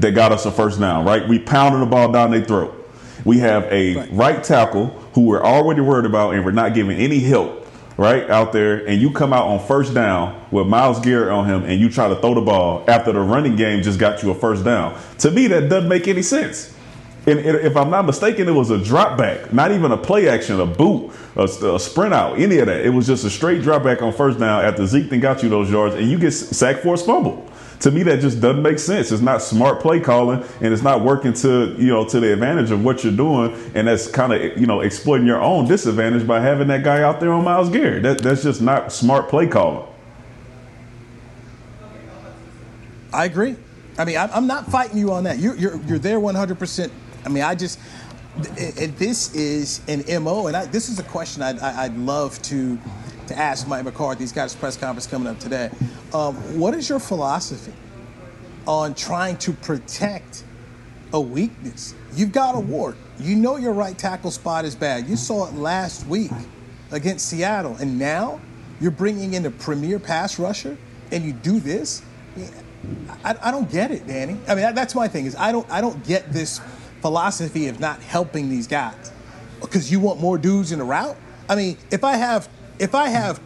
that 0.00 0.12
got 0.12 0.32
us 0.32 0.46
a 0.46 0.50
first 0.50 0.80
down. 0.80 1.04
Right, 1.04 1.26
we 1.26 1.38
pounded 1.38 1.82
the 1.82 1.86
ball 1.86 2.10
down 2.10 2.30
their 2.30 2.44
throat. 2.44 2.76
We 3.24 3.38
have 3.38 3.64
a 3.64 4.08
right 4.10 4.42
tackle 4.42 4.86
who 5.14 5.22
we're 5.22 5.42
already 5.42 5.80
worried 5.82 6.06
about 6.06 6.34
and 6.34 6.44
we're 6.44 6.52
not 6.52 6.74
giving 6.74 6.96
any 6.98 7.20
help 7.20 7.60
right 8.00 8.30
out 8.30 8.50
there, 8.54 8.86
and 8.86 8.98
you 8.98 9.10
come 9.10 9.34
out 9.34 9.46
on 9.46 9.66
first 9.66 9.92
down 9.92 10.42
with 10.50 10.66
Myles 10.66 11.00
Garrett 11.00 11.28
on 11.28 11.44
him, 11.44 11.64
and 11.64 11.78
you 11.78 11.90
try 11.90 12.08
to 12.08 12.16
throw 12.16 12.32
the 12.32 12.40
ball 12.40 12.82
after 12.88 13.12
the 13.12 13.20
running 13.20 13.56
game 13.56 13.82
just 13.82 13.98
got 13.98 14.22
you 14.22 14.30
a 14.30 14.34
first 14.34 14.64
down. 14.64 14.98
To 15.18 15.30
me, 15.30 15.48
that 15.48 15.68
doesn't 15.68 15.88
make 15.88 16.08
any 16.08 16.22
sense. 16.22 16.74
And 17.26 17.38
and 17.40 17.58
if 17.58 17.76
I'm 17.76 17.90
not 17.90 18.06
mistaken, 18.06 18.48
it 18.48 18.52
was 18.52 18.70
a 18.70 18.82
drop 18.82 19.18
back, 19.18 19.52
not 19.52 19.70
even 19.72 19.92
a 19.92 19.98
play 19.98 20.30
action, 20.30 20.58
a 20.58 20.64
boot, 20.64 21.12
a, 21.36 21.44
a 21.44 21.78
sprint 21.78 22.14
out, 22.14 22.38
any 22.38 22.56
of 22.58 22.66
that. 22.66 22.86
It 22.86 22.88
was 22.88 23.06
just 23.06 23.24
a 23.24 23.30
straight 23.30 23.60
drop 23.60 23.82
back 23.82 24.00
on 24.00 24.14
first 24.14 24.38
down 24.38 24.64
after 24.64 24.86
Zeke 24.86 25.10
then 25.10 25.20
got 25.20 25.42
you 25.42 25.50
those 25.50 25.70
yards, 25.70 25.94
and 25.94 26.10
you 26.10 26.18
get 26.18 26.30
sacked 26.30 26.80
for 26.80 26.94
a 26.94 26.96
fumble. 26.96 27.46
To 27.80 27.90
me, 27.90 28.02
that 28.02 28.20
just 28.20 28.40
doesn't 28.40 28.62
make 28.62 28.78
sense. 28.78 29.10
It's 29.10 29.22
not 29.22 29.42
smart 29.42 29.80
play 29.80 30.00
calling, 30.00 30.44
and 30.60 30.72
it's 30.72 30.82
not 30.82 31.02
working 31.02 31.32
to 31.34 31.74
you 31.78 31.88
know 31.88 32.06
to 32.08 32.20
the 32.20 32.32
advantage 32.32 32.70
of 32.70 32.84
what 32.84 33.02
you're 33.04 33.16
doing, 33.16 33.54
and 33.74 33.88
that's 33.88 34.06
kind 34.06 34.32
of 34.32 34.58
you 34.60 34.66
know 34.66 34.80
exploiting 34.80 35.26
your 35.26 35.40
own 35.40 35.66
disadvantage 35.66 36.26
by 36.26 36.40
having 36.40 36.68
that 36.68 36.84
guy 36.84 37.02
out 37.02 37.20
there 37.20 37.32
on 37.32 37.42
Myles 37.42 37.70
Garrett. 37.70 38.02
That 38.02 38.18
that's 38.18 38.42
just 38.42 38.60
not 38.60 38.92
smart 38.92 39.28
play 39.28 39.46
calling. 39.46 39.86
I 43.12 43.24
agree. 43.24 43.56
I 43.98 44.04
mean, 44.04 44.16
I'm 44.16 44.46
not 44.46 44.70
fighting 44.70 44.98
you 44.98 45.12
on 45.12 45.24
that. 45.24 45.38
You're 45.38 45.56
you're, 45.56 45.76
you're 45.82 45.98
there 45.98 46.18
100%. 46.18 46.90
I 47.24 47.28
mean, 47.28 47.42
I 47.42 47.54
just, 47.54 47.78
and 48.36 48.96
this 48.96 49.34
is 49.34 49.82
an 49.88 50.04
MO, 50.22 50.46
and 50.46 50.56
I, 50.56 50.66
this 50.66 50.88
is 50.88 50.98
a 50.98 51.02
question 51.02 51.42
I'd, 51.42 51.58
I'd 51.58 51.96
love 51.96 52.40
to 52.42 52.78
to 53.30 53.38
ask 53.38 53.66
Mike 53.66 53.84
McCarthy. 53.84 54.24
He's 54.24 54.32
got 54.32 54.44
his 54.44 54.54
press 54.54 54.76
conference 54.76 55.06
coming 55.06 55.28
up 55.28 55.38
today. 55.38 55.70
Um, 56.12 56.34
what 56.58 56.74
is 56.74 56.88
your 56.88 57.00
philosophy 57.00 57.72
on 58.66 58.94
trying 58.94 59.36
to 59.38 59.52
protect 59.52 60.44
a 61.12 61.20
weakness? 61.20 61.94
You've 62.14 62.32
got 62.32 62.54
a 62.54 62.60
wart. 62.60 62.96
You 63.18 63.36
know 63.36 63.56
your 63.56 63.72
right 63.72 63.96
tackle 63.96 64.30
spot 64.30 64.64
is 64.64 64.74
bad. 64.74 65.08
You 65.08 65.16
saw 65.16 65.46
it 65.46 65.54
last 65.54 66.06
week 66.06 66.32
against 66.90 67.28
Seattle, 67.28 67.76
and 67.80 67.98
now 67.98 68.40
you're 68.80 68.90
bringing 68.90 69.34
in 69.34 69.46
a 69.46 69.50
premier 69.50 69.98
pass 69.98 70.38
rusher 70.38 70.76
and 71.12 71.24
you 71.24 71.32
do 71.32 71.60
this, 71.60 72.02
I, 73.24 73.36
I 73.42 73.50
don't 73.50 73.70
get 73.70 73.90
it, 73.90 74.06
Danny. 74.06 74.36
I 74.48 74.54
mean, 74.54 74.62
that, 74.62 74.74
that's 74.74 74.94
my 74.94 75.08
thing 75.08 75.26
is 75.26 75.36
I 75.36 75.52
don't 75.52 75.68
I 75.70 75.80
don't 75.80 76.04
get 76.06 76.32
this 76.32 76.60
philosophy 77.00 77.68
of 77.68 77.80
not 77.80 78.00
helping 78.00 78.48
these 78.48 78.66
guys 78.66 79.12
because 79.60 79.90
you 79.90 80.00
want 80.00 80.20
more 80.20 80.38
dudes 80.38 80.72
in 80.72 80.78
the 80.78 80.84
route. 80.84 81.16
I 81.48 81.56
mean, 81.56 81.76
if 81.90 82.04
I 82.04 82.16
have 82.16 82.48
if 82.80 82.94
I 82.94 83.08
have 83.08 83.40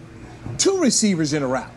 two 0.56 0.80
receivers 0.80 1.32
in 1.32 1.42
a 1.42 1.46
route 1.46 1.70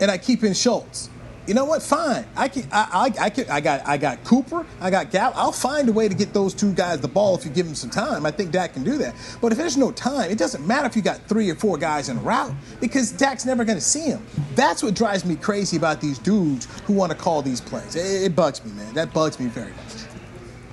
and 0.00 0.10
I 0.10 0.16
keep 0.16 0.44
in 0.44 0.54
Schultz, 0.54 1.10
you 1.46 1.52
know 1.52 1.66
what? 1.66 1.82
Fine. 1.82 2.24
I 2.36 2.48
can. 2.48 2.66
I, 2.72 3.10
I, 3.18 3.24
I 3.24 3.30
can. 3.30 3.50
I 3.50 3.60
got. 3.60 3.86
I 3.86 3.98
got 3.98 4.24
Cooper. 4.24 4.64
I 4.80 4.88
got 4.88 5.10
Gal. 5.10 5.30
I'll 5.34 5.52
find 5.52 5.86
a 5.90 5.92
way 5.92 6.08
to 6.08 6.14
get 6.14 6.32
those 6.32 6.54
two 6.54 6.72
guys 6.72 7.00
the 7.00 7.08
ball 7.08 7.36
if 7.36 7.44
you 7.44 7.50
give 7.50 7.66
them 7.66 7.74
some 7.74 7.90
time. 7.90 8.24
I 8.24 8.30
think 8.30 8.50
Dak 8.50 8.72
can 8.72 8.82
do 8.82 8.96
that. 8.96 9.14
But 9.42 9.52
if 9.52 9.58
there's 9.58 9.76
no 9.76 9.92
time, 9.92 10.30
it 10.30 10.38
doesn't 10.38 10.66
matter 10.66 10.86
if 10.86 10.96
you 10.96 11.02
got 11.02 11.18
three 11.28 11.50
or 11.50 11.54
four 11.54 11.76
guys 11.76 12.08
in 12.08 12.16
a 12.16 12.20
route 12.20 12.54
because 12.80 13.12
Dak's 13.12 13.44
never 13.44 13.62
going 13.62 13.76
to 13.76 13.84
see 13.84 14.04
him. 14.06 14.24
That's 14.54 14.82
what 14.82 14.94
drives 14.94 15.26
me 15.26 15.36
crazy 15.36 15.76
about 15.76 16.00
these 16.00 16.18
dudes 16.18 16.66
who 16.86 16.94
want 16.94 17.12
to 17.12 17.18
call 17.18 17.42
these 17.42 17.60
plays. 17.60 17.94
It, 17.94 18.22
it 18.22 18.34
bugs 18.34 18.64
me, 18.64 18.72
man. 18.72 18.94
That 18.94 19.12
bugs 19.12 19.38
me 19.38 19.46
very 19.46 19.72
much. 19.72 19.83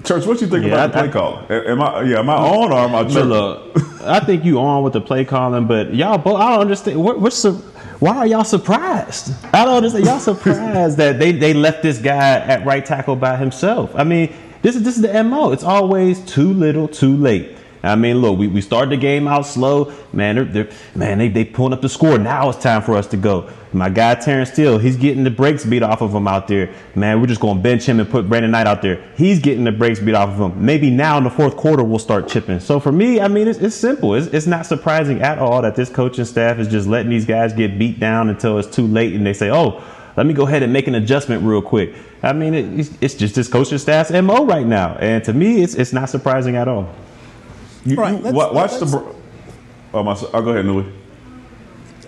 Church, 0.04 0.26
what 0.26 0.42
you 0.42 0.48
think 0.48 0.66
Yeah, 0.66 0.74
about 0.86 0.92
the 0.94 0.98
I- 1.00 1.02
play 1.04 1.12
call? 1.12 1.44
Am 1.50 1.82
I? 1.82 2.02
Yeah, 2.04 2.20
am 2.20 2.30
I 2.30 2.36
on 2.36 2.72
or 2.72 2.80
am 2.80 2.96
I 2.96 3.02
look, 3.02 3.78
I 4.04 4.20
think 4.20 4.44
you 4.44 4.60
on 4.60 4.84
with 4.84 4.94
the 4.94 5.02
play 5.02 5.26
calling, 5.26 5.68
but 5.68 5.94
y'all 5.94 6.18
both. 6.18 6.40
I 6.40 6.52
don't 6.52 6.62
understand. 6.62 7.02
What, 7.04 7.20
what's 7.20 7.42
the? 7.42 7.52
Why 8.00 8.18
are 8.18 8.28
y'all 8.28 8.44
surprised? 8.44 9.34
I 9.54 9.64
don't 9.64 9.76
understand. 9.76 10.06
Y'all 10.06 10.20
surprised 10.20 10.98
that 10.98 11.20
they, 11.20 11.32
they 11.32 11.54
left 11.54 11.84
this 11.84 12.00
guy 12.00 12.40
at 12.40 12.66
right 12.66 12.84
tackle 12.84 13.16
by 13.16 13.38
himself. 13.38 13.92
I 13.96 14.04
mean, 14.04 14.34
this 14.64 14.76
is 14.76 14.82
this 14.84 14.96
is 14.96 15.04
the 15.04 15.24
mo. 15.24 15.52
It's 15.52 15.64
always 15.64 16.20
too 16.26 16.52
little, 16.54 16.88
too 16.88 17.16
late. 17.16 17.58
I 17.84 17.96
mean, 17.96 18.18
look, 18.18 18.38
we, 18.38 18.48
we 18.48 18.62
started 18.62 18.92
the 18.92 18.98
game 18.98 19.28
out 19.28 19.46
slow, 19.46 19.92
man. 20.14 20.36
They're, 20.36 20.46
they're, 20.46 20.70
man, 20.96 21.18
they 21.18 21.30
they 21.30 21.46
pulling 21.46 21.74
up 21.74 21.82
the 21.82 21.90
score. 21.90 22.18
Now 22.18 22.50
it's 22.50 22.62
time 22.62 22.82
for 22.82 22.96
us 22.96 23.08
to 23.08 23.18
go. 23.18 23.50
My 23.74 23.90
guy 23.90 24.16
Terence 24.16 24.52
Steele, 24.52 24.78
he's 24.78 24.98
getting 24.98 25.24
the 25.24 25.30
brakes 25.30 25.66
beat 25.66 25.82
off 25.82 26.02
of 26.02 26.14
him 26.14 26.28
out 26.28 26.48
there. 26.48 26.74
Man, 26.94 27.22
we're 27.22 27.28
just 27.28 27.40
going 27.40 27.58
to 27.58 27.64
bench 27.64 27.86
him 27.86 28.02
and 28.02 28.10
put 28.10 28.28
Brandon 28.28 28.52
Knight 28.52 28.68
out 28.68 28.82
there. 28.82 29.02
He's 29.16 29.40
getting 29.40 29.64
the 29.64 29.72
brakes 29.72 30.00
beat 30.00 30.14
off 30.14 30.30
of 30.30 30.40
him. 30.40 30.66
Maybe 30.66 30.90
now 30.90 31.18
in 31.18 31.24
the 31.24 31.30
fourth 31.30 31.56
quarter 31.56 31.82
we'll 31.84 32.00
start 32.00 32.28
chipping. 32.28 32.60
So 32.60 32.82
for 32.82 32.92
me, 32.92 33.22
I 33.22 33.30
mean, 33.30 33.48
it's, 33.48 33.60
it's 33.60 33.76
simple. 33.76 34.14
It's, 34.14 34.28
it's 34.28 34.46
not 34.46 34.66
surprising 34.66 35.22
at 35.22 35.40
all 35.40 35.62
that 35.62 35.76
this 35.76 35.90
coaching 35.90 36.26
staff 36.26 36.60
is 36.60 36.68
just 36.68 36.88
letting 36.88 37.10
these 37.10 37.26
guys 37.26 37.54
get 37.54 37.80
beat 37.80 37.98
down 38.00 38.30
until 38.30 38.58
it's 38.58 38.68
too 38.68 38.86
late, 38.86 39.14
and 39.14 39.26
they 39.26 39.34
say, 39.34 39.50
"Oh, 39.50 39.82
let 40.18 40.26
me 40.26 40.34
go 40.34 40.46
ahead 40.46 40.64
and 40.64 40.74
make 40.74 40.88
an 40.88 40.96
adjustment 40.96 41.42
real 41.44 41.62
quick." 41.62 41.96
I 42.24 42.34
mean, 42.34 42.54
it, 42.54 42.80
it's, 42.80 42.90
it's 43.00 43.16
just 43.16 43.36
this 43.36 43.48
coaching 43.48 43.78
staff's 43.78 44.12
mo 44.12 44.46
right 44.46 44.66
now, 44.66 44.96
and 45.00 45.24
to 45.24 45.34
me, 45.34 45.64
it's 45.64 45.76
it's 45.76 45.94
not 45.94 46.10
surprising 46.10 46.58
at 46.58 46.68
all. 46.68 46.94
You, 47.86 47.96
Right, 47.96 48.14
you 48.14 48.20
let's- 48.20 48.36
watch 48.54 48.72
the. 48.74 48.80
let's- 48.80 48.92
bro- 48.92 49.16
Oh, 49.94 50.04
my, 50.04 50.16
oh, 50.34 50.42
go 50.42 50.52
ahead, 50.52 50.66
Newy. 50.66 50.86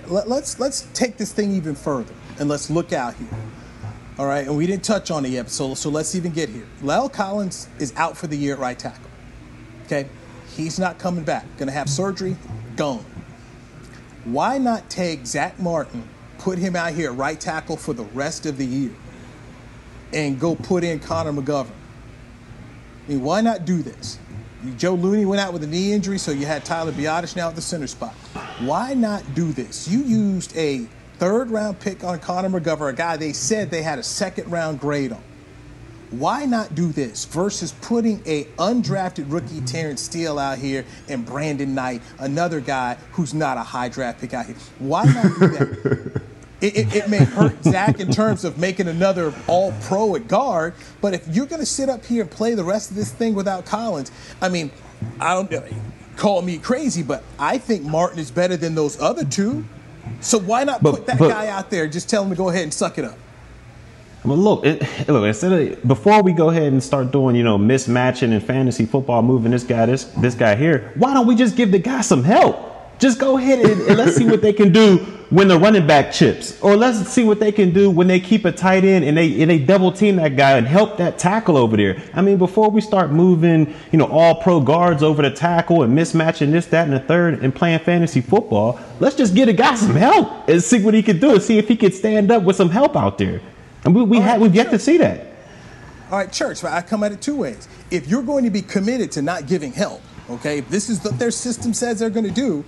Let, 0.07 0.29
let's 0.29 0.59
let's 0.59 0.87
take 0.93 1.17
this 1.17 1.31
thing 1.33 1.53
even 1.53 1.75
further 1.75 2.13
and 2.39 2.47
let's 2.49 2.69
look 2.69 2.93
out 2.93 3.15
here. 3.15 3.27
All 4.17 4.25
right, 4.25 4.45
and 4.45 4.55
we 4.55 4.67
didn't 4.67 4.83
touch 4.83 5.11
on 5.11 5.25
it 5.25 5.29
yet, 5.29 5.49
so 5.49 5.73
so 5.75 5.89
let's 5.89 6.13
even 6.15 6.31
get 6.31 6.47
here. 6.49 6.65
La'el 6.81 7.11
Collins 7.11 7.67
is 7.79 7.93
out 7.97 8.15
for 8.15 8.27
the 8.27 8.37
year 8.37 8.53
at 8.53 8.59
right 8.59 8.77
tackle. 8.77 9.09
Okay, 9.85 10.07
he's 10.55 10.77
not 10.79 10.97
coming 10.99 11.23
back. 11.25 11.45
Going 11.57 11.67
to 11.67 11.73
have 11.73 11.89
surgery. 11.89 12.37
Gone. 12.77 13.03
Why 14.23 14.57
not 14.57 14.89
take 14.89 15.25
Zack 15.25 15.59
Martin, 15.59 16.07
put 16.37 16.57
him 16.57 16.75
out 16.75 16.93
here 16.93 17.11
at 17.11 17.17
right 17.17 17.39
tackle 17.39 17.75
for 17.75 17.93
the 17.93 18.03
rest 18.05 18.45
of 18.45 18.57
the 18.57 18.65
year, 18.65 18.91
and 20.13 20.39
go 20.39 20.55
put 20.55 20.83
in 20.85 20.99
Connor 20.99 21.33
McGovern? 21.33 21.71
I 23.07 23.09
mean, 23.11 23.21
why 23.21 23.41
not 23.41 23.65
do 23.65 23.81
this? 23.81 24.19
Joe 24.77 24.93
Looney 24.93 25.25
went 25.25 25.41
out 25.41 25.51
with 25.51 25.63
a 25.63 25.67
knee 25.67 25.91
injury, 25.91 26.17
so 26.17 26.31
you 26.31 26.45
had 26.45 26.63
Tyler 26.63 26.91
Biadasz 26.91 27.35
now 27.35 27.49
at 27.49 27.55
the 27.55 27.61
center 27.61 27.87
spot. 27.87 28.13
Why 28.59 28.93
not 28.93 29.35
do 29.35 29.51
this? 29.51 29.87
You 29.87 29.99
used 29.99 30.55
a 30.55 30.87
third 31.17 31.51
round 31.51 31.79
pick 31.79 32.03
on 32.03 32.19
Connor 32.19 32.49
McGovern, 32.49 32.89
a 32.89 32.93
guy 32.93 33.17
they 33.17 33.33
said 33.33 33.69
they 33.69 33.83
had 33.83 33.99
a 33.99 34.03
second 34.03 34.49
round 34.49 34.79
grade 34.79 35.11
on. 35.11 35.21
Why 36.11 36.45
not 36.45 36.75
do 36.75 36.91
this 36.91 37.25
versus 37.25 37.73
putting 37.81 38.21
a 38.27 38.43
undrafted 38.59 39.31
rookie 39.31 39.61
Terence 39.61 40.01
Steele 40.01 40.37
out 40.37 40.59
here 40.59 40.85
and 41.09 41.25
Brandon 41.25 41.73
Knight, 41.73 42.03
another 42.19 42.59
guy 42.59 42.97
who's 43.13 43.33
not 43.33 43.57
a 43.57 43.63
high 43.63 43.89
draft 43.89 44.21
pick 44.21 44.33
out 44.33 44.45
here? 44.45 44.55
Why 44.79 45.05
not 45.05 45.39
do 45.39 45.47
that? 45.47 46.21
It, 46.63 46.77
it, 46.77 46.95
it 46.95 47.09
may 47.09 47.17
hurt 47.17 47.61
Zack 47.61 47.99
in 47.99 48.09
terms 48.09 48.45
of 48.45 48.57
making 48.57 48.87
another 48.87 49.33
all 49.47 49.73
pro 49.81 50.15
at 50.15 50.29
guard, 50.29 50.75
but 51.01 51.13
if 51.13 51.27
you're 51.27 51.45
going 51.45 51.59
to 51.59 51.65
sit 51.65 51.89
up 51.89 52.05
here 52.05 52.21
and 52.21 52.31
play 52.31 52.55
the 52.55 52.63
rest 52.63 52.89
of 52.89 52.95
this 52.95 53.11
thing 53.11 53.35
without 53.35 53.65
Collins, 53.65 54.13
I 54.41 54.47
mean, 54.47 54.71
I 55.19 55.33
don't 55.33 55.53
uh, 55.53 55.61
call 56.15 56.41
me 56.41 56.57
crazy, 56.57 57.03
but 57.03 57.21
I 57.37 57.57
think 57.57 57.83
Martin 57.83 58.17
is 58.17 58.31
better 58.31 58.55
than 58.55 58.75
those 58.75 58.97
other 59.01 59.25
two. 59.25 59.65
So 60.21 60.39
why 60.39 60.63
not 60.63 60.81
But- 60.81 60.91
put 60.95 61.05
that 61.07 61.19
but- 61.19 61.27
guy 61.27 61.47
out 61.49 61.69
there 61.69 61.83
and 61.83 61.91
just 61.91 62.07
tell 62.09 62.23
him 62.23 62.29
to 62.29 62.35
go 62.37 62.47
ahead 62.47 62.63
and 62.63 62.73
suck 62.73 62.97
it 62.97 63.03
up? 63.03 63.17
Well, 64.23 64.37
look, 64.37 64.65
it, 64.65 65.09
look. 65.09 65.25
Instead 65.25 65.51
of 65.51 65.85
before 65.85 66.23
we 66.23 66.31
go 66.31 66.49
ahead 66.49 66.71
and 66.71 66.81
start 66.81 67.11
doing, 67.11 67.35
you 67.35 67.43
know, 67.43 67.57
mismatching 67.57 68.31
and 68.31 68.41
fantasy 68.41 68.85
football, 68.85 69.21
moving 69.21 69.51
this 69.51 69.65
guy, 69.65 69.85
this 69.85 70.05
this 70.05 70.33
guy 70.33 70.55
here. 70.55 70.93
Why 70.95 71.13
don't 71.13 71.27
we 71.27 71.35
just 71.35 71.57
give 71.57 71.71
the 71.73 71.79
guy 71.79 71.99
some 71.99 72.23
help? 72.23 72.72
Just 73.03 73.19
go 73.19 73.37
ahead 73.37 73.59
and, 73.59 73.81
and 73.81 73.97
let's 73.97 74.15
see 74.15 74.25
what 74.25 74.41
they 74.41 74.53
can 74.53 74.71
do 74.71 74.99
when 75.29 75.49
the 75.49 75.59
running 75.59 75.85
back 75.85 76.13
chips, 76.13 76.57
or 76.61 76.77
let's 76.77 77.09
see 77.09 77.25
what 77.25 77.37
they 77.37 77.51
can 77.51 77.73
do 77.73 77.89
when 77.91 78.07
they 78.07 78.17
keep 78.17 78.45
a 78.45 78.51
tight 78.53 78.85
end 78.85 79.03
and 79.03 79.17
they 79.17 79.41
and 79.41 79.51
they 79.51 79.59
double 79.59 79.91
team 79.91 80.15
that 80.15 80.37
guy 80.37 80.57
and 80.57 80.65
help 80.65 80.95
that 80.99 81.19
tackle 81.19 81.57
over 81.57 81.75
there. 81.75 82.01
I 82.13 82.21
mean, 82.21 82.37
before 82.37 82.71
we 82.71 82.79
start 82.79 83.11
moving, 83.11 83.75
you 83.91 83.97
know, 83.97 84.05
all 84.05 84.35
pro 84.35 84.61
guards 84.61 85.03
over 85.03 85.21
the 85.21 85.31
tackle 85.31 85.83
and 85.83 85.93
mismatching 85.93 86.51
this, 86.51 86.67
that, 86.67 86.85
and 86.85 86.93
the 86.93 86.99
third, 87.01 87.43
and 87.43 87.53
playing 87.53 87.79
fantasy 87.79 88.21
football, 88.21 88.79
let's 89.01 89.17
just 89.17 89.35
get 89.35 89.49
a 89.49 89.53
guy 89.53 89.75
some 89.75 89.97
help 89.97 90.47
and 90.47 90.63
see 90.63 90.81
what 90.81 90.93
he 90.93 91.03
can 91.03 91.19
do 91.19 91.31
and 91.31 91.43
see 91.43 91.57
if 91.57 91.67
he 91.67 91.75
can 91.75 91.91
stand 91.91 92.31
up 92.31 92.43
with 92.43 92.55
some 92.55 92.69
help 92.69 92.95
out 92.95 93.17
there. 93.17 93.41
And 93.83 93.93
we, 93.93 94.03
we 94.03 94.19
had 94.21 94.39
we've 94.39 94.55
yet 94.55 94.71
to 94.71 94.79
see 94.79 94.97
that. 94.99 95.27
All 96.09 96.19
right, 96.19 96.31
church, 96.31 96.63
I 96.63 96.81
come 96.81 97.03
at 97.03 97.11
it 97.11 97.21
two 97.21 97.35
ways. 97.35 97.67
If 97.91 98.07
you're 98.07 98.23
going 98.23 98.45
to 98.45 98.49
be 98.49 98.61
committed 98.61 99.11
to 99.11 99.21
not 99.21 99.45
giving 99.45 99.73
help, 99.73 100.01
okay, 100.29 100.59
if 100.59 100.69
this 100.69 100.89
is 100.89 101.03
what 101.03 101.19
their 101.19 101.31
system 101.31 101.73
says 101.73 101.99
they're 101.99 102.09
going 102.09 102.27
to 102.27 102.31
do, 102.31 102.63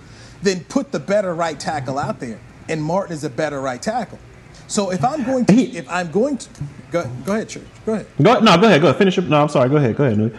then 0.46 0.64
put 0.66 0.92
the 0.92 1.00
better 1.00 1.34
right 1.36 1.60
tackle 1.60 2.00
out 2.00 2.20
there. 2.20 2.40
And 2.70 2.82
Martin 2.82 3.14
is 3.14 3.24
a 3.24 3.30
better 3.30 3.60
right 3.62 3.82
tackle. 3.82 4.20
So 4.68 4.92
if 4.92 5.04
I'm 5.04 5.24
going 5.24 5.46
to, 5.46 5.54
if 5.54 5.88
I'm 5.90 6.10
going 6.12 6.38
to, 6.38 6.50
go, 6.92 7.04
go 7.26 7.34
ahead, 7.34 7.50
church, 7.50 7.64
go 7.86 7.94
ahead. 7.94 8.08
Go 8.22 8.40
no, 8.40 8.58
go 8.58 8.68
ahead, 8.68 8.82
go 8.82 8.88
ahead. 8.88 8.98
Finish 8.98 9.18
up. 9.20 9.26
No, 9.26 9.42
I'm 9.42 9.50
sorry. 9.50 9.70
Go 9.70 9.76
ahead, 9.76 9.96
go 9.96 10.06
ahead. 10.06 10.36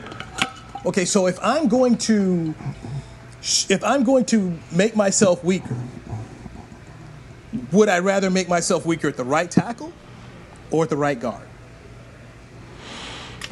Okay, 0.86 1.04
so 1.04 1.26
if 1.26 1.38
I'm 1.42 1.68
going 1.68 1.96
to, 1.98 2.54
if 3.68 3.84
I'm 3.84 4.02
going 4.02 4.24
to 4.26 4.58
make 4.72 4.96
myself 4.96 5.44
weaker, 5.44 5.76
would 7.72 7.88
I 7.88 8.00
rather 8.00 8.30
make 8.30 8.48
myself 8.48 8.84
weaker 8.86 9.08
at 9.08 9.16
the 9.16 9.24
right 9.24 9.50
tackle 9.50 9.92
or 10.70 10.84
at 10.84 10.90
the 10.90 10.96
right 10.96 11.18
guard? 11.18 11.42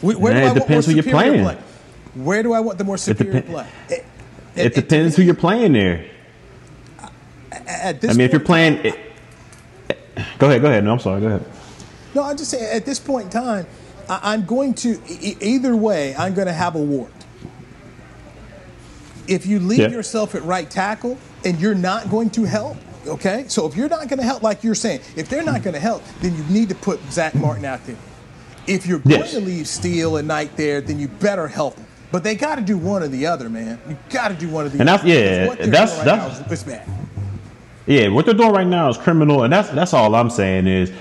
Where, 0.01 0.17
Man, 0.19 0.35
do 0.35 0.39
I 0.39 0.43
it 0.43 0.45
want 0.47 0.59
depends 0.61 0.87
who 0.87 0.93
you're 0.93 1.03
playing. 1.05 1.43
play? 1.45 1.59
Where 2.15 2.43
do 2.43 2.53
I 2.53 2.61
want 2.61 2.79
the 2.79 2.85
more 2.85 2.99
superior 2.99 3.41
depen- 3.43 3.47
play? 3.47 3.69
At, 4.57 4.67
It 4.67 4.75
depends 4.75 5.17
who 5.17 5.23
you're 5.23 5.35
playing 5.35 5.73
there. 5.73 6.05
At 7.67 8.01
this 8.01 8.11
I 8.11 8.15
mean, 8.15 8.23
if 8.27 8.33
you're 8.33 8.41
playing, 8.41 8.75
it, 8.85 8.99
go 10.39 10.49
ahead, 10.49 10.63
go 10.63 10.69
ahead. 10.69 10.85
No, 10.85 10.93
I'm 10.93 10.99
sorry. 10.99 11.21
Go 11.21 11.27
ahead. 11.29 11.45
No, 12.15 12.23
I'm 12.23 12.37
just 12.37 12.51
saying 12.51 12.65
at 12.75 12.85
this 12.87 12.99
point 13.01 13.25
in 13.27 13.31
time, 13.31 13.67
I, 14.09 14.21
I'm 14.33 14.45
going 14.47 14.75
to 14.75 15.01
e- 15.09 15.37
either 15.41 15.75
way. 15.77 16.15
I'm 16.17 16.35
going 16.35 16.47
to 16.47 16.53
have 16.53 16.75
a 16.77 16.83
wart. 16.83 17.11
If 19.27 19.47
you 19.47 19.59
leave 19.59 19.79
Yeah. 19.79 19.89
yourself 19.89 20.35
at 20.35 20.43
right 20.45 20.69
tackle 20.69 21.19
and 21.45 21.59
you're 21.61 21.75
not 21.75 22.11
going 22.11 22.31
to 22.31 22.45
help, 22.45 22.77
okay. 23.07 23.47
So 23.49 23.67
if 23.67 23.75
you're 23.77 23.89
not 23.89 24.09
going 24.09 24.19
to 24.19 24.25
help, 24.25 24.43
like 24.43 24.63
you're 24.63 24.75
saying, 24.75 25.01
if 25.17 25.29
they're 25.29 25.43
not 25.43 25.63
going 25.63 25.75
to 25.75 25.81
help, 25.81 26.03
then 26.21 26.37
you 26.37 26.45
need 26.45 26.69
to 26.69 26.75
put 26.75 27.01
Zack 27.11 27.35
Martin 27.35 27.65
out 27.65 27.85
there. 27.87 27.97
If 28.67 28.87
you're 28.87 28.99
going 28.99 29.25
to 29.29 29.41
leave 29.41 29.67
Steele 29.67 30.17
and 30.19 30.29
Knight 30.29 30.57
there, 30.57 30.81
then 30.81 30.99
you 30.99 31.09
better 31.09 31.49
help 31.49 31.77
them. 31.77 31.87
But 32.13 32.23
they 32.23 32.35
got 32.35 32.57
to 32.57 32.63
do 32.63 32.79
one 32.79 33.03
or 33.03 33.09
the 33.09 33.27
other, 33.27 33.49
man. 33.51 33.81
You 33.89 33.97
got 34.11 34.29
to 34.29 34.35
do 34.35 34.49
one 34.49 34.67
or 34.67 34.69
the 34.69 34.79
And 34.81 34.89
other. 34.89 35.03
that's- 35.05 35.09
yeah, 35.09 35.45
Because 35.45 35.49
what 35.49 35.59
they're 35.59 35.67
that's- 35.69 35.97
right 35.97 36.05
that's- 36.05 36.41
now 36.47 36.53
is 36.53 36.63
bad. 36.63 36.89
Yeah, 37.87 38.09
what 38.09 38.24
they're 38.24 38.35
doing 38.35 38.53
right 38.53 38.66
now 38.66 38.89
is 38.89 38.97
criminal, 38.97 39.43
and 39.43 39.53
that's 39.53 39.68
that's 39.70 39.93
all 39.93 40.14
I'm 40.14 40.30
saying 40.30 40.66
is, 40.66 40.93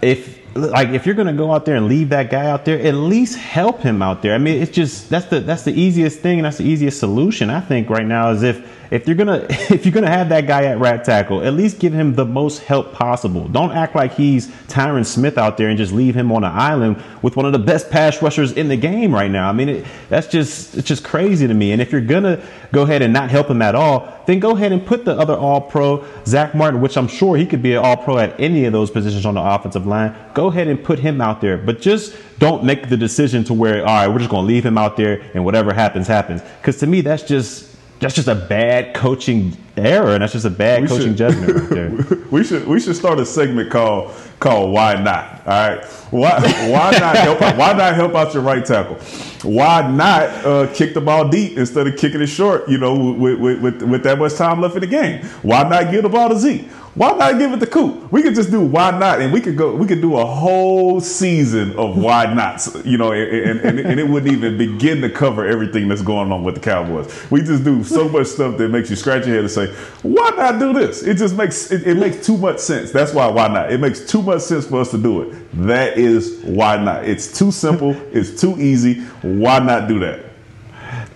if 0.00 0.41
like 0.54 0.88
if 0.90 1.06
you're 1.06 1.14
gonna 1.14 1.32
go 1.32 1.52
out 1.52 1.64
there 1.64 1.76
and 1.76 1.86
leave 1.86 2.10
that 2.10 2.30
guy 2.30 2.46
out 2.46 2.64
there, 2.64 2.78
at 2.78 2.94
least 2.94 3.38
help 3.38 3.80
him 3.80 4.02
out 4.02 4.22
there. 4.22 4.34
I 4.34 4.38
mean, 4.38 4.60
it's 4.60 4.70
just 4.70 5.08
that's 5.08 5.26
the 5.26 5.40
that's 5.40 5.62
the 5.62 5.72
easiest 5.72 6.20
thing, 6.20 6.38
and 6.38 6.46
that's 6.46 6.58
the 6.58 6.64
easiest 6.64 6.98
solution 6.98 7.50
I 7.50 7.60
think 7.60 7.88
right 7.88 8.06
now 8.06 8.30
is 8.30 8.42
if 8.42 8.66
if 8.92 9.06
you're 9.06 9.16
gonna 9.16 9.46
if 9.48 9.86
you're 9.86 9.92
gonna 9.92 10.10
have 10.10 10.28
that 10.28 10.46
guy 10.46 10.64
at 10.66 10.78
rat 10.78 11.04
tackle, 11.04 11.42
at 11.42 11.54
least 11.54 11.78
give 11.78 11.94
him 11.94 12.14
the 12.14 12.26
most 12.26 12.58
help 12.60 12.92
possible. 12.92 13.48
Don't 13.48 13.72
act 13.72 13.96
like 13.96 14.14
he's 14.14 14.48
Tyron 14.68 15.06
Smith 15.06 15.38
out 15.38 15.56
there 15.56 15.68
and 15.68 15.78
just 15.78 15.92
leave 15.92 16.14
him 16.14 16.30
on 16.30 16.44
an 16.44 16.52
island 16.52 17.02
with 17.22 17.34
one 17.34 17.46
of 17.46 17.52
the 17.52 17.58
best 17.58 17.90
pass 17.90 18.20
rushers 18.20 18.52
in 18.52 18.68
the 18.68 18.76
game 18.76 19.14
right 19.14 19.30
now. 19.30 19.48
I 19.48 19.52
mean, 19.52 19.68
it, 19.70 19.86
that's 20.10 20.26
just 20.26 20.76
it's 20.76 20.86
just 20.86 21.02
crazy 21.02 21.46
to 21.46 21.54
me. 21.54 21.72
And 21.72 21.80
if 21.80 21.90
you're 21.90 22.02
gonna 22.02 22.44
go 22.70 22.82
ahead 22.82 23.00
and 23.00 23.12
not 23.12 23.30
help 23.30 23.48
him 23.48 23.62
at 23.62 23.74
all, 23.74 24.22
then 24.26 24.38
go 24.40 24.54
ahead 24.54 24.72
and 24.72 24.84
put 24.84 25.06
the 25.06 25.18
other 25.18 25.34
All 25.34 25.62
Pro 25.62 26.04
Zack 26.26 26.54
Martin, 26.54 26.82
which 26.82 26.98
I'm 26.98 27.08
sure 27.08 27.36
he 27.36 27.46
could 27.46 27.62
be 27.62 27.72
an 27.72 27.78
All 27.78 27.96
Pro 27.96 28.18
at 28.18 28.38
any 28.38 28.66
of 28.66 28.74
those 28.74 28.90
positions 28.90 29.24
on 29.24 29.34
the 29.34 29.42
offensive 29.42 29.86
line. 29.86 30.14
Go 30.34 30.41
ahead 30.48 30.68
and 30.68 30.82
put 30.82 30.98
him 30.98 31.20
out 31.20 31.40
there, 31.40 31.58
but 31.58 31.80
just 31.80 32.16
don't 32.38 32.64
make 32.64 32.88
the 32.88 32.96
decision 32.96 33.44
to 33.44 33.54
where 33.54 33.80
all 33.80 33.94
right, 33.94 34.08
we're 34.08 34.18
just 34.18 34.30
gonna 34.30 34.46
leave 34.46 34.64
him 34.64 34.78
out 34.78 34.96
there 34.96 35.22
and 35.34 35.44
whatever 35.44 35.72
happens 35.72 36.06
happens. 36.06 36.42
Because 36.60 36.78
to 36.78 36.86
me, 36.86 37.00
that's 37.00 37.22
just 37.22 37.76
that's 38.00 38.14
just 38.14 38.28
a 38.28 38.34
bad 38.34 38.94
coaching 38.94 39.56
error, 39.76 40.10
and 40.14 40.22
that's 40.22 40.32
just 40.32 40.44
a 40.46 40.50
bad 40.50 40.82
We 40.82 40.88
coaching 40.88 41.08
should- 41.08 41.16
judgment 41.16 41.52
right 41.54 41.68
there. 42.08 42.18
we 42.30 42.44
should 42.44 42.66
we 42.66 42.80
should 42.80 42.96
start 42.96 43.18
a 43.20 43.26
segment 43.26 43.70
called 43.70 44.12
called 44.38 44.72
Why 44.72 44.94
Not? 44.94 45.46
All 45.46 45.68
right, 45.68 45.84
why 46.10 46.40
why 46.70 46.90
not 46.98 47.16
help 47.16 47.42
out, 47.42 47.56
why 47.56 47.72
not 47.72 47.94
help 47.94 48.14
out 48.14 48.32
your 48.34 48.42
right 48.42 48.64
tackle? 48.64 48.96
Why 49.42 49.90
not 49.90 50.22
uh, 50.46 50.72
kick 50.72 50.94
the 50.94 51.00
ball 51.00 51.28
deep 51.28 51.58
instead 51.58 51.86
of 51.88 51.96
kicking 51.96 52.20
it 52.20 52.28
short? 52.28 52.68
You 52.68 52.78
know, 52.78 53.12
with, 53.12 53.40
with, 53.40 53.60
with, 53.60 53.82
with 53.82 54.02
that 54.04 54.18
much 54.18 54.34
time 54.34 54.60
left 54.60 54.74
in 54.76 54.82
the 54.82 54.86
game. 54.86 55.24
Why 55.42 55.64
not 55.68 55.90
give 55.90 56.04
the 56.04 56.08
ball 56.08 56.28
to 56.28 56.38
Zeke? 56.38 56.68
Why 56.94 57.10
not 57.16 57.38
give 57.38 57.52
it 57.54 57.58
to 57.60 57.66
Coop? 57.66 58.12
We 58.12 58.22
could 58.22 58.34
just 58.36 58.50
do 58.52 58.60
why 58.60 58.90
not, 58.96 59.20
and 59.20 59.32
we 59.32 59.40
could 59.40 59.56
go. 59.56 59.74
We 59.74 59.86
could 59.86 60.00
do 60.02 60.16
a 60.18 60.26
whole 60.26 61.00
season 61.00 61.74
of 61.76 61.96
why 61.96 62.32
nots. 62.32 62.76
You 62.84 62.98
know, 62.98 63.12
and, 63.12 63.60
and, 63.60 63.80
and 63.80 63.98
it 63.98 64.06
wouldn't 64.06 64.30
even 64.30 64.58
begin 64.58 65.00
to 65.00 65.08
cover 65.10 65.44
everything 65.46 65.88
that's 65.88 66.02
going 66.02 66.30
on 66.30 66.44
with 66.44 66.54
the 66.56 66.60
Cowboys. 66.60 67.10
We 67.30 67.40
just 67.42 67.64
do 67.64 67.82
so 67.82 68.08
much 68.10 68.26
stuff 68.28 68.58
that 68.58 68.68
makes 68.68 68.90
you 68.90 68.96
scratch 68.96 69.24
your 69.26 69.34
head 69.36 69.44
and 69.44 69.50
say, 69.50 69.61
why 70.02 70.30
not 70.36 70.58
do 70.58 70.72
this? 70.72 71.02
It 71.02 71.16
just 71.16 71.36
makes 71.36 71.70
it, 71.70 71.86
it 71.86 71.96
makes 71.96 72.24
too 72.26 72.36
much 72.36 72.58
sense. 72.58 72.90
That's 72.90 73.12
why 73.12 73.26
why 73.28 73.48
not? 73.48 73.72
It 73.72 73.78
makes 73.78 74.04
too 74.06 74.22
much 74.22 74.42
sense 74.42 74.66
for 74.66 74.80
us 74.80 74.90
to 74.92 74.98
do 74.98 75.22
it. 75.22 75.52
That 75.66 75.98
is 75.98 76.40
why 76.44 76.82
not. 76.82 77.04
It's 77.04 77.38
too 77.38 77.50
simple. 77.50 77.92
It's 78.12 78.40
too 78.40 78.60
easy. 78.60 79.00
Why 79.22 79.58
not 79.58 79.88
do 79.88 79.98
that? 80.00 80.32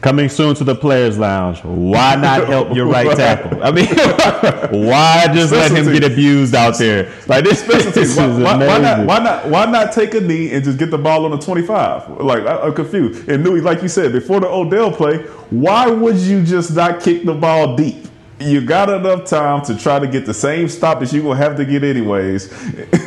Coming 0.01 0.29
soon 0.29 0.55
to 0.57 0.65
the 0.65 0.75
Players 0.75 1.19
Lounge. 1.19 1.65
Why 1.65 2.17
not 2.17 2.47
help 2.47 2.75
your 2.75 2.87
right 2.87 3.17
tackle? 3.17 3.63
I 3.63 3.71
mean, 3.73 3.87
why 4.87 5.27
just 5.35 5.53
let 5.53 5.73
him 5.73 5.91
get 5.93 6.05
abused 6.05 6.55
out 6.55 6.79
there? 6.79 7.13
Like 7.27 7.45
this, 7.45 7.63
this 7.63 7.97
is 7.97 8.17
why, 8.17 8.57
why, 8.57 8.67
why 8.67 8.79
not? 8.79 9.07
Why 9.07 9.19
not? 9.19 9.49
Why 9.49 9.65
not 9.65 9.93
take 9.93 10.15
a 10.15 10.21
knee 10.21 10.53
and 10.53 10.63
just 10.63 10.79
get 10.79 10.91
the 10.91 10.99
ball 10.99 11.25
on 11.25 11.31
the 11.33 11.39
twenty-five? 11.39 12.21
Like 12.21 12.43
I, 12.45 12.59
I'm 12.61 12.75
confused. 12.75 13.29
And 13.29 13.43
Newy, 13.43 13.61
like 13.63 13.83
you 13.83 13.89
said 13.89 14.13
before 14.13 14.41
the 14.41 14.49
Odell 14.49 14.93
play, 14.93 15.19
why 15.51 15.89
would 15.89 16.19
you 16.19 16.45
just 16.45 16.75
not 16.77 17.01
kick 17.01 17.25
the 17.25 17.35
ball 17.35 17.75
deep? 17.75 18.06
You 18.39 18.61
got 18.61 18.91
enough 18.91 19.25
time 19.25 19.65
to 19.65 19.79
try 19.79 19.99
to 19.99 20.07
get 20.07 20.27
the 20.27 20.35
same 20.35 20.69
stop 20.69 21.01
that 21.01 21.11
you're 21.11 21.23
gonna 21.23 21.37
have 21.37 21.57
to 21.57 21.65
get 21.65 21.83
anyways, 21.83 22.53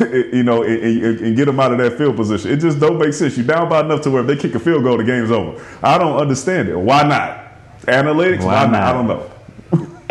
you 0.32 0.42
know, 0.42 0.64
and, 0.64 0.82
and- 0.82 1.20
and 1.20 1.36
get 1.36 1.44
them 1.44 1.60
out 1.60 1.70
of 1.70 1.78
that 1.78 1.96
field 1.96 2.16
position. 2.16 2.50
It 2.50 2.56
just 2.56 2.80
don't 2.80 2.98
make 2.98 3.12
sense. 3.12 3.36
You're 3.36 3.46
down 3.46 3.68
by 3.68 3.80
enough 3.80 4.00
to 4.02 4.10
where 4.10 4.22
if 4.22 4.26
they 4.26 4.36
kick 4.36 4.56
a 4.56 4.58
field 4.58 4.82
goal, 4.82 4.96
the 4.96 5.04
game's 5.04 5.30
over. 5.30 5.64
I 5.84 5.98
don't 5.98 6.16
understand 6.16 6.68
it. 6.68 6.76
Why 6.76 7.02
not? 7.04 7.46
Analytics? 7.82 8.40
Why 8.44 8.64
Why, 8.64 8.66
not? 8.66 8.72
not? 8.72 8.82
I 8.82 8.92
don't 8.92 9.06
know. 9.06 9.30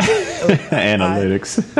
Analytics. 0.70 1.76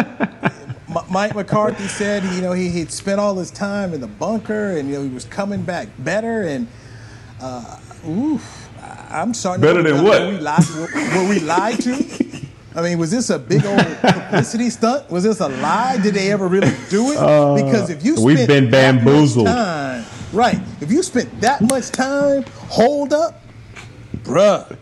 M- 0.91 1.05
Mike 1.11 1.34
McCarthy 1.34 1.86
said, 1.88 2.22
you 2.34 2.43
know, 2.43 2.53
he 2.53 2.68
he'd 2.68 2.91
spent 2.93 3.20
all 3.20 3.34
his 3.36 3.51
time 3.51 3.95
in 3.95 4.03
the 4.03 4.07
bunker, 4.07 4.76
and 4.76 4.88
you 4.91 4.97
know 4.97 5.03
he 5.03 5.09
was 5.09 5.24
coming 5.24 5.62
back 5.62 5.88
better. 6.01 6.43
And 6.43 6.68
uh, 7.41 7.78
oof, 8.07 8.68
I- 8.82 9.20
I'm 9.22 9.32
starting. 9.32 9.62
Better 9.62 9.82
to 9.82 9.93
than 9.95 10.05
were 10.05 10.11
what? 10.11 10.28
we, 10.28 10.36
lied, 10.38 10.64
were, 10.76 11.22
were 11.22 11.28
we 11.30 11.41
lied 11.41 11.80
to? 11.80 12.26
I 12.74 12.82
mean, 12.82 12.98
was 12.98 13.10
this 13.10 13.30
a 13.30 13.38
big 13.38 13.64
old 13.64 13.78
publicity 14.00 14.70
stunt? 14.70 15.10
Was 15.10 15.24
this 15.24 15.40
a 15.40 15.48
lie? 15.48 15.98
Did 16.02 16.14
they 16.14 16.30
ever 16.30 16.46
really 16.46 16.72
do 16.88 17.10
it? 17.12 17.16
Uh, 17.18 17.54
because 17.56 17.90
if 17.90 18.04
you 18.04 18.14
we've 18.22 18.38
spent 18.38 18.48
been 18.48 18.70
that 18.70 18.94
much 18.96 19.04
bamboozled. 19.04 19.46
time, 19.46 20.04
right? 20.32 20.60
If 20.80 20.90
you 20.92 21.02
spent 21.02 21.40
that 21.40 21.60
much 21.62 21.88
time, 21.90 22.44
hold 22.68 23.12
up, 23.12 23.40
bruh. 24.22 24.76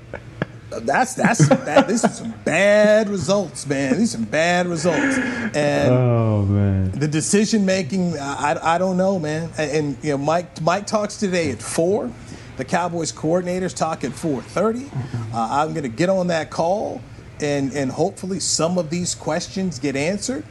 That's 0.71 1.15
that's 1.15 1.49
that, 1.49 1.89
this 1.89 2.05
is 2.05 2.19
some 2.19 2.35
bad 2.45 3.09
results, 3.09 3.67
man. 3.67 3.97
These 3.99 4.15
are 4.15 4.19
some 4.19 4.27
bad 4.27 4.67
results, 4.67 5.17
and 5.57 5.91
Oh 5.91 6.43
man. 6.45 6.91
the 6.91 7.09
decision 7.09 7.65
making, 7.65 8.19
I, 8.19 8.53
I, 8.53 8.75
I 8.75 8.79
don't 8.79 8.99
know, 8.99 9.19
man. 9.19 9.49
And, 9.57 9.71
and, 9.71 10.05
you 10.05 10.11
know, 10.11 10.19
Mike 10.19 10.61
Mike 10.61 10.87
talks 10.87 11.17
today 11.17 11.51
at 11.51 11.63
four. 11.63 12.13
The 12.59 12.67
Cowboys 12.67 13.13
coordinators 13.13 13.75
talk 13.75 14.05
at 14.05 14.13
four 14.13 14.43
thirty. 14.43 14.91
Uh, 15.33 15.49
I'm 15.51 15.71
going 15.73 15.85
to 15.85 15.89
get 15.89 16.11
on 16.11 16.27
that 16.27 16.51
call, 16.51 17.01
and 17.43 17.73
and 17.73 17.91
hopefully 17.91 18.41
some 18.41 18.79
of 18.79 18.91
these 18.91 19.15
questions 19.15 19.79
get 19.79 19.97
answered. 19.97 20.45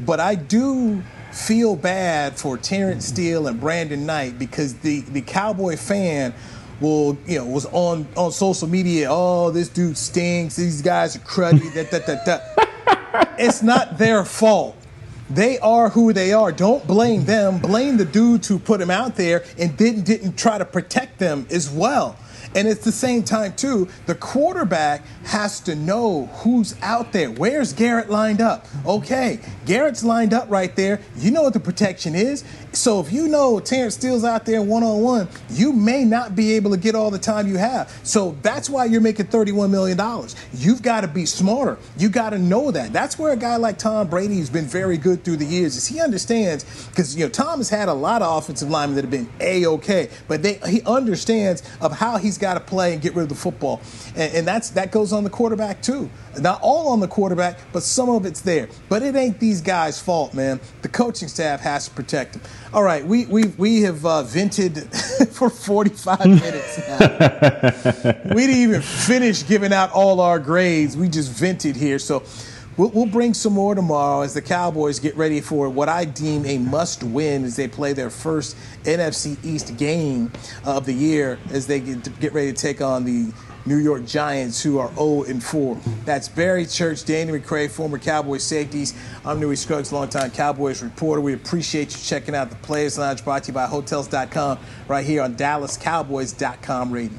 But 0.00 0.20
I 0.20 0.34
do 0.34 1.02
feel 1.32 1.76
bad 1.76 2.38
for 2.38 2.56
Terence 2.56 3.06
mm-hmm. 3.06 3.14
Steele 3.14 3.46
and 3.46 3.60
Brandon 3.60 4.06
Knight 4.06 4.38
because 4.38 4.74
the 4.74 5.00
the 5.00 5.22
Cowboy 5.22 5.76
fan 5.76 6.34
will 6.80 7.16
you 7.26 7.38
know 7.38 7.46
was 7.46 7.66
on 7.66 8.06
on 8.16 8.32
social 8.32 8.68
media. 8.68 9.08
Oh, 9.10 9.50
this 9.50 9.68
dude 9.68 9.96
stinks. 9.96 10.56
These 10.56 10.82
guys 10.82 11.16
are 11.16 11.20
cruddy. 11.20 11.72
that 11.74 11.90
that 11.90 12.06
that 12.06 12.26
that 12.26 13.34
it's 13.38 13.62
not 13.62 13.98
their 13.98 14.24
fault. 14.24 14.76
They 15.30 15.58
are 15.58 15.90
who 15.90 16.12
they 16.12 16.32
are. 16.32 16.52
Don't 16.52 16.86
blame 16.86 17.20
mm-hmm. 17.20 17.26
them. 17.26 17.58
Blame 17.58 17.96
the 17.98 18.04
dudes 18.04 18.48
who 18.48 18.58
put 18.58 18.80
them 18.80 18.90
out 18.90 19.16
there 19.16 19.44
and 19.58 19.76
didn't 19.76 20.04
didn't 20.04 20.36
try 20.36 20.58
to 20.58 20.64
protect 20.64 21.18
them 21.18 21.46
as 21.50 21.70
well. 21.70 22.16
And 22.54 22.66
it's 22.66 22.84
the 22.84 22.92
same 22.92 23.22
time 23.22 23.54
too. 23.54 23.88
The 24.06 24.14
quarterback 24.14 25.04
has 25.24 25.60
to 25.60 25.74
know 25.74 26.26
who's 26.26 26.74
out 26.82 27.12
there. 27.12 27.30
Where's 27.30 27.72
Garrett 27.72 28.10
lined 28.10 28.40
up? 28.40 28.66
Okay, 28.86 29.40
Garrett's 29.66 30.04
lined 30.04 30.32
up 30.32 30.50
right 30.50 30.74
there. 30.74 31.00
You 31.16 31.30
know 31.30 31.42
what 31.42 31.52
the 31.52 31.60
protection 31.60 32.14
is. 32.14 32.44
So 32.72 33.00
if 33.00 33.12
you 33.12 33.28
know 33.28 33.60
Terence 33.60 33.94
Steele's 33.94 34.24
out 34.24 34.46
there 34.46 34.62
one 34.62 34.82
on 34.82 35.00
one, 35.02 35.28
you 35.50 35.72
may 35.72 36.04
not 36.04 36.36
be 36.36 36.52
able 36.52 36.70
to 36.70 36.76
get 36.76 36.94
all 36.94 37.10
the 37.10 37.18
time 37.18 37.46
you 37.46 37.56
have. 37.56 37.90
So 38.02 38.36
that's 38.42 38.70
why 38.70 38.86
you're 38.86 39.00
making 39.00 39.26
$31 39.26 39.70
million. 39.70 39.98
You've 40.54 40.82
got 40.82 41.02
to 41.02 41.08
be 41.08 41.26
smarter. 41.26 41.78
You 41.96 42.08
got 42.08 42.30
to 42.30 42.38
know 42.38 42.70
that. 42.70 42.92
That's 42.92 43.18
where 43.18 43.32
a 43.32 43.36
guy 43.36 43.56
like 43.56 43.78
Tom 43.78 44.08
Brady 44.08 44.38
has 44.38 44.50
been 44.50 44.66
very 44.66 44.96
good 44.96 45.24
through 45.24 45.36
the 45.36 45.44
years, 45.44 45.76
is 45.76 45.86
he 45.86 46.00
understands 46.00 46.64
because 46.88 47.16
you 47.16 47.24
know 47.24 47.30
Tom 47.30 47.58
has 47.58 47.68
had 47.68 47.88
a 47.88 47.94
lot 47.94 48.22
of 48.22 48.38
offensive 48.38 48.70
linemen 48.70 48.96
that 48.96 49.02
have 49.02 49.10
been 49.10 49.28
a 49.40 49.66
okay, 49.66 50.10
but 50.26 50.42
they 50.42 50.54
he 50.68 50.82
understands 50.82 51.62
of 51.80 51.92
how 51.92 52.16
he's 52.16 52.37
got 52.38 52.54
to 52.54 52.60
play 52.60 52.92
and 52.92 53.02
get 53.02 53.14
rid 53.14 53.24
of 53.24 53.28
the 53.28 53.34
football, 53.34 53.80
and, 54.16 54.32
and 54.34 54.46
that's 54.46 54.70
that 54.70 54.92
goes 54.92 55.12
on 55.12 55.24
the 55.24 55.30
quarterback 55.30 55.82
too. 55.82 56.08
Not 56.38 56.60
all 56.62 56.88
on 56.88 57.00
the 57.00 57.08
quarterback, 57.08 57.58
but 57.72 57.82
some 57.82 58.08
of 58.08 58.24
it's 58.24 58.40
there. 58.40 58.68
But 58.88 59.02
it 59.02 59.16
ain't 59.16 59.40
these 59.40 59.60
guys' 59.60 60.00
fault, 60.00 60.34
man. 60.34 60.60
The 60.82 60.88
coaching 60.88 61.28
staff 61.28 61.60
has 61.60 61.88
to 61.88 61.94
protect 61.94 62.34
them. 62.34 62.42
All 62.72 62.82
right, 62.82 63.04
we 63.04 63.26
we 63.26 63.46
we 63.58 63.82
have 63.82 64.04
uh, 64.06 64.22
vented 64.22 64.78
for 65.32 65.50
45 65.50 66.18
minutes 66.26 66.78
now. 66.88 68.34
we 68.34 68.46
didn't 68.46 68.62
even 68.62 68.82
finish 68.82 69.46
giving 69.46 69.72
out 69.72 69.92
all 69.92 70.20
our 70.20 70.38
grades. 70.38 70.96
We 70.96 71.08
just 71.08 71.30
vented 71.32 71.76
here. 71.76 71.98
So 71.98 72.22
we'll, 72.78 72.88
we'll 72.90 73.06
bring 73.06 73.34
some 73.34 73.52
more 73.52 73.74
tomorrow 73.74 74.22
as 74.22 74.32
the 74.32 74.40
Cowboys 74.40 74.98
get 74.98 75.14
ready 75.16 75.42
for 75.42 75.68
what 75.68 75.90
I 75.90 76.06
deem 76.06 76.46
a 76.46 76.56
must 76.56 77.02
win 77.02 77.44
as 77.44 77.56
they 77.56 77.68
play 77.68 77.92
their 77.92 78.08
first 78.08 78.56
NFC 78.84 79.36
East 79.44 79.76
game 79.76 80.32
of 80.64 80.86
the 80.86 80.94
year 80.94 81.38
as 81.50 81.66
they 81.66 81.80
get, 81.80 82.20
get 82.20 82.32
ready 82.32 82.52
to 82.52 82.58
take 82.58 82.80
on 82.80 83.04
the 83.04 83.32
New 83.66 83.76
York 83.76 84.06
Giants, 84.06 84.62
who 84.62 84.78
are 84.78 84.90
0 84.94 85.24
and 85.24 85.44
4. 85.44 85.78
That's 86.06 86.26
Barry 86.26 86.64
Church, 86.64 87.04
Danny 87.04 87.32
McCray, 87.32 87.68
former 87.68 87.98
Cowboys 87.98 88.42
safeties. 88.42 88.94
I'm 89.26 89.38
Newy 89.40 89.56
Scruggs, 89.56 89.92
longtime 89.92 90.30
Cowboys 90.30 90.82
reporter. 90.82 91.20
We 91.20 91.34
appreciate 91.34 91.92
you 91.92 92.02
checking 92.02 92.34
out 92.34 92.48
the 92.48 92.56
Players 92.56 92.96
Lounge 92.96 93.22
brought 93.22 93.44
to 93.44 93.48
you 93.48 93.54
by 93.54 93.66
Hotels.com 93.66 94.58
right 94.88 95.04
here 95.04 95.22
on 95.22 95.34
DallasCowboys.com 95.34 96.90
radio. 96.90 97.18